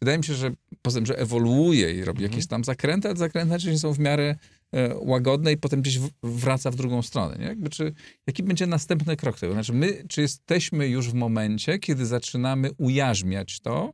wydaje 0.00 0.18
mi 0.18 0.24
się, 0.24 0.34
że 0.34 0.52
poza 0.82 0.98
tym, 0.98 1.06
że 1.06 1.18
ewoluuje 1.18 1.94
i 1.94 2.04
robi 2.04 2.22
jakieś 2.22 2.46
tam 2.46 2.64
zakręty, 2.64 3.08
ale 3.08 3.16
zakręty 3.16 3.48
najczęściej 3.50 3.78
są 3.78 3.92
w 3.92 3.98
miarę 3.98 4.36
e, 4.72 4.94
łagodne 4.96 5.52
i 5.52 5.56
potem 5.56 5.82
gdzieś 5.82 5.98
w, 5.98 6.10
wraca 6.22 6.70
w 6.70 6.76
drugą 6.76 7.02
stronę. 7.02 7.36
Nie? 7.38 7.44
Jakby, 7.46 7.70
czy, 7.70 7.92
jaki 8.26 8.42
będzie 8.42 8.66
następny 8.66 9.16
krok 9.16 9.38
tego? 9.38 9.52
Znaczy 9.52 9.72
my, 9.72 10.04
czy 10.08 10.20
jesteśmy 10.20 10.88
już 10.88 11.10
w 11.10 11.14
momencie, 11.14 11.78
kiedy 11.78 12.06
zaczynamy 12.06 12.70
ujarzmiać 12.78 13.60
to, 13.60 13.80
mm, 13.80 13.92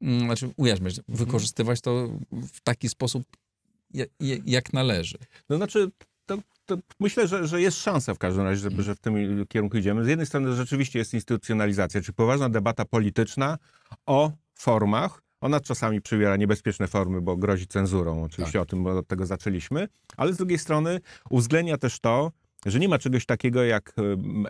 znaczy 0.00 0.50
ujarzmiać, 0.56 1.00
wykorzystywać 1.08 1.80
to 1.80 2.08
w 2.32 2.60
taki 2.60 2.88
sposób, 2.88 3.24
jak, 4.46 4.72
należy. 4.72 5.18
No 5.48 5.56
znaczy, 5.56 5.90
to, 6.26 6.38
to 6.66 6.76
myślę, 7.00 7.28
że, 7.28 7.46
że 7.46 7.60
jest 7.60 7.82
szansa 7.82 8.14
w 8.14 8.18
każdym 8.18 8.44
razie, 8.44 8.60
żeby, 8.60 8.82
że 8.82 8.94
w 8.94 9.00
tym 9.00 9.46
kierunku 9.48 9.76
idziemy. 9.76 10.04
Z 10.04 10.08
jednej 10.08 10.26
strony 10.26 10.54
rzeczywiście 10.54 10.98
jest 10.98 11.14
instytucjonalizacja, 11.14 12.00
czyli 12.00 12.14
poważna 12.14 12.48
debata 12.48 12.84
polityczna 12.84 13.58
o 14.06 14.32
formach. 14.54 15.22
Ona 15.40 15.60
czasami 15.60 16.02
przybiera 16.02 16.36
niebezpieczne 16.36 16.88
formy, 16.88 17.20
bo 17.20 17.36
grozi 17.36 17.66
cenzurą. 17.66 18.22
Oczywiście 18.22 18.60
o 18.60 18.66
tym, 18.66 18.84
bo 18.84 18.98
od 18.98 19.06
tego 19.06 19.26
zaczęliśmy. 19.26 19.88
Ale 20.16 20.32
z 20.32 20.36
drugiej 20.36 20.58
strony 20.58 21.00
uwzględnia 21.30 21.78
też 21.78 22.00
to, 22.00 22.32
że 22.66 22.78
nie 22.78 22.88
ma 22.88 22.98
czegoś 22.98 23.26
takiego 23.26 23.64
jak 23.64 23.92
e, 23.98 24.02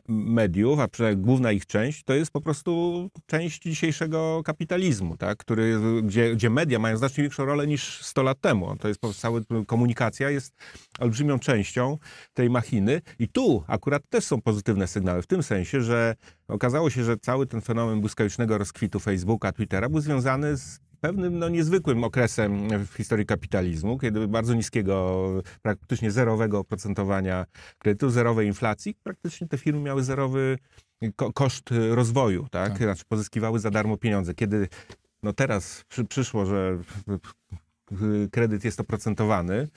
mediów, 0.09 0.81
a 0.81 0.89
przynajmniej 0.89 1.25
główna 1.25 1.53
ich 1.53 1.67
część, 1.67 2.05
to 2.05 2.15
jest 2.15 2.31
po 2.31 2.41
prostu 2.41 3.11
część 3.27 3.63
dzisiejszego 3.63 4.43
kapitalizmu, 4.45 5.17
tak? 5.17 5.39
Który, 5.39 5.81
gdzie, 6.03 6.35
gdzie 6.35 6.51
media 6.51 6.79
mają 6.79 6.97
znacznie 6.97 7.23
większą 7.23 7.45
rolę 7.45 7.67
niż 7.67 8.03
100 8.03 8.23
lat 8.23 8.41
temu. 8.41 8.77
To 8.77 8.89
jest 8.89 9.01
cała 9.21 9.41
komunikacja 9.67 10.31
jest 10.31 10.55
olbrzymią 10.99 11.39
częścią 11.39 11.99
tej 12.35 12.51
machiny. 12.51 13.03
I 13.19 13.29
tu 13.29 13.65
akurat 13.67 14.09
też 14.09 14.25
są 14.25 14.41
pozytywne 14.41 14.87
sygnały, 14.87 15.23
w 15.23 15.27
tym 15.27 15.43
sensie, 15.43 15.83
że 15.83 16.15
okazało 16.49 16.91
się, 16.91 17.05
że 17.05 17.17
cały 17.17 17.47
ten 17.47 17.61
fenomen 17.61 18.01
błyskawicznego 18.01 18.59
rozkwitu 18.59 19.01
Facebooka, 19.01 19.53
Twittera 19.53 19.89
był 19.89 20.01
związany 20.01 20.57
z 20.57 20.86
pewnym 21.01 21.39
no, 21.39 21.49
niezwykłym 21.49 22.05
okresem 22.05 22.69
w 22.87 22.95
historii 22.97 23.27
kapitalizmu, 23.27 23.99
kiedy 23.99 24.29
bardzo 24.29 24.55
niskiego, 24.55 25.23
praktycznie 25.63 26.11
zerowego 26.11 26.59
oprocentowania 26.59 27.47
kredytu, 27.79 28.11
zerowej 28.11 28.47
inflacji, 28.47 28.95
praktycznie 29.03 29.49
te 29.49 29.59
firmy 29.59 29.81
miały 29.81 30.05
zerowy 30.05 30.59
ko- 31.17 31.33
koszt 31.33 31.71
rozwoju, 31.91 32.47
tak? 32.51 32.73
Tak. 32.73 32.83
Znaczy 32.83 33.05
pozyskiwały 33.09 33.59
za 33.59 33.71
darmo 33.71 33.97
pieniądze. 33.97 34.35
Kiedy 34.35 34.69
no 35.23 35.33
teraz 35.33 35.85
przy, 35.89 36.05
przyszło, 36.05 36.47
że 36.47 36.79
kredyt 38.31 38.65
jest 38.65 38.81
oprocentowany, 38.81 39.69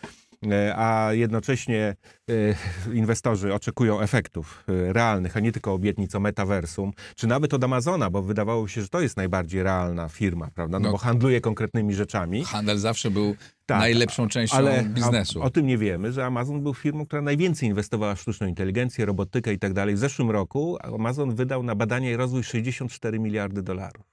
a 0.75 1.09
jednocześnie 1.11 1.95
e, 2.29 2.93
inwestorzy 2.93 3.53
oczekują 3.53 4.01
efektów 4.01 4.63
e, 4.67 4.93
realnych, 4.93 5.37
a 5.37 5.39
nie 5.39 5.51
tylko 5.51 5.73
obietnic 5.73 6.15
o 6.15 6.19
metaversum, 6.19 6.91
czy 7.15 7.27
nawet 7.27 7.53
od 7.53 7.63
Amazona, 7.63 8.09
bo 8.09 8.21
wydawało 8.21 8.67
się, 8.67 8.81
że 8.81 8.89
to 8.89 9.01
jest 9.01 9.17
najbardziej 9.17 9.63
realna 9.63 10.09
firma, 10.09 10.49
prawda? 10.55 10.79
No, 10.79 10.85
No. 10.85 10.91
bo 10.91 10.97
handluje 10.97 11.41
konkretnymi 11.41 11.93
rzeczami. 11.93 12.43
Handel 12.45 12.77
zawsze 12.77 13.11
był 13.11 13.35
Tak, 13.65 13.79
najlepszą 13.79 14.27
częścią 14.27 14.57
Ale 14.57 14.83
biznesu. 14.83 15.41
O, 15.41 15.43
o 15.43 15.49
tym 15.49 15.67
nie 15.67 15.77
wiemy, 15.77 16.11
że 16.11 16.25
Amazon 16.25 16.63
był 16.63 16.73
firmą, 16.73 17.05
która 17.05 17.21
najwięcej 17.21 17.69
inwestowała 17.69 18.15
w 18.15 18.21
sztuczną 18.21 18.47
inteligencję, 18.47 19.05
robotykę 19.05 19.53
i 19.53 19.59
tak 19.59 19.73
dalej. 19.73 19.95
W 19.95 19.99
zeszłym 19.99 20.31
roku 20.31 20.77
Amazon 20.81 21.35
wydał 21.35 21.63
na 21.63 21.75
badania 21.75 22.11
i 22.11 22.15
rozwój 22.15 22.43
64 22.43 23.19
miliardy 23.19 23.61
dolarów. 23.63 24.05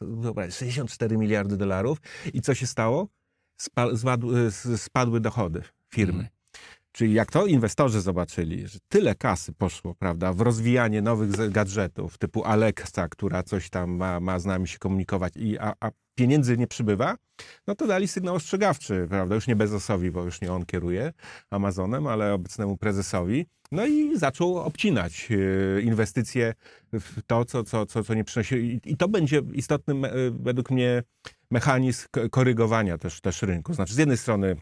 Wyobraź, 0.00 0.54
64 0.54 1.18
miliardy 1.18 1.56
dolarów. 1.56 1.98
I 2.34 2.40
co 2.40 2.54
się 2.54 2.66
stało? 2.66 3.08
S- 3.58 4.82
spadły 4.82 5.20
dochody 5.20 5.62
firmy. 5.94 6.28
Czyli 6.96 7.14
jak 7.14 7.30
to 7.30 7.46
inwestorzy 7.46 8.00
zobaczyli, 8.00 8.68
że 8.68 8.78
tyle 8.88 9.14
kasy 9.14 9.52
poszło, 9.52 9.94
prawda, 9.94 10.32
w 10.32 10.40
rozwijanie 10.40 11.02
nowych 11.02 11.50
gadżetów 11.50 12.18
typu 12.18 12.44
Alexa, 12.44 13.08
która 13.10 13.42
coś 13.42 13.70
tam 13.70 13.90
ma, 13.90 14.20
ma 14.20 14.38
z 14.38 14.44
nami 14.44 14.68
się 14.68 14.78
komunikować, 14.78 15.32
i, 15.36 15.58
a, 15.58 15.74
a 15.80 15.90
pieniędzy 16.14 16.56
nie 16.56 16.66
przybywa, 16.66 17.16
no 17.66 17.74
to 17.74 17.86
dali 17.86 18.08
sygnał 18.08 18.34
ostrzegawczy, 18.34 19.06
prawda, 19.08 19.34
już 19.34 19.46
nie 19.46 19.56
Bezosowi, 19.56 20.10
bo 20.10 20.22
już 20.22 20.40
nie 20.40 20.52
on 20.52 20.66
kieruje 20.66 21.12
Amazonem, 21.50 22.06
ale 22.06 22.34
obecnemu 22.34 22.76
prezesowi. 22.76 23.46
No 23.72 23.86
i 23.86 24.18
zaczął 24.18 24.56
obcinać 24.56 25.28
e, 25.30 25.80
inwestycje 25.80 26.54
w 26.92 27.22
to, 27.26 27.44
co, 27.44 27.64
co, 27.64 27.86
co, 27.86 28.04
co 28.04 28.14
nie 28.14 28.24
przynosi. 28.24 28.80
I, 28.84 28.96
to 28.96 29.08
będzie 29.08 29.42
istotny, 29.52 29.94
e, 29.94 30.12
według 30.30 30.70
mnie, 30.70 31.02
mechanizm 31.50 32.06
korygowania 32.30 32.98
też, 32.98 33.20
też 33.20 33.42
rynku. 33.42 33.74
Znaczy, 33.74 33.94
z 33.94 33.98
jednej 33.98 34.16
strony 34.16 34.56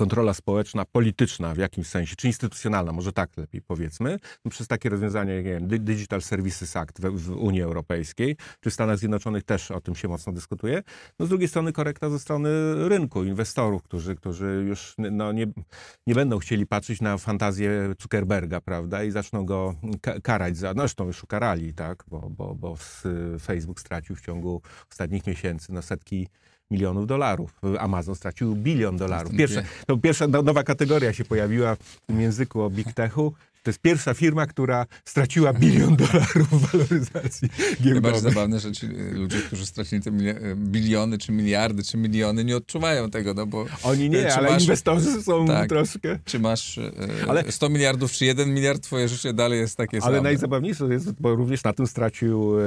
kontrola 0.00 0.34
społeczna, 0.34 0.84
polityczna 0.84 1.54
w 1.54 1.58
jakimś 1.58 1.86
sensie, 1.86 2.16
czy 2.16 2.26
instytucjonalna, 2.26 2.92
może 2.92 3.12
tak 3.12 3.36
lepiej 3.36 3.62
powiedzmy, 3.62 4.18
no 4.44 4.50
przez 4.50 4.68
takie 4.68 4.88
rozwiązania 4.88 5.34
jak 5.34 5.66
Digital 5.66 6.22
Services 6.22 6.76
Act 6.76 7.00
w, 7.00 7.22
w 7.22 7.30
Unii 7.30 7.62
Europejskiej, 7.62 8.36
czy 8.60 8.70
w 8.70 8.74
Stanach 8.74 8.98
Zjednoczonych 8.98 9.44
też 9.44 9.70
o 9.70 9.80
tym 9.80 9.96
się 9.96 10.08
mocno 10.08 10.32
dyskutuje. 10.32 10.82
No 11.18 11.26
z 11.26 11.28
drugiej 11.28 11.48
strony 11.48 11.72
korekta 11.72 12.10
ze 12.10 12.18
strony 12.18 12.48
rynku, 12.88 13.24
inwestorów, 13.24 13.82
którzy, 13.82 14.14
którzy 14.14 14.64
już 14.68 14.94
no, 14.98 15.32
nie, 15.32 15.46
nie 16.06 16.14
będą 16.14 16.38
chcieli 16.38 16.66
patrzeć 16.66 17.00
na 17.00 17.18
fantazję 17.18 17.94
Zuckerberga, 18.02 18.60
prawda, 18.60 19.04
i 19.04 19.10
zaczną 19.10 19.44
go 19.44 19.74
ka- 20.00 20.20
karać 20.20 20.56
za, 20.56 20.74
no 20.74 20.82
zresztą 20.82 21.06
już 21.06 21.24
ukarali, 21.24 21.74
tak, 21.74 22.04
bo, 22.08 22.30
bo, 22.30 22.54
bo 22.54 22.76
Facebook 23.40 23.80
stracił 23.80 24.16
w 24.16 24.20
ciągu 24.20 24.62
ostatnich 24.90 25.26
miesięcy 25.26 25.72
no, 25.72 25.82
setki 25.82 26.28
milionów 26.70 27.06
dolarów. 27.06 27.54
Amazon 27.78 28.14
stracił 28.14 28.56
bilion 28.56 28.96
dolarów. 28.96 29.32
Pierwsza, 29.36 29.60
pie- 29.60 29.64
to 29.86 29.96
pierwsza 29.96 30.26
no, 30.28 30.42
nowa 30.42 30.62
kategoria 30.62 31.12
się 31.12 31.24
pojawiła 31.24 31.74
w 31.76 32.00
tym 32.06 32.20
języku 32.20 32.62
o 32.62 32.70
Big 32.70 32.92
Techu, 32.92 33.32
to 33.62 33.70
jest 33.70 33.80
pierwsza 33.80 34.14
firma, 34.14 34.46
która 34.46 34.86
straciła 35.04 35.52
bilion 35.52 35.96
dolarów 35.96 36.48
w 36.50 36.72
waloryzacji 36.72 37.48
Najbardziej 37.50 37.92
giełdowej. 37.92 38.20
zabawne, 38.20 38.60
że 38.60 38.72
ci 38.72 38.86
y, 38.86 39.10
ludzie, 39.14 39.38
którzy 39.38 39.66
stracili 39.66 40.02
te 40.02 40.10
y, 40.10 40.56
biliony, 40.56 41.18
czy 41.18 41.32
miliardy, 41.32 41.82
czy 41.82 41.96
miliony, 41.96 42.44
nie 42.44 42.56
odczuwają 42.56 43.10
tego, 43.10 43.34
no 43.34 43.46
bo 43.46 43.66
Oni 43.82 44.10
nie, 44.10 44.22
Czy 44.22 44.32
ale 44.34 44.50
masz- 44.50 44.62
inwestorzy 44.62 45.22
są 45.22 45.46
Tak. 45.46 45.68
troszkę... 45.68 46.18
czy 46.24 46.38
masz 46.38 46.78
y, 46.78 46.92
Ale- 47.28 47.52
100 47.52 47.68
miliardów, 47.68 48.12
czy 48.12 48.24
1 48.24 48.54
miliard, 48.54 48.82
twoje 48.82 49.08
życie 49.08 49.32
dalej 49.32 49.60
jest 49.60 49.76
takie 49.76 49.96
Ale 50.02 50.16
same. 50.16 50.20
najzabawniejsze 50.28 50.84
jest, 50.84 51.12
bo 51.20 51.34
również 51.34 51.64
na 51.64 51.72
tym 51.72 51.86
stracił 51.86 52.60
e, 52.60 52.62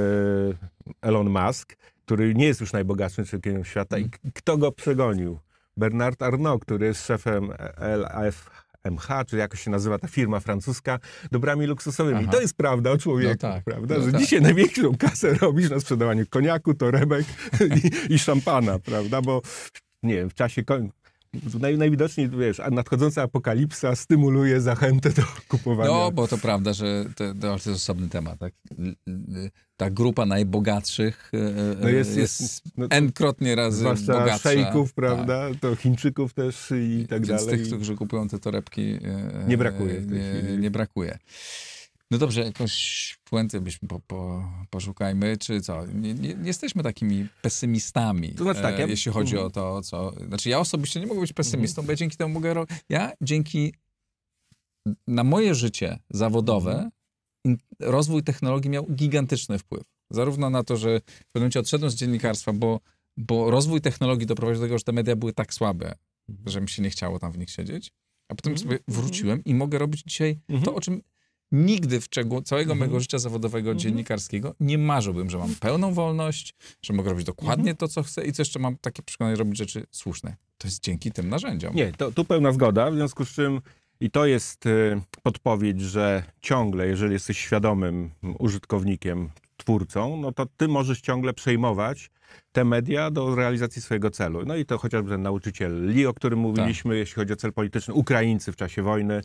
Elon 1.02 1.30
Musk, 1.30 1.76
który 2.04 2.34
nie 2.34 2.46
jest 2.46 2.60
już 2.60 2.72
najbogatszym 2.72 3.24
człowiekiem 3.24 3.64
świata. 3.64 3.98
I 3.98 4.10
k- 4.10 4.18
kto 4.34 4.58
go 4.58 4.72
przegonił? 4.72 5.38
Bernard 5.76 6.22
Arnault, 6.22 6.62
który 6.64 6.86
jest 6.86 7.06
szefem 7.06 7.50
LFMH, 7.78 9.08
czy 9.26 9.36
jakoś 9.36 9.60
się 9.60 9.70
nazywa 9.70 9.98
ta 9.98 10.08
firma 10.08 10.40
francuska, 10.40 10.98
dobrami 11.32 11.66
luksusowymi. 11.66 12.20
Aha. 12.22 12.32
To 12.32 12.40
jest 12.40 12.56
prawda 12.56 12.90
o 12.90 12.98
człowieku, 12.98 13.30
No 13.42 13.52
tak, 13.52 13.64
prawda? 13.64 13.94
no 13.98 14.04
Że 14.04 14.12
tak. 14.12 14.20
dzisiaj 14.20 14.42
największą 14.42 14.96
kasę 14.96 15.34
robisz 15.34 15.70
na 15.70 15.80
sprzedawaniu 15.80 16.24
koniaku, 16.30 16.74
torebek 16.74 17.26
i, 18.08 18.14
i 18.14 18.18
szampana, 18.18 18.78
prawda? 18.78 19.22
Bo 19.22 19.42
nie 20.02 20.14
wiem, 20.14 20.30
w 20.30 20.34
czasie. 20.34 20.62
Naj, 21.60 21.78
najwidoczniej, 21.78 22.28
wiesz, 22.30 22.60
nadchodząca 22.70 23.22
apokalipsa 23.22 23.96
stymuluje 23.96 24.60
zachętę 24.60 25.10
do 25.10 25.22
kupowania. 25.48 25.90
No, 25.90 26.12
bo 26.12 26.28
to 26.28 26.38
prawda, 26.38 26.72
że 26.72 27.04
to, 27.16 27.24
to 27.40 27.52
jest 27.52 27.66
osobny 27.68 28.08
temat. 28.08 28.38
Tak? 28.38 28.52
Ta 29.76 29.90
grupa 29.90 30.26
najbogatszych 30.26 31.30
y, 31.34 31.76
No 31.80 31.88
y, 31.88 31.92
jest- 31.92 32.16
jest, 32.16 32.40
jest- 32.40 32.62
no- 32.76 32.86
n-krotnie 32.90 33.54
razy 33.54 33.78
Zwłaszcza 33.78 34.12
bogatsza. 34.18 34.38
szejków, 34.38 34.88
Tak. 34.88 34.94
prawda? 34.94 35.46
To 35.60 35.76
Chińczyków 35.76 36.34
też 36.34 36.72
i 36.76 37.06
tak 37.08 37.26
Więc 37.26 37.44
dalej. 37.46 37.58
tych, 37.60 37.66
którzy 37.68 37.94
kupują 37.96 38.28
te 38.28 38.38
torebki, 38.38 38.82
e, 39.04 39.44
Nie 39.48 39.58
brakuje 39.58 40.00
nie, 40.00 40.58
nie 40.58 40.70
brakuje. 40.70 41.18
No 42.10 42.18
dobrze, 42.18 42.40
jakąś 42.44 43.16
puentę 43.24 43.60
byśmy 43.60 43.88
po, 43.88 44.00
po, 44.00 44.48
poszukajmy, 44.70 45.36
czy 45.36 45.60
co? 45.60 45.86
Nie, 45.86 46.14
nie, 46.14 46.34
nie 46.34 46.46
jesteśmy 46.46 46.82
takimi 46.82 47.28
pesymistami, 47.42 48.34
To 48.34 48.44
znaczy 48.44 48.62
tak, 48.62 48.74
e, 48.74 48.80
ja- 48.80 48.86
jeśli 48.86 49.12
chodzi 49.12 49.32
Mhm. 49.32 49.46
o 49.46 49.50
to, 49.50 49.82
co... 49.82 50.12
Znaczy 50.28 50.48
ja 50.48 50.58
osobiście 50.60 51.00
nie 51.00 51.06
mogę 51.06 51.20
być 51.20 51.32
pesymistą, 51.32 51.82
bo 51.82 51.92
ja 51.92 51.96
dzięki 51.96 52.16
temu 52.16 52.34
mogę... 52.34 52.54
ro- 52.54 52.66
Ja 52.88 53.12
dzięki... 53.20 53.74
Na 55.06 55.24
moje 55.24 55.54
życie 55.54 55.98
zawodowe 56.10 56.72
Mhm. 56.72 56.90
in, 57.44 57.56
rozwój 57.80 58.22
technologii 58.22 58.70
miał 58.70 58.86
gigantyczny 58.86 59.58
wpływ. 59.58 59.84
Zarówno 60.10 60.50
na 60.50 60.64
to, 60.64 60.76
że 60.76 61.00
w 61.00 61.04
pewnym 61.04 61.24
momencie 61.34 61.60
odszedłem 61.60 61.90
z 61.90 61.94
dziennikarstwa, 61.94 62.52
bo, 62.52 62.80
bo 63.16 63.50
rozwój 63.50 63.80
technologii 63.80 64.26
doprowadził 64.26 64.60
do 64.60 64.66
tego, 64.66 64.78
że 64.78 64.84
te 64.84 64.92
media 64.92 65.16
były 65.16 65.32
tak 65.32 65.54
słabe, 65.54 65.94
Mhm. 66.28 66.48
że 66.50 66.60
mi 66.60 66.68
się 66.68 66.82
nie 66.82 66.90
chciało 66.90 67.18
tam 67.18 67.32
w 67.32 67.38
nich 67.38 67.50
siedzieć. 67.50 67.92
A 68.28 68.34
potem 68.34 68.52
Mhm, 68.52 68.68
sobie 68.68 68.78
mhm. 68.88 69.02
wróciłem 69.06 69.44
i 69.44 69.54
mogę 69.54 69.78
robić 69.78 70.02
dzisiaj 70.06 70.40
Mhm. 70.48 70.64
to, 70.64 70.74
o 70.74 70.80
czym 70.80 71.02
nigdy 71.52 72.00
w 72.00 72.08
ciągu 72.08 72.42
całego 72.42 72.72
Mhm. 72.72 72.78
mojego 72.78 73.00
życia 73.00 73.18
zawodowego, 73.18 73.70
Mhm. 73.70 73.78
dziennikarskiego 73.78 74.54
nie 74.60 74.78
marzyłbym, 74.78 75.30
że 75.30 75.38
mam 75.38 75.54
pełną 75.54 75.94
wolność, 75.94 76.54
że 76.82 76.92
mogę 76.92 77.10
robić 77.10 77.26
dokładnie 77.26 77.70
Mhm. 77.70 77.76
to, 77.76 77.88
co 77.88 78.02
chcę 78.02 78.24
i 78.26 78.32
co 78.32 78.40
jeszcze 78.42 78.58
mam 78.58 78.76
takie 78.76 79.02
przekonanie 79.02 79.36
robić 79.36 79.58
rzeczy 79.58 79.86
słuszne. 79.90 80.36
To 80.58 80.68
jest 80.68 80.82
dzięki 80.82 81.12
tym 81.12 81.28
narzędziom. 81.28 81.74
Nie, 81.74 81.92
to, 81.92 82.12
tu 82.12 82.24
pełna 82.24 82.52
zgoda, 82.52 82.90
w 82.90 82.94
związku 82.94 83.24
z 83.24 83.28
czym 83.28 83.60
i 84.00 84.10
to 84.10 84.26
jest 84.26 84.66
y, 84.66 85.00
podpowiedź, 85.22 85.80
że 85.80 86.24
ciągle, 86.40 86.86
jeżeli 86.86 87.12
jesteś 87.12 87.38
świadomym 87.38 88.10
użytkownikiem, 88.38 89.30
twórcą, 89.56 90.16
no 90.16 90.32
to 90.32 90.46
ty 90.56 90.68
możesz 90.68 91.00
ciągle 91.00 91.32
przejmować 91.34 92.10
te 92.52 92.64
media 92.64 93.10
do 93.10 93.34
realizacji 93.34 93.82
swojego 93.82 94.10
celu. 94.10 94.44
No 94.46 94.56
i 94.56 94.66
to 94.66 94.78
chociażby 94.78 95.10
ten 95.10 95.22
nauczyciel 95.22 95.86
Lee, 95.86 96.06
o 96.06 96.14
którym 96.14 96.38
mówiliśmy, 96.38 96.96
jeśli 96.96 97.14
chodzi 97.14 97.32
o 97.32 97.36
cel 97.36 97.52
polityczny. 97.52 97.94
Ukraińcy 97.94 98.52
w 98.52 98.56
czasie 98.56 98.82
wojny 98.82 99.20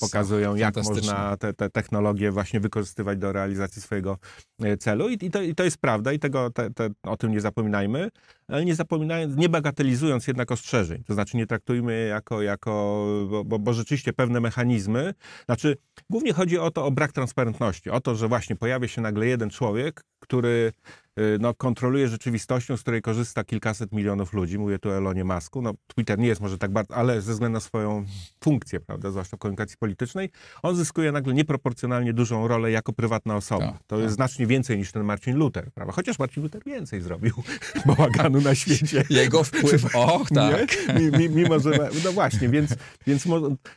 pokazują, 0.00 0.54
jak 0.54 0.76
można 0.76 1.36
te, 1.36 1.52
te 1.52 1.70
technologie 1.70 2.30
właśnie 2.30 2.60
wykorzystywać 2.60 3.18
do 3.18 3.32
realizacji 3.32 3.82
swojego 3.82 4.18
e, 4.62 4.76
celu. 4.76 5.08
I, 5.08 5.18
i, 5.20 5.30
to, 5.30 5.42
i 5.42 5.54
to 5.54 5.64
jest 5.64 5.78
prawda 5.78 6.12
i 6.12 6.18
tego, 6.18 6.50
te, 6.50 6.70
te, 6.70 6.88
o 7.02 7.16
tym 7.16 7.32
nie 7.32 7.40
zapominajmy, 7.40 8.08
ale 8.48 8.64
nie 8.64 8.74
zapominając, 8.74 9.36
nie 9.36 9.48
bagatelizując 9.48 10.26
jednak 10.26 10.52
ostrzeżeń. 10.52 11.04
To 11.04 11.14
znaczy 11.14 11.36
nie 11.36 11.46
traktujmy 11.46 12.06
jako, 12.06 12.42
jako 12.42 13.04
bo, 13.30 13.44
bo, 13.44 13.58
bo 13.58 13.72
rzeczywiście 13.72 14.12
pewne 14.12 14.40
mechanizmy, 14.40 15.14
znaczy 15.44 15.76
głównie 16.10 16.32
chodzi 16.32 16.58
o 16.58 16.70
to, 16.70 16.84
o 16.86 16.90
brak 16.90 17.12
transparentności, 17.12 17.90
o 17.90 18.00
to, 18.00 18.14
że 18.14 18.28
właśnie 18.28 18.56
pojawia 18.56 18.88
się 18.88 19.00
nagle 19.00 19.26
jeden 19.26 19.50
człowiek, 19.50 20.04
który 20.20 20.72
no, 21.40 21.54
kontroluje 21.54 22.08
rzeczywistością, 22.08 22.76
z 22.76 22.82
której 22.82 23.02
korzysta 23.02 23.44
kilkaset 23.44 23.92
milionów 23.92 24.32
ludzi. 24.32 24.58
Mówię 24.58 24.78
tu 24.78 24.88
o 24.88 24.96
Elonie 24.96 25.24
Masku. 25.24 25.62
No, 25.62 25.74
Twitter 25.86 26.18
nie 26.18 26.26
jest 26.26 26.40
może 26.40 26.58
tak 26.58 26.70
bardzo, 26.72 26.94
ale 26.94 27.20
ze 27.20 27.32
względu 27.32 27.54
na 27.54 27.60
swoją 27.60 28.04
funkcję, 28.44 28.80
prawda, 28.80 29.10
zwłaszcza 29.10 29.36
w 29.36 29.40
komunikacji 29.40 29.76
politycznej, 29.76 30.30
on 30.62 30.76
zyskuje 30.76 31.12
nagle 31.12 31.34
nieproporcjonalnie 31.34 32.12
dużą 32.12 32.48
rolę 32.48 32.70
jako 32.70 32.92
prywatna 32.92 33.36
osoba. 33.36 33.66
Tak, 33.66 33.82
to 33.86 33.96
tak. 33.96 34.02
jest 34.02 34.14
znacznie 34.14 34.46
więcej 34.46 34.78
niż 34.78 34.92
ten 34.92 35.04
Marcin 35.04 35.36
Luther, 35.36 35.72
prawda? 35.72 35.92
Chociaż 35.92 36.18
Marcin 36.18 36.42
Luther 36.42 36.62
więcej 36.66 37.00
zrobił 37.00 37.34
bałaganu 37.86 38.40
na 38.40 38.54
świecie. 38.54 39.04
Jego 39.10 39.44
wpływ, 39.44 39.96
och 39.96 40.28
tak. 40.28 40.76
Nie? 40.88 41.00
Mi- 41.00 41.18
mi- 41.18 41.34
Mimo, 41.34 41.58
że. 41.58 41.90
No 42.04 42.12
właśnie, 42.12 42.48
więc. 42.48 42.74
więc 43.06 43.24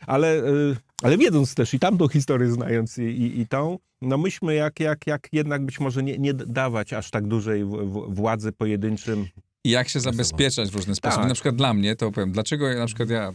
ale, 0.06 0.36
y, 0.36 0.76
ale 1.02 1.18
wiedząc 1.18 1.54
też 1.54 1.74
i 1.74 1.78
tamtą 1.78 2.08
historię 2.08 2.50
znając 2.50 2.98
i, 2.98 3.02
i, 3.02 3.40
i 3.40 3.46
tą, 3.46 3.78
no 4.02 4.18
myśmy 4.18 4.54
jak, 4.54 4.80
jak, 4.80 5.06
jak 5.06 5.28
jednak 5.32 5.64
być 5.64 5.80
może 5.80 6.02
nie, 6.02 6.18
nie 6.18 6.34
dawać 6.34 6.92
aż 6.92 7.10
tak 7.10 7.26
dużej 7.26 7.64
w, 7.64 7.68
w, 7.68 8.14
władzy 8.14 8.52
pojedynczym. 8.52 9.26
I 9.64 9.70
jak 9.70 9.88
się 9.88 10.00
zabezpieczać 10.00 10.70
w 10.70 10.74
różny 10.74 10.94
sposób. 10.94 11.18
Tak. 11.18 11.28
Na 11.28 11.34
przykład 11.34 11.56
dla 11.56 11.74
mnie, 11.74 11.96
to 11.96 12.12
powiem, 12.12 12.32
dlaczego 12.32 12.68
ja, 12.68 12.78
na 12.78 12.86
przykład 12.86 13.10
ja, 13.10 13.32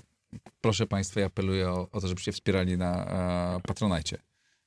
proszę 0.61 0.87
Państwa, 0.87 1.19
ja 1.19 1.25
apeluję 1.25 1.69
o, 1.69 1.87
o 1.91 2.01
to, 2.01 2.07
żebyście 2.07 2.31
wspierali 2.31 2.77
na 2.77 3.05
e, 3.55 3.61
Patronajcie. 3.61 4.17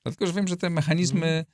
Dlatego, 0.03 0.27
że 0.27 0.33
wiem, 0.33 0.49
że 0.49 0.57
te 0.57 0.71
mechanizmy 0.71 1.45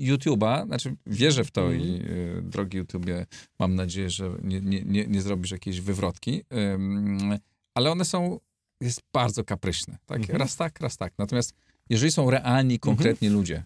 YouTube'a, 0.00 0.66
znaczy 0.66 0.96
wierzę 1.06 1.44
w 1.44 1.50
to 1.50 1.72
i 1.72 2.02
e, 2.38 2.42
drogi 2.42 2.78
YouTubie, 2.78 3.26
mam 3.58 3.74
nadzieję, 3.74 4.10
że 4.10 4.30
nie, 4.42 4.60
nie, 4.60 4.82
nie, 4.82 5.06
nie 5.06 5.22
zrobisz 5.22 5.50
jakiejś 5.50 5.80
wywrotki, 5.80 6.42
Ym, 6.74 7.38
ale 7.74 7.90
one 7.90 8.04
są, 8.04 8.40
jest 8.82 9.00
bardzo 9.12 9.44
kapryśne. 9.44 9.98
Tak? 10.06 10.18
Mhm. 10.20 10.38
Raz 10.38 10.56
tak, 10.56 10.80
raz 10.80 10.96
tak. 10.96 11.12
Natomiast 11.18 11.52
jeżeli 11.90 12.12
są 12.12 12.30
realni, 12.30 12.78
konkretni 12.78 13.28
ludzie, 13.28 13.64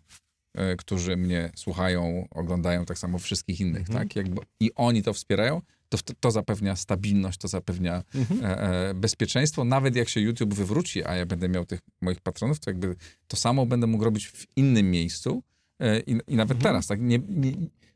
e, 0.54 0.76
którzy 0.76 1.16
mnie 1.16 1.50
słuchają, 1.56 2.28
oglądają 2.30 2.84
tak 2.84 2.98
samo 2.98 3.18
wszystkich 3.18 3.60
innych, 3.60 3.80
Mhm. 3.88 3.98
tak? 3.98 4.16
Jakby, 4.16 4.40
I 4.60 4.70
oni 4.74 5.02
to 5.02 5.12
wspierają, 5.12 5.62
to, 5.88 5.98
to 6.20 6.30
zapewnia 6.30 6.76
stabilność, 6.76 7.38
to 7.38 7.48
zapewnia 7.48 8.02
Mhm. 8.14 8.44
e, 8.44 8.60
e, 8.88 8.94
bezpieczeństwo. 8.94 9.64
Nawet 9.64 9.96
jak 9.96 10.08
się 10.08 10.20
YouTube 10.20 10.54
wywróci, 10.54 11.04
a 11.04 11.14
ja 11.14 11.26
będę 11.26 11.48
miał 11.48 11.66
tych 11.66 11.80
moich 12.00 12.20
patronów, 12.20 12.60
to 12.60 12.70
jakby 12.70 12.96
to 13.28 13.36
samo 13.36 13.66
będę 13.66 13.86
mógł 13.86 14.04
robić 14.04 14.26
w 14.28 14.46
innym 14.56 14.90
miejscu 14.90 15.42
e, 15.80 16.00
i, 16.00 16.10
i 16.12 16.36
nawet 16.36 16.56
Mhm. 16.56 16.60
teraz. 16.60 16.86
Tak? 16.86 17.00
Nie, 17.00 17.18
nie, 17.28 17.52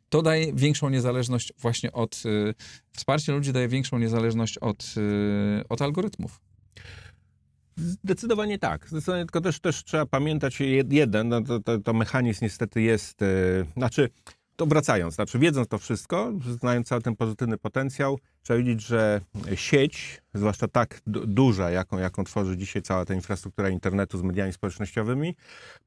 to 0.08 0.22
daje 0.22 0.52
większą 0.54 0.88
niezależność 0.88 1.52
właśnie 1.58 1.92
od... 1.92 2.22
E, 2.26 2.54
wsparcie 2.92 3.32
ludzi 3.32 3.52
daje 3.52 3.68
większą 3.68 3.98
niezależność 3.98 4.58
od, 4.58 4.94
e, 5.60 5.68
od 5.68 5.82
algorytmów. 5.82 6.40
Zdecydowanie 7.76 8.58
tak. 8.58 8.88
Zdecydowanie, 8.88 9.24
tylko 9.24 9.40
też, 9.40 9.60
też 9.60 9.84
trzeba 9.84 10.06
pamiętać 10.06 10.60
jed- 10.60 10.92
jeden, 10.92 11.28
no 11.28 11.40
to, 11.40 11.60
to, 11.60 11.78
to 11.78 11.92
mechanizm 11.92 12.44
niestety 12.44 12.82
jest, 12.82 13.22
e, 13.22 13.26
znaczy, 13.76 14.08
to 14.56 14.66
wracając, 14.66 15.14
znaczy 15.14 15.38
wiedząc 15.38 15.68
to 15.68 15.78
wszystko, 15.78 16.32
znając 16.60 16.88
cały 16.88 17.02
ten 17.02 17.16
pozytywny 17.16 17.58
potencjał, 17.58 18.18
trzeba 18.42 18.58
wiedzieć, 18.58 18.86
że 18.86 19.20
sieć, 19.54 20.22
zwłaszcza 20.34 20.68
tak 20.68 21.00
du- 21.06 21.26
duża, 21.26 21.70
jaką, 21.70 21.98
jaką 21.98 22.24
tworzy 22.24 22.56
dzisiaj 22.56 22.82
cała 22.82 23.04
ta 23.04 23.14
infrastruktura 23.14 23.68
internetu 23.68 24.18
z 24.18 24.22
mediami 24.22 24.52
społecznościowymi, 24.52 25.36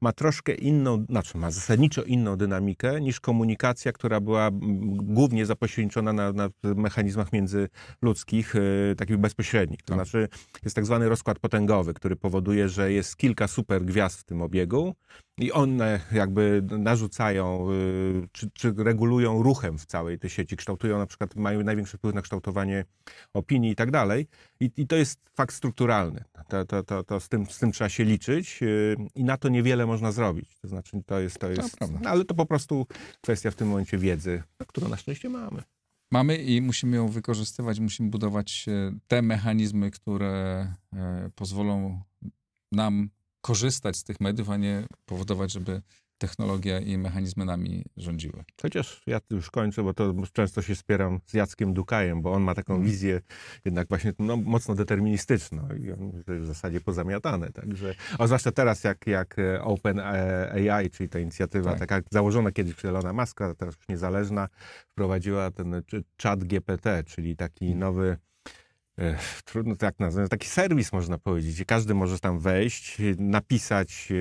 ma 0.00 0.12
troszkę 0.12 0.54
inną, 0.54 1.04
znaczy 1.08 1.38
ma 1.38 1.50
zasadniczo 1.50 2.02
inną 2.02 2.36
dynamikę 2.36 3.00
niż 3.00 3.20
komunikacja, 3.20 3.92
która 3.92 4.20
była 4.20 4.50
głównie 4.96 5.46
zapośredniczona 5.46 6.12
na, 6.12 6.32
na 6.32 6.48
mechanizmach 6.62 7.32
międzyludzkich, 7.32 8.54
e, 8.56 8.94
takich 8.96 9.16
bezpośrednich. 9.16 9.82
To 9.82 9.86
Tak. 9.86 9.96
znaczy 9.96 10.28
jest 10.64 10.76
tak 10.76 10.86
zwany 10.86 11.08
rozkład 11.08 11.38
potęgowy, 11.38 11.94
który 11.94 12.16
powoduje, 12.16 12.68
że 12.68 12.92
jest 12.92 13.16
kilka 13.16 13.48
super 13.48 13.84
gwiazd 13.84 14.20
w 14.20 14.24
tym 14.24 14.42
obiegu 14.42 14.94
i 15.38 15.52
one 15.52 16.00
jakby 16.12 16.62
narzucają, 16.78 17.70
y, 17.70 18.28
czy, 18.32 18.50
czy 18.50 18.74
regulują 18.76 19.42
ruchem 19.42 19.78
w 19.78 19.86
całej 19.86 20.18
tej 20.18 20.30
sieci, 20.30 20.56
kształtują 20.56 20.98
na 20.98 21.06
przykład, 21.06 21.36
mają 21.36 21.62
największy 21.62 21.98
wpływ 21.98 22.14
na 22.14 22.22
kształtowanie 22.44 22.84
opinii 23.34 23.70
i 23.70 23.74
tak 23.74 23.90
dalej. 23.90 24.26
I, 24.60 24.86
to 24.86 24.96
jest 24.96 25.20
fakt 25.34 25.54
strukturalny. 25.54 26.24
To, 26.48 26.64
to, 26.64 26.82
to, 26.82 27.04
to 27.04 27.20
z, 27.20 27.28
tym, 27.28 27.46
z 27.46 27.58
tym 27.58 27.72
trzeba 27.72 27.88
się 27.88 28.04
liczyć 28.04 28.62
y, 28.62 28.96
i 29.14 29.24
na 29.24 29.36
to 29.36 29.48
niewiele 29.48 29.86
można 29.86 30.12
zrobić. 30.12 30.58
To 30.62 30.68
znaczy 30.68 31.02
to 31.06 31.20
jest, 31.20 31.38
to 31.38 31.50
jest, 31.50 31.80
no, 31.80 32.10
ale 32.10 32.24
to 32.24 32.34
po 32.34 32.46
prostu 32.46 32.86
kwestia 33.20 33.50
w 33.50 33.54
tym 33.54 33.68
momencie 33.68 33.98
wiedzy, 33.98 34.42
którą 34.66 34.88
na 34.88 34.96
szczęście 34.96 35.28
mamy. 35.28 35.62
Mamy 36.10 36.36
i 36.36 36.60
musimy 36.60 36.96
ją 36.96 37.08
wykorzystywać, 37.08 37.80
musimy 37.80 38.10
budować 38.10 38.66
e, 38.68 38.98
te 39.08 39.22
mechanizmy, 39.22 39.90
które 39.90 40.66
e, 40.92 41.30
pozwolą 41.34 42.02
nam 42.72 43.10
korzystać 43.40 43.96
z 43.96 44.04
tych 44.04 44.20
mediów, 44.20 44.50
a 44.50 44.56
nie 44.56 44.86
powodować, 45.06 45.52
żeby 45.52 45.82
technologia 46.18 46.80
i 46.80 46.98
mechanizmy 46.98 47.44
nami 47.44 47.84
rządziły. 47.96 48.44
Chociaż 48.62 49.02
ja 49.06 49.20
już 49.30 49.50
kończę, 49.50 49.82
bo 49.82 49.94
to 49.94 50.14
często 50.32 50.62
się 50.62 50.74
spieram 50.74 51.20
z 51.26 51.34
Jackiem 51.34 51.74
Dukajem, 51.74 52.22
bo 52.22 52.32
on 52.32 52.42
ma 52.42 52.54
taką 52.54 52.72
Mhm. 52.74 52.90
wizję 52.90 53.20
jednak 53.64 53.88
właśnie 53.88 54.12
no, 54.18 54.36
mocno 54.36 54.74
deterministyczną 54.74 55.68
i 55.80 55.92
on 55.92 56.12
w 56.26 56.46
zasadzie 56.46 56.80
pozamiatane. 56.80 57.50
Także, 57.52 57.94
a 58.18 58.26
zwłaszcza 58.26 58.52
teraz 58.52 58.84
jak, 58.84 59.06
jak 59.06 59.38
e, 59.38 59.62
Open 59.62 60.00
AI, 60.00 60.90
czyli 60.90 61.08
ta 61.08 61.18
inicjatywa 61.18 61.70
Tak. 61.70 61.78
taka 61.88 62.00
założona 62.10 62.52
kiedyś 62.52 62.74
przez 62.74 62.88
Elona 62.88 63.12
Muska, 63.12 63.54
teraz 63.54 63.74
już 63.76 63.88
niezależna, 63.88 64.48
wprowadziła 64.88 65.50
ten 65.50 65.82
czy- 65.86 66.04
chat 66.22 66.44
GPT, 66.44 67.04
czyli 67.04 67.36
taki 67.36 67.64
Mhm. 67.64 67.80
nowy 67.80 68.10
e, 68.10 68.16
Trudno 69.44 69.76
to 69.76 69.86
jak 69.86 70.00
nazwać, 70.00 70.30
taki 70.30 70.48
serwis 70.48 70.92
można 70.92 71.18
powiedzieć. 71.18 71.64
Każdy 71.66 71.94
może 71.94 72.18
tam 72.18 72.38
wejść, 72.38 72.96
napisać 73.18 74.08
e, 74.10 74.14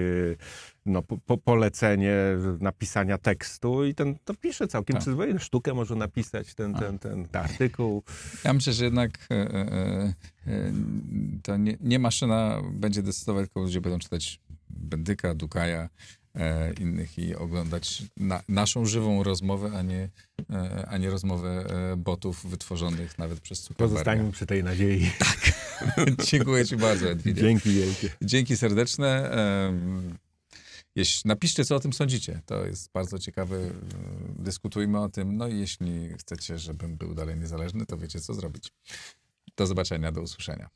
no, 0.86 1.01
po, 1.01 1.17
po, 1.17 1.38
polecenie 1.38 2.15
napisania 2.59 3.17
tekstu 3.17 3.86
i 3.86 3.95
ten 3.95 4.15
to 4.26 4.34
pisze 4.34 4.67
całkiem 4.67 4.93
Tak. 4.93 5.01
przyzwoicie. 5.01 5.39
Sztukę 5.39 5.74
może 5.74 5.95
napisać, 5.95 6.55
ten, 6.55 6.74
ten, 6.74 6.99
ten, 6.99 7.28
ten 7.28 7.41
artykuł. 7.41 8.03
Ja 8.43 8.53
myślę, 8.53 8.74
że 8.74 8.86
jednak 8.86 9.28
e, 9.32 9.36
e, 9.36 10.13
e, 10.47 10.71
to 11.43 11.57
nie, 11.57 11.78
nie 11.82 11.99
maszyna 11.99 12.61
będzie 12.71 13.03
decydować, 13.03 13.45
tylko 13.45 13.59
ludzie 13.59 13.82
będą 13.82 13.99
czytać 13.99 14.39
Bendyka, 14.69 15.36
Dukaja, 15.36 15.89
innych 16.79 17.17
i 17.17 17.36
oglądać 17.36 18.03
na, 18.17 18.41
naszą 18.49 18.86
żywą 18.86 19.23
rozmowę, 19.23 19.71
a 19.75 19.81
nie, 19.81 20.09
e, 20.49 20.86
a 20.89 20.97
nie 20.97 21.09
rozmowę 21.09 21.65
e, 21.91 21.97
botów 21.97 22.45
wytworzonych 22.45 23.17
nawet 23.17 23.39
przez 23.39 23.59
Zuckerberga. 23.63 23.93
Pozostańmy 23.93 24.31
przy 24.31 24.45
tej 24.45 24.63
nadziei. 24.63 25.11
Dziękuję 26.31 26.65
ci 26.65 26.77
bardzo, 26.77 27.09
Edwinie. 27.09 27.41
Dzięki 27.41 27.71
wielkie. 27.71 28.09
Dzięki 28.21 28.57
serdeczne. 28.57 29.31
Jeśli, 30.95 31.27
napiszcie, 31.27 31.65
co 31.65 31.75
o 31.75 31.79
tym 31.79 31.93
sądzicie. 31.93 32.41
To 32.45 32.65
jest 32.65 32.91
bardzo 32.91 33.19
ciekawe. 33.19 33.57
e, 33.57 33.71
Dyskutujmy 34.39 34.99
o 34.99 35.09
tym. 35.09 35.38
No 35.38 35.47
i 35.47 35.59
jeśli 35.59 36.09
chcecie, 36.17 36.57
żebym 36.59 36.97
był 36.97 37.15
dalej 37.15 37.38
niezależny, 37.39 37.86
to 37.86 37.97
wiecie, 37.97 38.19
co 38.19 38.34
zrobić. 38.34 38.71
Do 39.57 39.67
zobaczenia, 39.67 40.11
do 40.11 40.21
usłyszenia. 40.21 40.69